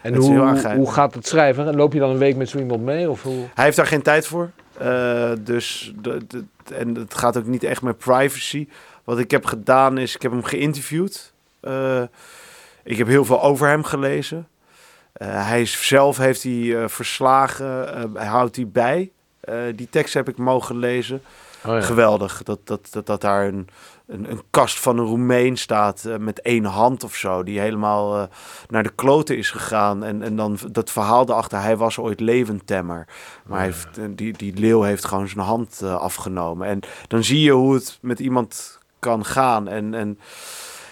En 0.00 0.14
hoe, 0.14 0.38
hoe 0.76 0.92
gaat 0.92 1.14
het 1.14 1.26
schrijven? 1.26 1.74
Loop 1.76 1.92
je 1.92 1.98
dan 1.98 2.10
een 2.10 2.18
week 2.18 2.36
met 2.36 2.48
zo 2.48 2.58
iemand 2.58 2.82
mee? 2.82 3.10
Of 3.10 3.22
hoe? 3.22 3.44
Hij 3.54 3.64
heeft 3.64 3.76
daar 3.76 3.86
geen 3.86 4.02
tijd 4.02 4.26
voor. 4.26 4.50
Dus 5.40 5.92
de, 6.00 6.26
de- 6.26 6.44
en 6.72 6.94
het 6.94 7.14
gaat 7.14 7.36
ook 7.36 7.46
niet 7.46 7.64
echt 7.64 7.82
met 7.82 7.98
privacy. 7.98 8.68
Wat 9.04 9.18
ik 9.18 9.30
heb 9.30 9.46
gedaan 9.46 9.98
is, 9.98 10.14
ik 10.14 10.22
heb 10.22 10.32
hem 10.32 10.44
geïnterviewd. 10.44 11.32
Eh, 11.60 12.02
ik 12.82 12.96
heb 12.96 13.06
heel 13.06 13.24
veel 13.24 13.42
over 13.42 13.68
hem 13.68 13.84
gelezen. 13.84 14.48
Eh, 15.12 15.46
hij 15.46 15.60
is, 15.60 15.86
zelf 15.86 16.16
heeft 16.16 16.42
hij 16.42 16.82
eh, 16.82 16.88
verslagen, 16.88 18.10
hij 18.14 18.26
houdt 18.26 18.56
hij 18.56 18.68
bij. 18.68 19.10
Die 19.74 19.88
tekst 19.90 20.14
heb 20.14 20.28
ik 20.28 20.36
mogen 20.36 20.76
lezen. 20.76 21.22
Oh, 21.64 21.72
ja. 21.72 21.80
Geweldig 21.80 22.42
dat, 22.42 22.58
dat, 22.64 22.88
dat, 22.90 23.06
dat 23.06 23.20
daar 23.20 23.46
een, 23.46 23.68
een, 24.06 24.30
een 24.30 24.42
kast 24.50 24.80
van 24.80 24.98
een 24.98 25.04
Roemeen 25.04 25.56
staat 25.56 26.04
eh, 26.04 26.16
met 26.16 26.40
één 26.40 26.64
hand 26.64 27.04
of 27.04 27.14
zo. 27.14 27.42
Die 27.42 27.60
helemaal 27.60 28.16
eh, 28.16 28.28
naar 28.68 28.82
de 28.82 28.94
kloten 28.94 29.36
is 29.36 29.50
gegaan. 29.50 30.04
En, 30.04 30.22
en 30.22 30.36
dan 30.36 30.58
dat 30.70 30.90
verhaal 30.90 31.28
erachter, 31.28 31.60
hij 31.60 31.76
was 31.76 31.98
ooit 31.98 32.20
levendtemmer. 32.20 33.06
Maar 33.46 33.58
hij 33.58 33.66
heeft, 33.66 33.98
eh, 33.98 34.04
die, 34.10 34.32
die 34.32 34.54
leeuw 34.58 34.82
heeft 34.82 35.04
gewoon 35.04 35.28
zijn 35.28 35.46
hand 35.46 35.82
afgenomen. 35.82 36.66
En 36.68 36.80
dan 37.08 37.24
zie 37.24 37.40
je 37.40 37.52
hoe 37.52 37.74
het 37.74 37.98
met 38.00 38.20
iemand 38.20 38.78
kan 38.98 39.24
gaan. 39.24 39.68
En, 39.68 39.94
en 39.94 40.18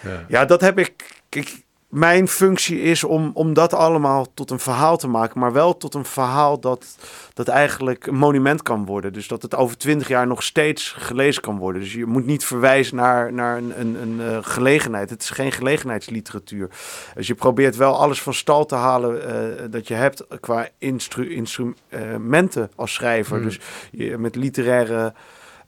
Ja. 0.02 0.24
ja, 0.28 0.44
dat 0.44 0.60
heb 0.60 0.78
ik. 0.78 1.22
ik 1.28 1.64
mijn 1.92 2.28
functie 2.28 2.80
is 2.80 3.04
om, 3.04 3.30
om 3.34 3.52
dat 3.54 3.74
allemaal 3.74 4.26
tot 4.34 4.50
een 4.50 4.58
verhaal 4.58 4.96
te 4.96 5.08
maken. 5.08 5.40
Maar 5.40 5.52
wel 5.52 5.76
tot 5.76 5.94
een 5.94 6.04
verhaal 6.04 6.60
dat, 6.60 6.96
dat 7.34 7.48
eigenlijk 7.48 8.06
een 8.06 8.14
monument 8.14 8.62
kan 8.62 8.84
worden. 8.84 9.12
Dus 9.12 9.28
dat 9.28 9.42
het 9.42 9.54
over 9.54 9.76
twintig 9.76 10.08
jaar 10.08 10.26
nog 10.26 10.42
steeds 10.42 10.94
gelezen 10.98 11.42
kan 11.42 11.58
worden. 11.58 11.82
Dus 11.82 11.92
je 11.92 12.06
moet 12.06 12.26
niet 12.26 12.44
verwijzen 12.44 12.96
naar, 12.96 13.32
naar 13.32 13.56
een, 13.56 13.80
een, 13.80 13.94
een 14.02 14.20
eh, 14.20 14.38
gelegenheid. 14.40 15.10
Het 15.10 15.22
is 15.22 15.30
geen 15.30 15.52
gelegenheidsliteratuur. 15.52 16.70
Dus 17.14 17.26
je 17.26 17.34
probeert 17.34 17.76
wel 17.76 17.98
alles 17.98 18.22
van 18.22 18.34
stal 18.34 18.66
te 18.66 18.74
halen 18.74 19.28
eh, 19.28 19.64
dat 19.70 19.88
je 19.88 19.94
hebt 19.94 20.26
qua 20.40 20.68
instru 20.78 21.34
instrumenten 21.34 22.70
als 22.74 22.92
schrijver. 22.94 23.36
Hmm. 23.36 23.44
Dus 23.44 23.60
je, 23.90 24.18
met 24.18 24.36
literaire 24.36 25.12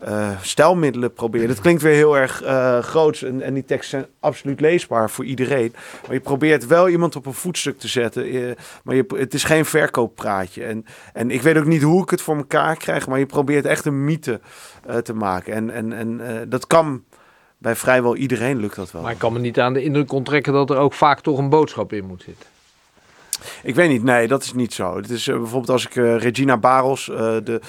eh, 0.05 0.31
stijlmiddelen 0.43 1.13
proberen. 1.13 1.49
Dat 1.49 1.61
klinkt 1.61 1.83
weer 1.83 1.95
heel 1.95 2.19
erg 2.19 2.43
groots 2.87 3.23
en, 3.23 3.43
en 3.43 3.55
die 3.55 3.65
teksten 3.65 4.01
zijn 4.01 4.11
absoluut 4.21 4.61
leesbaar 4.61 5.11
voor 5.11 5.25
iedereen. 5.25 5.75
Maar 6.03 6.13
je 6.15 6.21
probeert 6.21 6.67
wel 6.67 6.89
iemand 6.89 7.17
op 7.17 7.27
een 7.27 7.35
voetstuk 7.35 7.79
te 7.79 7.89
zetten. 7.89 8.25
eh, 8.25 8.57
maar 8.83 8.95
je, 8.95 9.05
het 9.17 9.35
is 9.35 9.45
geen 9.45 9.65
verkooppraatje. 9.65 10.65
En, 10.65 10.85
en 11.13 11.31
ik 11.31 11.43
weet 11.43 11.57
ook 11.57 11.65
niet 11.65 11.83
hoe 11.83 12.03
ik 12.03 12.11
het 12.11 12.23
voor 12.23 12.37
elkaar 12.37 12.77
krijg, 12.77 13.07
maar 13.07 13.19
je 13.19 13.27
probeert 13.27 13.65
echt 13.65 13.85
een 13.85 14.05
mythe 14.05 14.41
te 15.03 15.15
maken. 15.15 15.55
En, 15.55 15.71
en, 15.71 15.93
en 15.93 16.49
dat 16.49 16.67
kan 16.67 17.05
bij 17.59 17.77
vrijwel 17.77 18.17
iedereen 18.17 18.61
lukt 18.61 18.77
dat 18.77 18.91
wel. 18.91 19.03
Maar 19.03 19.13
ik 19.13 19.19
kan 19.19 19.33
me 19.33 19.39
niet 19.39 19.61
aan 19.61 19.73
de 19.73 19.83
indruk 19.83 20.13
onttrekken 20.13 20.53
dat 20.53 20.71
er 20.71 20.77
ook 20.77 20.93
vaak 20.93 21.21
toch 21.21 21.39
een 21.39 21.49
boodschap 21.49 21.93
in 21.93 22.07
moet 22.07 22.23
zitten. 22.23 22.49
Ik 23.63 23.75
weet 23.75 23.89
niet, 23.89 24.03
nee, 24.03 24.29
dat 24.29 24.43
is 24.43 24.53
niet 24.53 24.75
zo. 24.75 24.97
Het 24.97 25.11
is 25.11 25.27
bijvoorbeeld 25.27 25.71
als 25.71 25.87
ik 25.87 25.95
Regina 25.95 26.57
Baros, 26.57 27.11
eh, 27.11 27.37
de, 27.45 27.61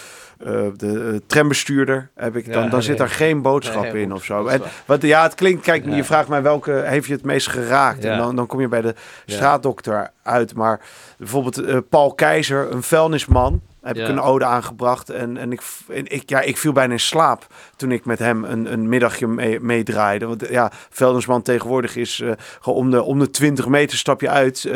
eh, 0.45 0.61
de 0.75 1.09
eh, 1.13 1.19
trambestuurder, 1.27 2.09
heb 2.15 2.35
ik, 2.35 2.53
dan, 2.53 2.63
Ja, 2.63 2.69
dan 2.69 2.83
zit 2.83 2.97
daar 2.97 3.09
geen 3.09 3.41
boodschap 3.41 3.81
Nee, 3.83 4.01
in 4.01 4.09
goed, 4.09 4.17
of 4.17 4.23
zo. 4.23 4.45
En, 4.45 4.61
wat, 4.85 5.01
ja, 5.01 5.23
het 5.23 5.35
klinkt, 5.35 5.63
kijk, 5.63 5.85
Ja. 5.85 5.95
je 5.95 6.03
vraagt 6.03 6.27
mij 6.27 6.41
welke 6.41 6.71
heeft 6.85 7.07
je 7.07 7.13
het 7.13 7.23
meest 7.23 7.47
geraakt. 7.49 8.03
Ja. 8.03 8.11
En 8.11 8.17
dan, 8.17 8.35
dan 8.35 8.47
kom 8.47 8.61
je 8.61 8.67
bij 8.67 8.81
de 8.81 8.95
straatdokter 9.25 10.11
uit. 10.23 10.55
Maar 10.55 10.79
bijvoorbeeld 11.17 11.57
eh, 11.57 11.77
Paul 11.89 12.13
Keizer, 12.13 12.71
een 12.71 12.83
vuilnisman, 12.83 13.61
heb 13.81 13.95
ik 13.97 14.07
een 14.07 14.21
ode 14.21 14.45
aangebracht. 14.45 15.09
En, 15.09 15.37
en, 15.37 15.51
ik, 15.51 15.61
en 15.89 16.11
ik, 16.11 16.29
ja, 16.29 16.41
ik 16.41 16.57
viel 16.57 16.71
bijna 16.71 16.93
in 16.93 16.99
slaap 16.99 17.47
toen 17.75 17.91
ik 17.91 18.05
met 18.05 18.19
hem 18.19 18.43
een, 18.43 18.71
een 18.73 18.89
middagje 18.89 19.27
mee- 19.27 19.59
meedraaide. 19.59 20.25
Want 20.25 20.49
ja, 20.49 20.71
vuilnisman 20.89 21.41
tegenwoordig 21.41 21.95
is 21.95 22.23
gewoon 22.59 22.77
om 22.79 22.91
de, 22.91 23.03
om 23.03 23.19
de 23.19 23.29
20 23.29 23.67
meter 23.67 23.97
stap 23.97 24.21
je 24.21 24.29
uit, 24.29 24.71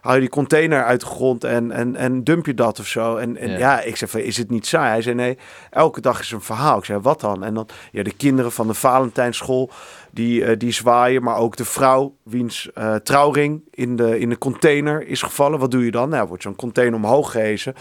haal 0.00 0.14
je 0.14 0.20
die 0.20 0.28
container 0.28 0.84
uit 0.84 1.00
de 1.00 1.06
grond 1.06 1.44
en, 1.44 1.70
en, 1.70 1.96
en 1.96 2.24
dump 2.24 2.46
je 2.46 2.54
dat 2.54 2.78
of 2.80 2.86
zo. 2.86 3.16
En, 3.16 3.36
en 3.36 3.50
Ja. 3.50 3.58
ja. 3.58 3.80
ik 3.80 3.96
zei 3.96 4.10
van, 4.10 4.20
is 4.20 4.36
het 4.36 4.50
niet 4.50 4.66
saai? 4.66 4.88
Hij 4.88 5.02
zei 5.02 5.11
nee, 5.14 5.38
elke 5.70 6.00
dag 6.00 6.20
is 6.20 6.30
een 6.30 6.40
verhaal. 6.40 6.78
Ik 6.78 6.84
zei, 6.84 6.98
wat 7.00 7.20
dan? 7.20 7.44
En 7.44 7.54
dan, 7.54 7.68
ja, 7.92 8.02
de 8.02 8.14
kinderen 8.14 8.52
van 8.52 8.66
de 8.66 8.74
Valentijnschool, 8.74 9.70
die, 10.10 10.44
eh, 10.44 10.58
die 10.58 10.72
zwaaien, 10.72 11.22
maar 11.22 11.36
ook 11.36 11.56
de 11.56 11.64
vrouw 11.64 12.14
wiens 12.22 12.70
eh, 12.74 12.94
trouwring 12.94 13.62
in 13.70 13.96
de, 13.96 14.18
in 14.18 14.28
de 14.28 14.38
container 14.38 15.06
is 15.06 15.22
gevallen. 15.22 15.58
Wat 15.58 15.70
doe 15.70 15.84
je 15.84 15.90
dan? 15.90 16.08
Nou, 16.08 16.28
wordt 16.28 16.42
zo'n 16.42 16.56
container 16.56 16.94
omhoog 16.94 17.30
gehezen 17.30 17.74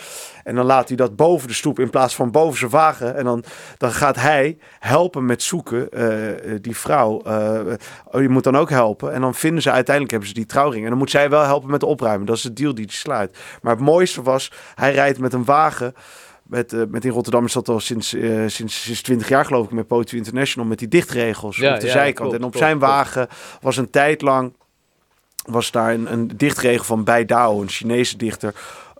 en 0.44 0.56
dan 0.56 0.66
laat 0.66 0.88
hij 0.88 0.98
dat 0.98 1.16
boven 1.16 1.48
de 1.48 1.54
stoep 1.54 1.80
in 1.80 1.90
plaats 1.90 2.16
van 2.16 2.32
boven 2.32 2.58
zijn 2.58 2.72
wagen. 2.72 3.16
En 3.16 3.24
dan, 3.24 3.44
dan 3.78 3.92
gaat 3.92 4.16
hij 4.16 4.58
helpen 4.80 5.26
met 5.26 5.44
zoeken, 5.44 5.92
eh, 5.92 6.56
die 6.62 6.78
vrouw. 6.78 7.22
oh, 8.12 8.22
je 8.22 8.30
moet 8.30 8.44
dan 8.44 8.58
ook 8.58 8.70
helpen. 8.70 9.14
En 9.14 9.22
dan 9.22 9.36
vinden 9.36 9.62
ze 9.62 9.72
uiteindelijk, 9.72 10.12
hebben 10.12 10.30
ze 10.30 10.36
die 10.36 10.46
trouwring. 10.46 10.84
En 10.84 10.90
dan 10.90 11.00
moet 11.00 11.12
zij 11.12 11.30
wel 11.30 11.44
helpen 11.44 11.70
met 11.70 11.84
opruimen. 11.84 12.26
Dat 12.26 12.36
is 12.36 12.42
de 12.42 12.54
deal 12.54 12.74
die 12.74 12.86
hij 12.86 12.94
sluit. 12.94 13.38
Maar 13.62 13.76
het 13.76 13.84
mooiste 13.84 14.22
was, 14.22 14.52
hij 14.76 14.94
rijdt 14.94 15.20
met 15.20 15.34
een 15.34 15.46
wagen... 15.46 15.94
Met, 16.52 16.74
eh, 16.74 16.82
met 16.88 17.06
in 17.06 17.12
Rotterdam 17.12 17.45
is 17.45 17.54
dat 17.54 17.70
al 17.70 17.80
sinds, 17.80 18.14
eh, 18.14 18.43
sinds, 18.47 18.84
sinds 18.84 19.02
20 19.02 19.30
jaar 19.30 19.45
geloof 19.45 19.66
ik 19.66 19.72
met 19.72 19.88
Poetry 19.88 20.18
International 20.18 20.70
met 20.70 20.80
die 20.80 20.88
dichtregels 20.88 21.58
Ja, 21.58 21.74
op 21.74 21.80
de 21.80 21.86
ja, 21.86 21.91
zijkant. 21.91 22.16
klopt, 22.16 22.34
en 22.34 22.43
op 22.43 22.52
klopt, 22.52 22.66
zijn 22.66 22.78
klopt. 22.78 22.93
wagen 22.93 23.28
was 23.62 23.78
een 23.78 23.89
tijd 23.89 24.22
lang 24.22 24.54
was 25.45 25.72
daar 25.72 25.93
een, 25.93 26.12
een 26.12 26.32
dichtregel 26.36 26.84
van 26.84 27.04
Bai 27.04 27.26
Dao, 27.26 27.62
een 27.62 27.70
Chinese 27.70 28.18
dichter. 28.18 28.56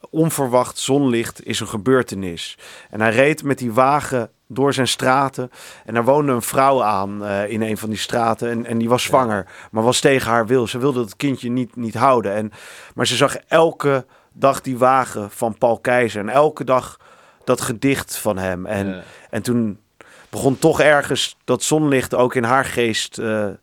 Onverwacht 0.10 0.78
zonlicht 0.78 1.46
is 1.46 1.60
een 1.60 1.68
gebeurtenis. 1.68 2.58
En 2.90 3.02
hij 3.02 3.12
reed 3.12 3.44
met 3.44 3.58
die 3.58 3.72
wagen 3.72 4.30
door 4.48 4.74
zijn 4.74 4.88
straten. 4.88 5.52
En 5.86 5.94
daar 5.94 6.04
woonde 6.04 6.32
een 6.32 6.42
vrouw 6.42 6.84
aan 6.84 7.26
eh, 7.26 7.50
in 7.50 7.62
een 7.62 7.78
van 7.78 7.90
die 7.90 7.98
straten. 7.98 8.50
En, 8.50 8.66
en 8.66 8.78
die 8.78 8.90
was 8.90 9.04
zwanger, 9.04 9.48
maar 9.72 9.84
was 9.84 10.00
tegen 10.00 10.32
haar 10.32 10.48
wil. 10.48 10.68
Ze 10.68 10.78
wilde 10.78 11.00
het 11.00 11.16
kindje 11.16 11.50
niet, 11.50 11.76
niet 11.76 11.96
houden. 11.96 12.34
En, 12.34 12.52
maar 12.96 13.08
ze 13.08 13.16
zag 13.16 13.36
elke 13.36 14.06
dag 14.34 14.62
die 14.62 14.78
wagen 14.78 15.32
van 15.32 15.58
Paul 15.58 15.80
Keizer. 15.80 16.22
En 16.22 16.30
elke 16.30 16.64
dag 16.64 17.00
dat 17.44 17.62
gedicht 17.62 18.18
van 18.18 18.38
hem. 18.38 18.66
En, 18.66 18.88
Ja. 18.88 19.02
en 19.30 19.42
toen 19.42 19.80
begon 20.30 20.60
toch 20.60 20.82
ergens 20.82 21.38
dat 21.44 21.64
zonlicht 21.64 22.16
ook 22.16 22.36
in 22.36 22.44
haar 22.44 22.66
geest 22.66 23.18
eh, 23.18 23.46
eh, 23.48 23.54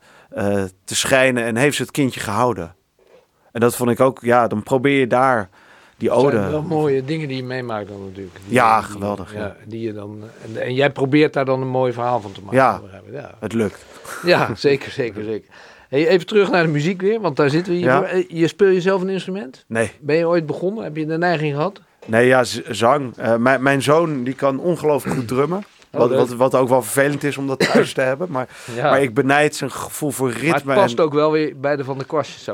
te 0.84 0.94
schijnen. 0.96 1.44
En 1.44 1.56
heeft 1.56 1.76
ze 1.76 1.82
het 1.82 1.90
kindje 1.90 2.20
gehouden. 2.20 2.74
En 3.52 3.60
dat 3.60 3.76
vond 3.76 3.90
ik 3.90 4.00
ook, 4.00 4.18
ja, 4.22 4.46
dan 4.46 4.62
probeer 4.62 4.98
je 4.98 5.06
daar 5.06 5.48
die 5.96 6.08
Dat 6.08 6.20
zijn 6.20 6.32
ode. 6.36 6.50
wel 6.50 6.62
mooie 6.62 7.04
dingen 7.04 7.28
die 7.28 7.36
je 7.36 7.44
meemaakt 7.44 7.88
dan 7.88 8.04
natuurlijk. 8.06 8.36
Die- 8.44 8.54
Ja, 8.54 8.80
die- 8.80 8.90
geweldig, 8.90 9.34
ja. 9.34 9.56
die 9.66 9.80
je 9.80 9.92
dan, 9.92 10.22
en, 10.44 10.62
en 10.62 10.74
jij 10.74 10.90
probeert 10.90 11.32
daar 11.32 11.44
dan 11.44 11.60
een 11.62 11.68
mooi 11.68 11.92
verhaal 11.92 12.20
van 12.20 12.32
te 12.32 12.40
maken. 12.40 12.58
Ja. 12.58 12.80
ja. 13.12 13.34
Het 13.40 13.52
lukt. 13.52 13.84
Ja, 14.24 14.54
zeker, 14.54 14.90
zeker, 14.90 15.24
zeker. 15.24 15.48
Hey, 15.88 16.08
even 16.08 16.26
terug 16.26 16.50
naar 16.50 16.62
de 16.62 16.68
muziek 16.70 17.00
weer, 17.00 17.20
want 17.20 17.36
daar 17.36 17.50
zitten 17.50 17.72
we 17.72 17.78
hier. 17.78 18.02
Eh, 18.02 18.24
Je 18.28 18.46
speelt 18.48 18.74
jezelf 18.74 19.02
een 19.02 19.08
instrument? 19.08 19.64
Nee, 19.68 19.90
Ben 20.00 20.16
je 20.16 20.26
ooit 20.26 20.46
begonnen? 20.46 20.84
Heb 20.84 20.96
je 20.96 21.06
de 21.06 21.18
neiging 21.18 21.54
gehad? 21.54 21.80
Nee 22.08 22.26
ja, 22.26 22.44
zang. 22.68 23.16
Eh, 23.16 23.36
mijn, 23.36 23.62
mijn 23.62 23.82
zoon 23.82 24.22
die 24.24 24.34
kan 24.34 24.58
ongelooflijk 24.60 25.16
goed 25.16 25.28
drummen. 25.28 25.64
Oh, 25.92 26.00
Wat, 26.00 26.10
wat, 26.10 26.28
wat 26.28 26.54
ook 26.54 26.68
wel 26.68 26.82
vervelend 26.82 27.24
is 27.24 27.36
om 27.36 27.46
dat 27.46 27.58
thuis 27.72 27.92
te 27.92 28.00
hebben. 28.00 28.30
Maar, 28.30 28.48
Ja. 28.74 28.90
maar 28.90 29.02
ik 29.02 29.14
benijd 29.14 29.56
zijn 29.56 29.70
gevoel 29.70 30.10
voor 30.10 30.28
Maar 30.28 30.36
ritme 30.38 30.72
het 30.72 30.80
past 30.80 30.98
en 30.98 31.04
ook 31.04 31.12
wel 31.12 31.32
weer 31.32 31.60
bij 31.60 31.76
de 31.76 31.84
Van 31.84 31.98
de 31.98 32.04
Kwastjes. 32.04 32.44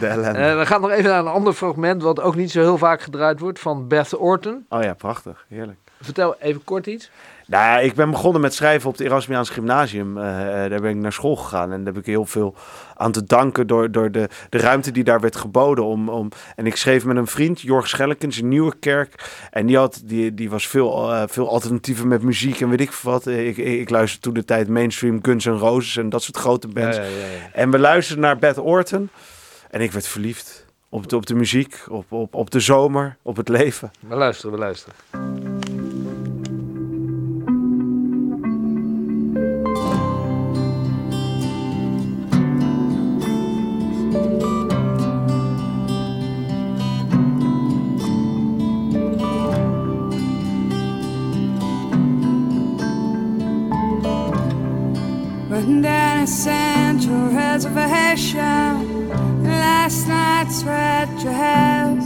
De 0.00 0.06
ellende. 0.06 0.38
Eh, 0.38 0.58
we 0.58 0.66
gaan 0.66 0.80
nog 0.80 0.90
even 0.90 1.10
naar 1.10 1.18
een 1.20 1.26
ander 1.26 1.52
fragment, 1.52 2.02
wat 2.02 2.20
ook 2.20 2.34
niet 2.34 2.50
zo 2.50 2.60
heel 2.60 2.78
vaak 2.78 3.00
gedraaid 3.02 3.40
wordt, 3.40 3.58
van 3.58 3.88
Beth 3.88 4.16
Orton. 4.18 4.66
oh 4.68 4.82
ja, 4.82 4.94
prachtig. 4.94 5.44
Heerlijk. 5.48 5.78
Vertel 6.00 6.36
even 6.40 6.64
kort 6.64 6.86
iets. 6.86 7.10
Nou, 7.50 7.82
ik 7.82 7.94
ben 7.94 8.10
begonnen 8.10 8.40
met 8.40 8.54
schrijven 8.54 8.88
op 8.88 8.96
het 8.96 9.06
Erasmiaans 9.06 9.50
Gymnasium. 9.50 10.18
Eh, 10.18 10.64
eh, 10.64 10.70
daar 10.70 10.80
ben 10.80 10.90
ik 10.90 10.96
naar 10.96 11.12
school 11.12 11.36
gegaan 11.36 11.72
en 11.72 11.84
daar 11.84 11.94
heb 11.94 12.02
ik 12.02 12.06
heel 12.06 12.24
veel 12.24 12.54
aan 12.94 13.12
te 13.12 13.24
danken 13.24 13.66
door, 13.66 13.90
door 13.90 14.10
de, 14.10 14.28
de 14.48 14.58
ruimte 14.58 14.90
die 14.90 15.04
daar 15.04 15.20
werd 15.20 15.36
geboden. 15.36 15.84
Om, 15.84 16.08
om, 16.08 16.28
en 16.56 16.66
ik 16.66 16.76
schreef 16.76 17.04
met 17.04 17.16
een 17.16 17.26
vriend, 17.26 17.60
Jorg 17.60 17.88
Schellekens, 17.88 18.38
in 18.38 18.48
Nieuwerkerk. 18.48 19.30
En 19.50 19.66
die, 19.66 19.76
had, 19.76 20.02
die, 20.04 20.34
die 20.34 20.50
was 20.50 20.66
veel, 20.66 21.12
eh, 21.12 21.22
veel 21.26 21.48
alternatieven 21.48 22.08
met 22.08 22.22
muziek 22.22 22.60
en 22.60 22.68
weet 22.68 22.80
ik 22.80 22.92
wat. 22.92 23.26
Ik, 23.26 23.56
ik, 23.56 23.80
ik 23.80 23.90
luisterde 23.90 24.24
toen 24.24 24.34
de 24.34 24.44
tijd 24.44 24.68
mainstream 24.68 25.18
Guns 25.22 25.44
N' 25.44 25.50
Roses 25.50 25.96
en 25.96 26.08
dat 26.08 26.22
soort 26.22 26.36
grote 26.36 26.68
bands. 26.68 26.96
Ja, 26.96 27.02
ja, 27.02 27.08
ja, 27.08 27.16
ja. 27.16 27.52
En 27.52 27.70
we 27.70 27.78
luisterden 27.78 28.24
naar 28.24 28.38
Beth 28.38 28.58
Orton 28.58 29.10
en 29.70 29.80
ik 29.80 29.92
werd 29.92 30.06
verliefd. 30.06 30.66
Op 30.88 31.08
de, 31.08 31.16
op 31.16 31.26
de 31.26 31.34
muziek, 31.34 31.84
op, 31.88 32.12
op, 32.12 32.34
op 32.34 32.50
de 32.50 32.60
zomer, 32.60 33.16
op 33.22 33.36
het 33.36 33.48
leven. 33.48 33.90
We 34.08 34.14
luisteren, 34.14 34.52
we 34.52 34.58
luisteren. 34.58 35.57
Reservation 57.68 59.08
last 59.44 60.08
night's 60.08 60.64
red 60.64 61.08
dress. 61.18 62.04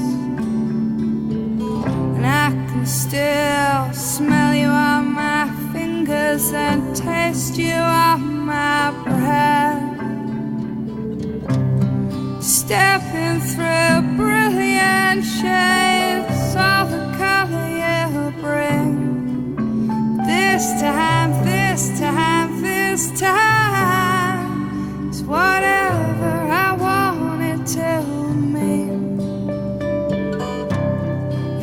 And 2.17 2.27
I 2.27 2.51
can 2.69 2.87
still 2.87 3.93
smell 3.93 4.55
you 4.55 4.69
on 4.69 5.13
my 5.13 5.49
fingers 5.73 6.53
And 6.53 6.97
taste 6.97 7.59
you 7.59 7.75
on 7.75 8.47
my 8.47 8.91
breath. 9.05 9.83
Stepping 12.43 13.41
through 13.41 14.17
brilliant 14.17 15.25
shades 15.25 16.57
All 16.57 16.87
the 16.87 17.15
color 17.19 17.69
you 17.83 18.33
bring. 18.41 19.57
This 20.27 20.81
time, 20.81 21.31
this 21.45 21.99
time, 22.01 22.63
this 22.63 23.21
time 23.21 24.02
whatever 25.33 26.33
I 26.65 26.73
want 26.85 27.43
it 27.53 27.67
to 27.79 28.05
mean. 28.55 29.19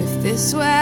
If 0.03 0.11
this 0.23 0.55
were 0.55 0.78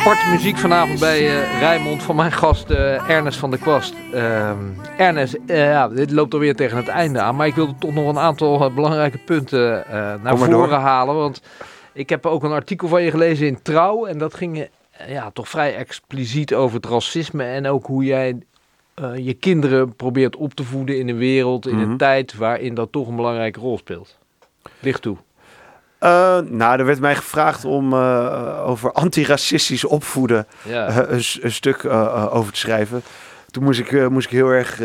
Aparte 0.00 0.28
muziek 0.30 0.56
vanavond 0.58 1.00
bij 1.00 1.18
eh 1.42 1.58
Rijmond 1.60 2.02
van 2.02 2.16
mijn 2.16 2.32
gast 2.32 2.70
eh, 2.70 3.10
Ernest 3.10 3.38
van 3.38 3.50
der 3.50 3.58
Kwast. 3.58 3.94
Ehm, 4.12 4.56
Ernest, 4.96 5.38
eh, 5.46 5.64
ja, 5.64 5.88
dit 5.88 6.10
loopt 6.10 6.34
alweer 6.34 6.54
tegen 6.56 6.76
het 6.76 6.88
einde 6.88 7.20
aan, 7.20 7.36
maar 7.36 7.46
ik 7.46 7.54
wilde 7.54 7.74
toch 7.78 7.94
nog 7.94 8.08
een 8.08 8.18
aantal 8.18 8.70
belangrijke 8.74 9.18
punten 9.18 9.84
naar 10.22 10.36
voren 10.38 10.50
door. 10.50 10.72
halen. 10.72 11.14
Want 11.14 11.42
ik 11.92 12.08
heb 12.08 12.26
ook 12.26 12.42
een 12.42 12.52
artikel 12.52 12.88
van 12.88 13.02
je 13.02 13.10
gelezen 13.10 13.46
in 13.46 13.62
Trouw 13.62 14.06
en 14.06 14.18
dat 14.18 14.34
ging 14.34 14.68
ja, 15.08 15.30
toch 15.30 15.48
vrij 15.48 15.76
expliciet 15.76 16.54
over 16.54 16.76
het 16.76 16.86
racisme 16.86 17.44
en 17.44 17.66
ook 17.66 17.86
hoe 17.86 18.04
jij 18.04 18.38
je 19.16 19.34
kinderen 19.34 19.96
probeert 19.96 20.36
op 20.36 20.54
te 20.54 20.64
voeden 20.64 20.98
in 20.98 21.08
een 21.08 21.16
wereld, 21.18 21.66
in 21.66 21.76
Mhm. 21.78 21.90
een 21.90 21.96
tijd 21.96 22.34
waarin 22.36 22.74
dat 22.74 22.92
toch 22.92 23.08
een 23.08 23.16
belangrijke 23.16 23.60
rol 23.60 23.78
speelt. 23.78 24.18
Licht 24.80 25.02
toe. 25.02 25.16
Eh, 26.00 26.38
nou, 26.38 26.78
er 26.78 26.84
werd 26.84 27.00
mij 27.00 27.14
gevraagd 27.14 27.64
om 27.64 27.92
eh, 27.92 28.62
over 28.66 28.92
antiracistisch 28.92 29.84
opvoeden 29.84 30.46
eh, 30.68 30.98
een, 31.40 31.52
stuk 31.52 31.84
over 32.30 32.52
te 32.52 32.58
schrijven. 32.58 33.02
Toen 33.50 33.64
moest 33.64 33.78
ik, 33.78 34.08
moest 34.10 34.26
ik 34.26 34.32
heel 34.32 34.48
erg 34.48 34.80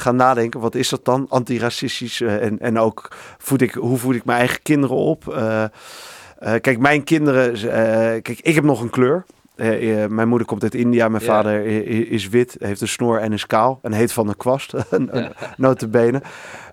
gaan 0.00 0.16
nadenken. 0.16 0.60
Wat 0.60 0.74
is 0.74 0.88
dat 0.88 1.04
dan, 1.04 1.26
antiracistisch? 1.28 2.20
En, 2.20 2.58
en 2.58 2.78
ook, 2.78 3.08
voed 3.38 3.62
ik, 3.62 3.74
hoe 3.74 3.98
voed 3.98 4.14
ik 4.14 4.24
mijn 4.24 4.38
eigen 4.38 4.62
kinderen 4.62 4.96
op? 4.96 5.40
Kijk, 6.60 6.78
mijn 6.78 7.04
kinderen... 7.04 7.52
kijk, 8.22 8.40
ik 8.42 8.54
heb 8.54 8.64
nog 8.64 8.80
een 8.80 8.90
kleur. 8.90 9.24
Eh, 9.58 10.06
mijn 10.06 10.28
moeder 10.28 10.46
komt 10.46 10.62
uit 10.62 10.74
India, 10.74 11.08
mijn 11.08 11.22
Ja. 11.22 11.28
vader 11.28 11.64
is 12.10 12.28
wit, 12.28 12.56
heeft 12.58 12.80
een 12.80 12.88
snor 12.88 13.18
en 13.18 13.32
is 13.32 13.46
kaal. 13.46 13.78
En 13.82 13.92
heet 13.92 14.12
Van 14.12 14.26
der 14.26 14.36
Kwast, 14.36 14.72
een 14.90 15.32
notabene. 15.56 16.22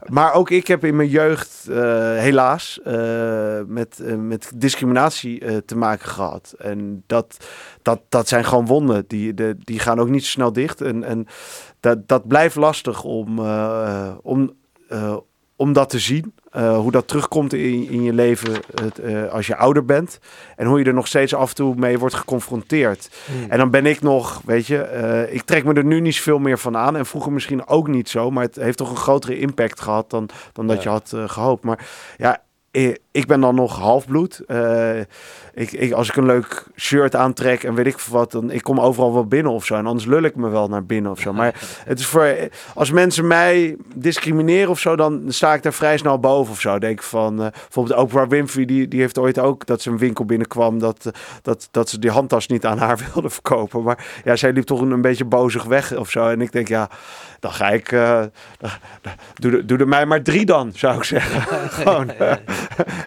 Maar 0.07 0.33
ook 0.33 0.49
ik 0.49 0.67
heb 0.67 0.85
in 0.85 0.95
mijn 0.95 1.09
jeugd 1.09 1.67
eh, 1.69 1.77
helaas 2.17 2.79
eh, 2.83 3.59
met, 3.67 4.01
met 4.17 4.51
discriminatie 4.55 5.63
te 5.65 5.77
maken 5.77 6.09
gehad. 6.09 6.55
En 6.57 7.03
dat, 7.07 7.47
dat, 7.81 8.01
dat 8.09 8.27
zijn 8.27 8.45
gewoon 8.45 8.65
wonden, 8.65 9.03
die, 9.07 9.33
de, 9.33 9.55
die 9.59 9.79
gaan 9.79 9.99
ook 9.99 10.09
niet 10.09 10.23
zo 10.23 10.29
snel 10.29 10.53
dicht. 10.53 10.81
En, 10.81 11.03
en 11.03 11.27
dat, 11.79 12.07
dat 12.07 12.27
blijft 12.27 12.55
lastig 12.55 13.03
om, 13.03 13.39
om, 14.21 14.53
om 15.55 15.73
dat 15.73 15.89
te 15.89 15.99
zien. 15.99 16.33
Eh, 16.51 16.77
hoe 16.77 16.91
dat 16.91 17.07
terugkomt 17.07 17.53
in, 17.53 17.89
in 17.89 18.03
je 18.03 18.13
leven 18.13 18.51
het, 18.81 18.99
eh, 18.99 19.31
als 19.31 19.47
je 19.47 19.55
ouder 19.55 19.85
bent. 19.85 20.19
En 20.55 20.65
hoe 20.67 20.79
je 20.79 20.85
er 20.85 20.93
nog 20.93 21.07
steeds 21.07 21.33
af 21.33 21.49
en 21.49 21.55
toe 21.55 21.75
mee 21.75 21.99
wordt 21.99 22.15
geconfronteerd. 22.15 23.09
En 23.49 23.57
dan 23.57 23.69
ben 23.69 23.85
ik 23.85 24.01
nog, 24.01 24.41
weet 24.45 24.67
je, 24.67 24.77
eh, 24.81 25.33
ik 25.33 25.41
trek 25.41 25.63
me 25.63 25.73
er 25.73 25.85
nu 25.85 25.99
niet 25.99 26.15
zoveel 26.15 26.39
meer 26.39 26.59
van 26.59 26.77
aan. 26.77 26.95
En 26.95 27.05
vroeger 27.05 27.31
misschien 27.31 27.67
ook 27.67 27.87
niet 27.87 28.09
zo. 28.09 28.31
Maar 28.31 28.43
het 28.43 28.55
heeft 28.55 28.77
toch 28.77 28.89
een 28.89 28.95
grotere 28.97 29.39
impact 29.39 29.81
gehad 29.81 30.09
dan, 30.09 30.29
dan 30.53 30.67
dat 30.67 30.77
Ja. 30.77 30.83
je 30.83 30.89
had 30.89 31.11
eh, 31.13 31.29
gehoopt. 31.29 31.63
Maar 31.63 31.87
ja, 32.17 32.41
ik 33.15 33.25
ben 33.27 33.41
dan 33.41 33.55
nog 33.55 33.79
halfbloed. 33.79 34.39
Eh, 34.47 34.99
ik, 35.53 35.71
ik, 35.71 35.91
als 35.91 36.09
ik 36.09 36.15
een 36.15 36.25
leuk 36.25 36.63
shirt 36.75 37.15
aantrek 37.15 37.63
en 37.63 37.75
weet 37.75 37.85
ik 37.85 37.99
wat, 37.99 38.31
dan 38.31 38.51
ik 38.51 38.61
kom 38.61 38.79
overal 38.79 39.13
wel 39.13 39.25
binnen 39.25 39.51
of 39.51 39.65
zo. 39.65 39.75
En 39.75 39.85
anders 39.85 40.05
lul 40.05 40.23
ik 40.23 40.35
me 40.35 40.49
wel 40.49 40.67
naar 40.67 40.85
binnen 40.85 41.11
of 41.11 41.19
zo. 41.19 41.33
Maar 41.33 41.55
het 41.85 41.99
is 41.99 42.05
voor 42.05 42.35
als 42.73 42.91
mensen 42.91 43.27
mij 43.27 43.75
discrimineren 43.95 44.69
of 44.69 44.79
zo, 44.79 44.95
dan 44.95 45.23
sta 45.27 45.53
ik 45.53 45.63
daar 45.63 45.73
vrij 45.73 45.97
snel 45.97 46.19
boven 46.19 46.51
of 46.53 46.59
zo. 46.61 46.79
Denk 46.79 47.03
van 47.03 47.41
eh, 47.43 47.47
bijvoorbeeld 47.51 47.99
Oprah 47.99 48.29
Winfrey, 48.29 48.65
die, 48.65 48.87
die 48.87 48.99
heeft 48.99 49.17
ooit 49.17 49.39
ook 49.39 49.65
dat 49.65 49.81
ze 49.81 49.89
een 49.89 49.97
winkel 49.97 50.25
binnenkwam 50.25 50.79
dat, 50.79 51.11
dat, 51.41 51.67
dat 51.71 51.89
ze 51.89 51.99
die 51.99 52.11
handtas 52.11 52.47
niet 52.47 52.65
aan 52.65 52.77
haar 52.77 52.99
wilde 53.13 53.29
verkopen. 53.29 53.83
Maar 53.83 54.05
ja, 54.23 54.35
zij 54.35 54.51
liep 54.51 54.65
toch 54.65 54.81
een, 54.81 54.91
een 54.91 55.01
beetje 55.01 55.25
bozig 55.25 55.63
weg 55.63 55.95
of 55.95 56.09
zo. 56.09 56.27
En 56.27 56.41
ik 56.41 56.51
denk, 56.51 56.67
ja, 56.67 56.89
dan 57.39 57.51
ga 57.51 57.69
ik, 57.69 57.89
dan- 57.89 58.29
dan- 59.01 59.11
doe, 59.33 59.65
doe 59.65 59.77
er 59.77 59.87
mij 59.87 60.05
maar 60.05 60.21
drie 60.21 60.45
dan, 60.45 60.71
zou 60.75 60.97
ik 60.97 61.03
zeggen. 61.03 61.41
Gewoon. 61.81 62.11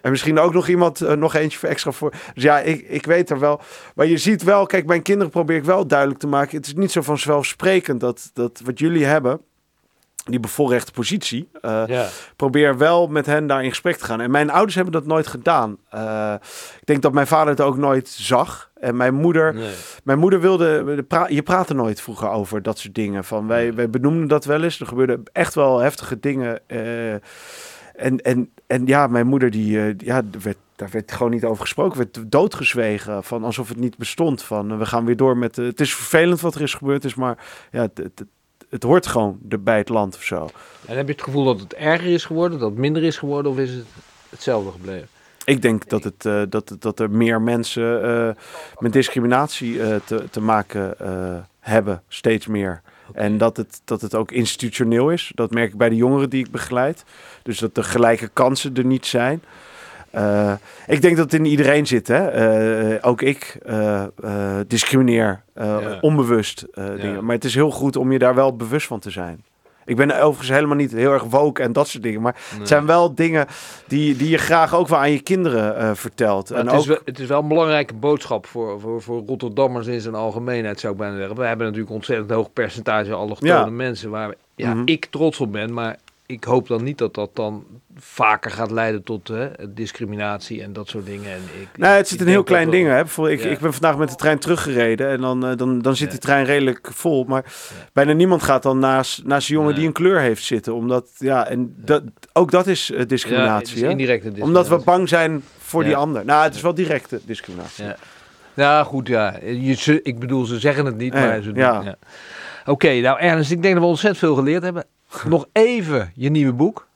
En 0.02 0.10
misschien 0.10 0.38
ook 0.38 0.52
nog 0.52 0.68
iemand, 0.68 1.00
eh, 1.00 1.12
nog 1.16 1.34
eentje 1.34 1.58
voor 1.58 1.68
extra 1.68 1.90
voor. 1.92 2.12
Dus 2.34 2.42
ja, 2.42 2.58
ik, 2.60 2.88
ik 2.88 3.06
weet 3.06 3.30
er 3.30 3.38
wel. 3.38 3.60
Maar 3.94 4.06
je 4.06 4.16
ziet 4.18 4.42
wel, 4.42 4.66
kijk, 4.66 4.86
mijn 4.86 5.02
kinderen 5.02 5.30
probeer 5.32 5.56
ik 5.56 5.64
wel 5.64 5.86
duidelijk 5.86 6.18
te 6.20 6.26
maken. 6.26 6.56
Het 6.56 6.66
is 6.66 6.74
niet 6.74 6.92
zo 6.92 7.02
vanzelfsprekend 7.02 8.00
dat, 8.00 8.30
dat 8.32 8.60
wat 8.64 8.78
jullie 8.78 9.04
hebben, 9.04 9.40
die 10.24 10.40
bevoorrechte 10.40 10.92
positie. 10.92 11.48
Ja. 11.62 12.08
probeer 12.36 12.78
wel 12.78 13.06
met 13.06 13.26
hen 13.26 13.46
daar 13.46 13.62
in 13.64 13.68
gesprek 13.68 13.96
te 13.96 14.04
gaan. 14.04 14.20
En 14.20 14.30
mijn 14.30 14.50
ouders 14.50 14.74
hebben 14.74 14.92
dat 14.92 15.06
nooit 15.06 15.26
gedaan. 15.26 15.76
Eh, 15.90 16.34
ik 16.80 16.86
denk 16.86 17.02
dat 17.02 17.12
mijn 17.12 17.26
vader 17.26 17.48
het 17.48 17.60
ook 17.60 17.76
nooit 17.76 18.08
zag. 18.08 18.70
En 18.80 18.96
mijn 18.96 19.14
moeder, 19.14 19.54
Nee. 19.54 19.72
mijn 20.04 20.18
moeder 20.18 20.40
wilde, 20.40 21.02
pra- 21.08 21.28
je 21.28 21.42
praatte 21.42 21.74
nooit 21.74 22.00
vroeger 22.00 22.28
over 22.30 22.62
dat 22.62 22.78
soort 22.78 22.94
dingen. 22.94 23.24
Van 23.24 23.46
wij, 23.46 23.74
wij 23.74 23.90
benoemden 23.90 24.28
dat 24.28 24.44
wel 24.44 24.62
eens. 24.62 24.80
Er 24.80 24.86
gebeurden 24.86 25.22
echt 25.32 25.54
wel 25.54 25.78
heftige 25.78 26.20
dingen. 26.20 26.60
en, 26.68 28.18
en, 28.18 28.50
en 28.68 28.86
ja, 28.86 29.06
mijn 29.06 29.26
moeder, 29.26 29.50
die, 29.50 29.80
eh, 29.80 29.94
ja, 29.98 30.16
er 30.16 30.40
werd, 30.42 30.56
daar 30.76 30.88
werd 30.90 31.12
gewoon 31.12 31.32
niet 31.32 31.44
over 31.44 31.60
gesproken. 31.60 31.98
werd 31.98 32.18
doodgezwegen. 32.32 33.24
Van 33.24 33.44
alsof 33.44 33.68
het 33.68 33.78
niet 33.78 33.96
bestond. 33.96 34.42
Van 34.42 34.70
eh, 34.70 34.78
we 34.78 34.86
gaan 34.86 35.04
weer 35.04 35.16
door 35.16 35.36
met. 35.36 35.58
eh, 35.58 35.64
het 35.64 35.80
is 35.80 35.94
vervelend 35.94 36.40
wat 36.40 36.54
er 36.54 36.60
is 36.60 36.74
gebeurd. 36.74 37.04
Is, 37.04 37.14
maar 37.14 37.38
ja, 37.72 37.80
het, 37.80 37.98
het, 37.98 38.24
het 38.68 38.82
hoort 38.82 39.06
gewoon 39.06 39.38
bij 39.60 39.78
het 39.78 39.88
land 39.88 40.14
of 40.14 40.22
zo. 40.22 40.48
En 40.86 40.96
heb 40.96 41.06
je 41.06 41.12
het 41.12 41.22
gevoel 41.22 41.44
dat 41.44 41.60
het 41.60 41.74
erger 41.74 42.12
is 42.12 42.24
geworden, 42.24 42.58
dat 42.58 42.70
het 42.70 42.78
minder 42.78 43.02
is 43.02 43.16
geworden, 43.16 43.52
of 43.52 43.58
is 43.58 43.70
het 43.70 43.86
hetzelfde 44.28 44.70
gebleven? 44.70 45.08
Ik 45.44 45.62
denk 45.62 45.88
dat, 45.88 46.04
het, 46.04 46.50
dat, 46.50 46.76
dat 46.78 47.00
er 47.00 47.10
meer 47.10 47.40
mensen 47.40 48.36
met 48.78 48.92
discriminatie 48.92 49.80
te, 50.04 50.24
te 50.30 50.40
maken 50.40 50.94
hebben, 51.60 52.02
steeds 52.08 52.46
meer. 52.46 52.82
En 53.12 53.38
dat 53.38 53.56
het, 53.56 53.80
dat 53.84 54.00
het 54.00 54.14
ook 54.14 54.30
institutioneel 54.30 55.10
is. 55.10 55.32
Dat 55.34 55.50
merk 55.50 55.72
ik 55.72 55.78
bij 55.78 55.88
de 55.88 55.96
jongeren 55.96 56.30
die 56.30 56.44
ik 56.44 56.50
begeleid. 56.50 57.04
Dus 57.42 57.58
dat 57.58 57.74
de 57.74 57.82
gelijke 57.82 58.28
kansen 58.28 58.74
er 58.74 58.84
niet 58.84 59.06
zijn. 59.06 59.42
Eh, 60.10 60.52
ik 60.86 61.02
denk 61.02 61.16
dat 61.16 61.32
het 61.32 61.40
in 61.40 61.46
iedereen 61.46 61.86
zit. 61.86 62.08
Hè? 62.08 62.26
Eh, 62.28 63.08
ook 63.08 63.22
ik 63.22 63.58
eh, 63.66 64.04
discrimineer 64.66 65.42
Ja. 65.54 65.98
onbewust 66.00 66.66
dingen. 66.74 67.24
Maar 67.24 67.34
het 67.34 67.44
is 67.44 67.54
heel 67.54 67.70
goed 67.70 67.96
om 67.96 68.12
je 68.12 68.18
daar 68.18 68.34
wel 68.34 68.56
bewust 68.56 68.86
van 68.86 69.00
te 69.00 69.10
zijn. 69.10 69.44
Ik 69.88 69.96
ben 69.96 70.20
overigens 70.20 70.48
helemaal 70.48 70.76
niet 70.76 70.92
heel 70.92 71.12
erg 71.12 71.22
woke 71.22 71.62
en 71.62 71.72
dat 71.72 71.88
soort 71.88 72.02
dingen. 72.02 72.20
Maar 72.20 72.36
het 72.58 72.68
zijn 72.68 72.86
wel 72.86 73.14
dingen 73.14 73.46
die, 73.86 74.16
die 74.16 74.28
je 74.28 74.38
graag 74.38 74.74
ook 74.74 74.88
wel 74.88 74.98
aan 74.98 75.10
je 75.10 75.20
kinderen 75.20 75.76
eh, 75.76 75.90
vertelt. 75.94 76.50
Maar 76.50 76.58
en 76.58 76.64
het, 76.66 76.74
ook, 76.74 76.80
is 76.80 76.86
wel, 76.86 76.98
het 77.04 77.18
is 77.18 77.26
wel 77.26 77.40
een 77.40 77.48
belangrijke 77.48 77.94
boodschap 77.94 78.46
voor, 78.46 78.80
voor, 78.80 79.02
voor 79.02 79.22
Rotterdammers 79.26 79.86
in 79.86 80.00
zijn 80.00 80.14
algemeenheid, 80.14 80.80
zou 80.80 80.92
ik 80.92 80.98
bijna 80.98 81.16
zeggen. 81.16 81.36
We 81.36 81.44
hebben 81.44 81.66
natuurlijk 81.66 81.94
ontzettend 81.94 82.30
hoog 82.30 82.52
percentage 82.52 83.12
allochtone 83.12 83.52
Ja. 83.52 83.66
mensen 83.70 84.10
waar 84.10 84.34
ja, 84.54 84.74
Mhm. 84.74 84.82
ik 84.84 85.04
trots 85.04 85.40
op 85.40 85.52
ben. 85.52 85.72
Maar 85.72 85.96
ik 86.28 86.44
hoop 86.44 86.68
dan 86.68 86.82
niet 86.84 86.98
dat 86.98 87.14
dat 87.14 87.30
dan 87.36 87.64
vaker 87.96 88.50
gaat 88.50 88.70
leiden 88.70 89.02
tot 89.02 89.28
hè, 89.28 89.48
discriminatie 89.74 90.62
en 90.62 90.72
dat 90.72 90.88
soort 90.88 91.06
dingen. 91.06 91.32
En 91.32 91.40
ik, 91.60 91.68
Nee, 91.76 91.90
het 91.90 92.08
zit 92.08 92.20
een 92.20 92.26
heel 92.26 92.42
klein 92.42 92.70
ding. 92.70 92.88
Hè? 92.88 92.94
Bijvoorbeeld, 92.94 93.38
ik, 93.38 93.44
Ja. 93.44 93.50
ik 93.50 93.58
ben 93.58 93.72
vandaag 93.72 93.96
met 93.98 94.08
de 94.10 94.14
trein 94.14 94.38
teruggereden 94.38 95.08
en 95.08 95.20
dan, 95.20 95.46
eh, 95.46 95.56
dan, 95.56 95.82
dan 95.82 95.96
zit 95.96 96.04
Ja. 96.06 96.10
die 96.12 96.20
trein 96.20 96.44
redelijk 96.44 96.88
vol. 96.92 97.24
Maar 97.24 97.44
bijna 97.92 98.12
niemand 98.12 98.42
gaat 98.42 98.62
dan 98.62 98.78
naast, 98.78 99.24
naast 99.24 99.48
een 99.48 99.54
jongen 99.54 99.74
die 99.74 99.86
een 99.86 99.92
kleur 99.92 100.20
heeft 100.20 100.44
zitten. 100.44 100.74
Omdat, 100.74 101.10
ja, 101.18 101.46
en 101.48 101.74
dat, 101.76 102.02
ook 102.32 102.50
dat 102.50 102.66
is 102.66 102.90
eh, 102.90 103.06
discriminatie. 103.06 103.76
is 103.76 103.82
indirecte 103.82 104.26
Omdat 104.28 104.44
we 104.44 104.52
discriminatie. 104.52 104.84
bang 104.84 105.08
zijn 105.08 105.42
voor 105.58 105.84
die 105.84 105.96
ander. 105.96 106.24
Nou, 106.24 106.44
het 106.44 106.54
is 106.54 106.60
wel 106.60 106.74
directe 106.74 107.20
discriminatie. 107.24 107.84
Ja. 107.84 107.96
Ja, 108.54 108.84
goed, 108.84 109.08
ja. 109.08 109.34
Je, 109.42 110.00
ik 110.02 110.18
bedoel, 110.18 110.44
ze 110.44 110.58
zeggen 110.58 110.84
het 110.86 110.96
niet, 110.96 111.12
maar 111.12 111.42
ze 111.42 111.52
doen. 111.52 111.94
Oké, 112.66 113.00
nou 113.00 113.18
Ernst, 113.20 113.50
ik 113.50 113.62
denk 113.62 113.74
dat 113.74 113.82
we 113.82 113.88
ontzettend 113.88 114.18
veel 114.24 114.34
geleerd 114.34 114.62
hebben. 114.62 114.84
Nog 115.28 115.46
even 115.52 116.12
je 116.14 116.30
nieuwe 116.30 116.52
boek, 116.52 116.86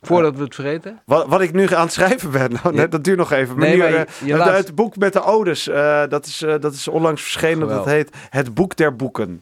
voordat 0.00 0.36
we 0.36 0.42
het 0.44 0.54
vergeten. 0.54 1.00
Wat, 1.04 1.26
wat 1.26 1.40
ik 1.40 1.52
nu 1.52 1.74
aan 1.74 1.82
het 1.84 1.92
schrijven 1.92 2.30
ben, 2.30 2.52
nou, 2.62 2.76
Ja. 2.76 2.86
dat 2.86 3.04
duurt 3.04 3.18
nog 3.18 3.32
even. 3.32 3.58
Nee, 3.58 3.76
Maar 3.76 3.88
nu, 3.88 3.94
maar 3.94 4.06
eh, 4.06 4.12
je- 4.20 4.26
je 4.26 4.42
het, 4.42 4.74
boek 4.74 4.96
met 4.96 5.12
de 5.12 5.22
odes, 5.22 5.68
eh, 5.68 6.02
dat, 6.08 6.26
is, 6.26 6.42
eh, 6.42 6.54
dat 6.60 6.72
is 6.72 6.88
onlangs 6.88 7.22
verschenen. 7.22 7.68
Dat 7.68 7.84
heet 7.84 8.10
Het 8.30 8.54
Boek 8.54 8.76
der 8.76 8.96
Boeken. 8.96 9.34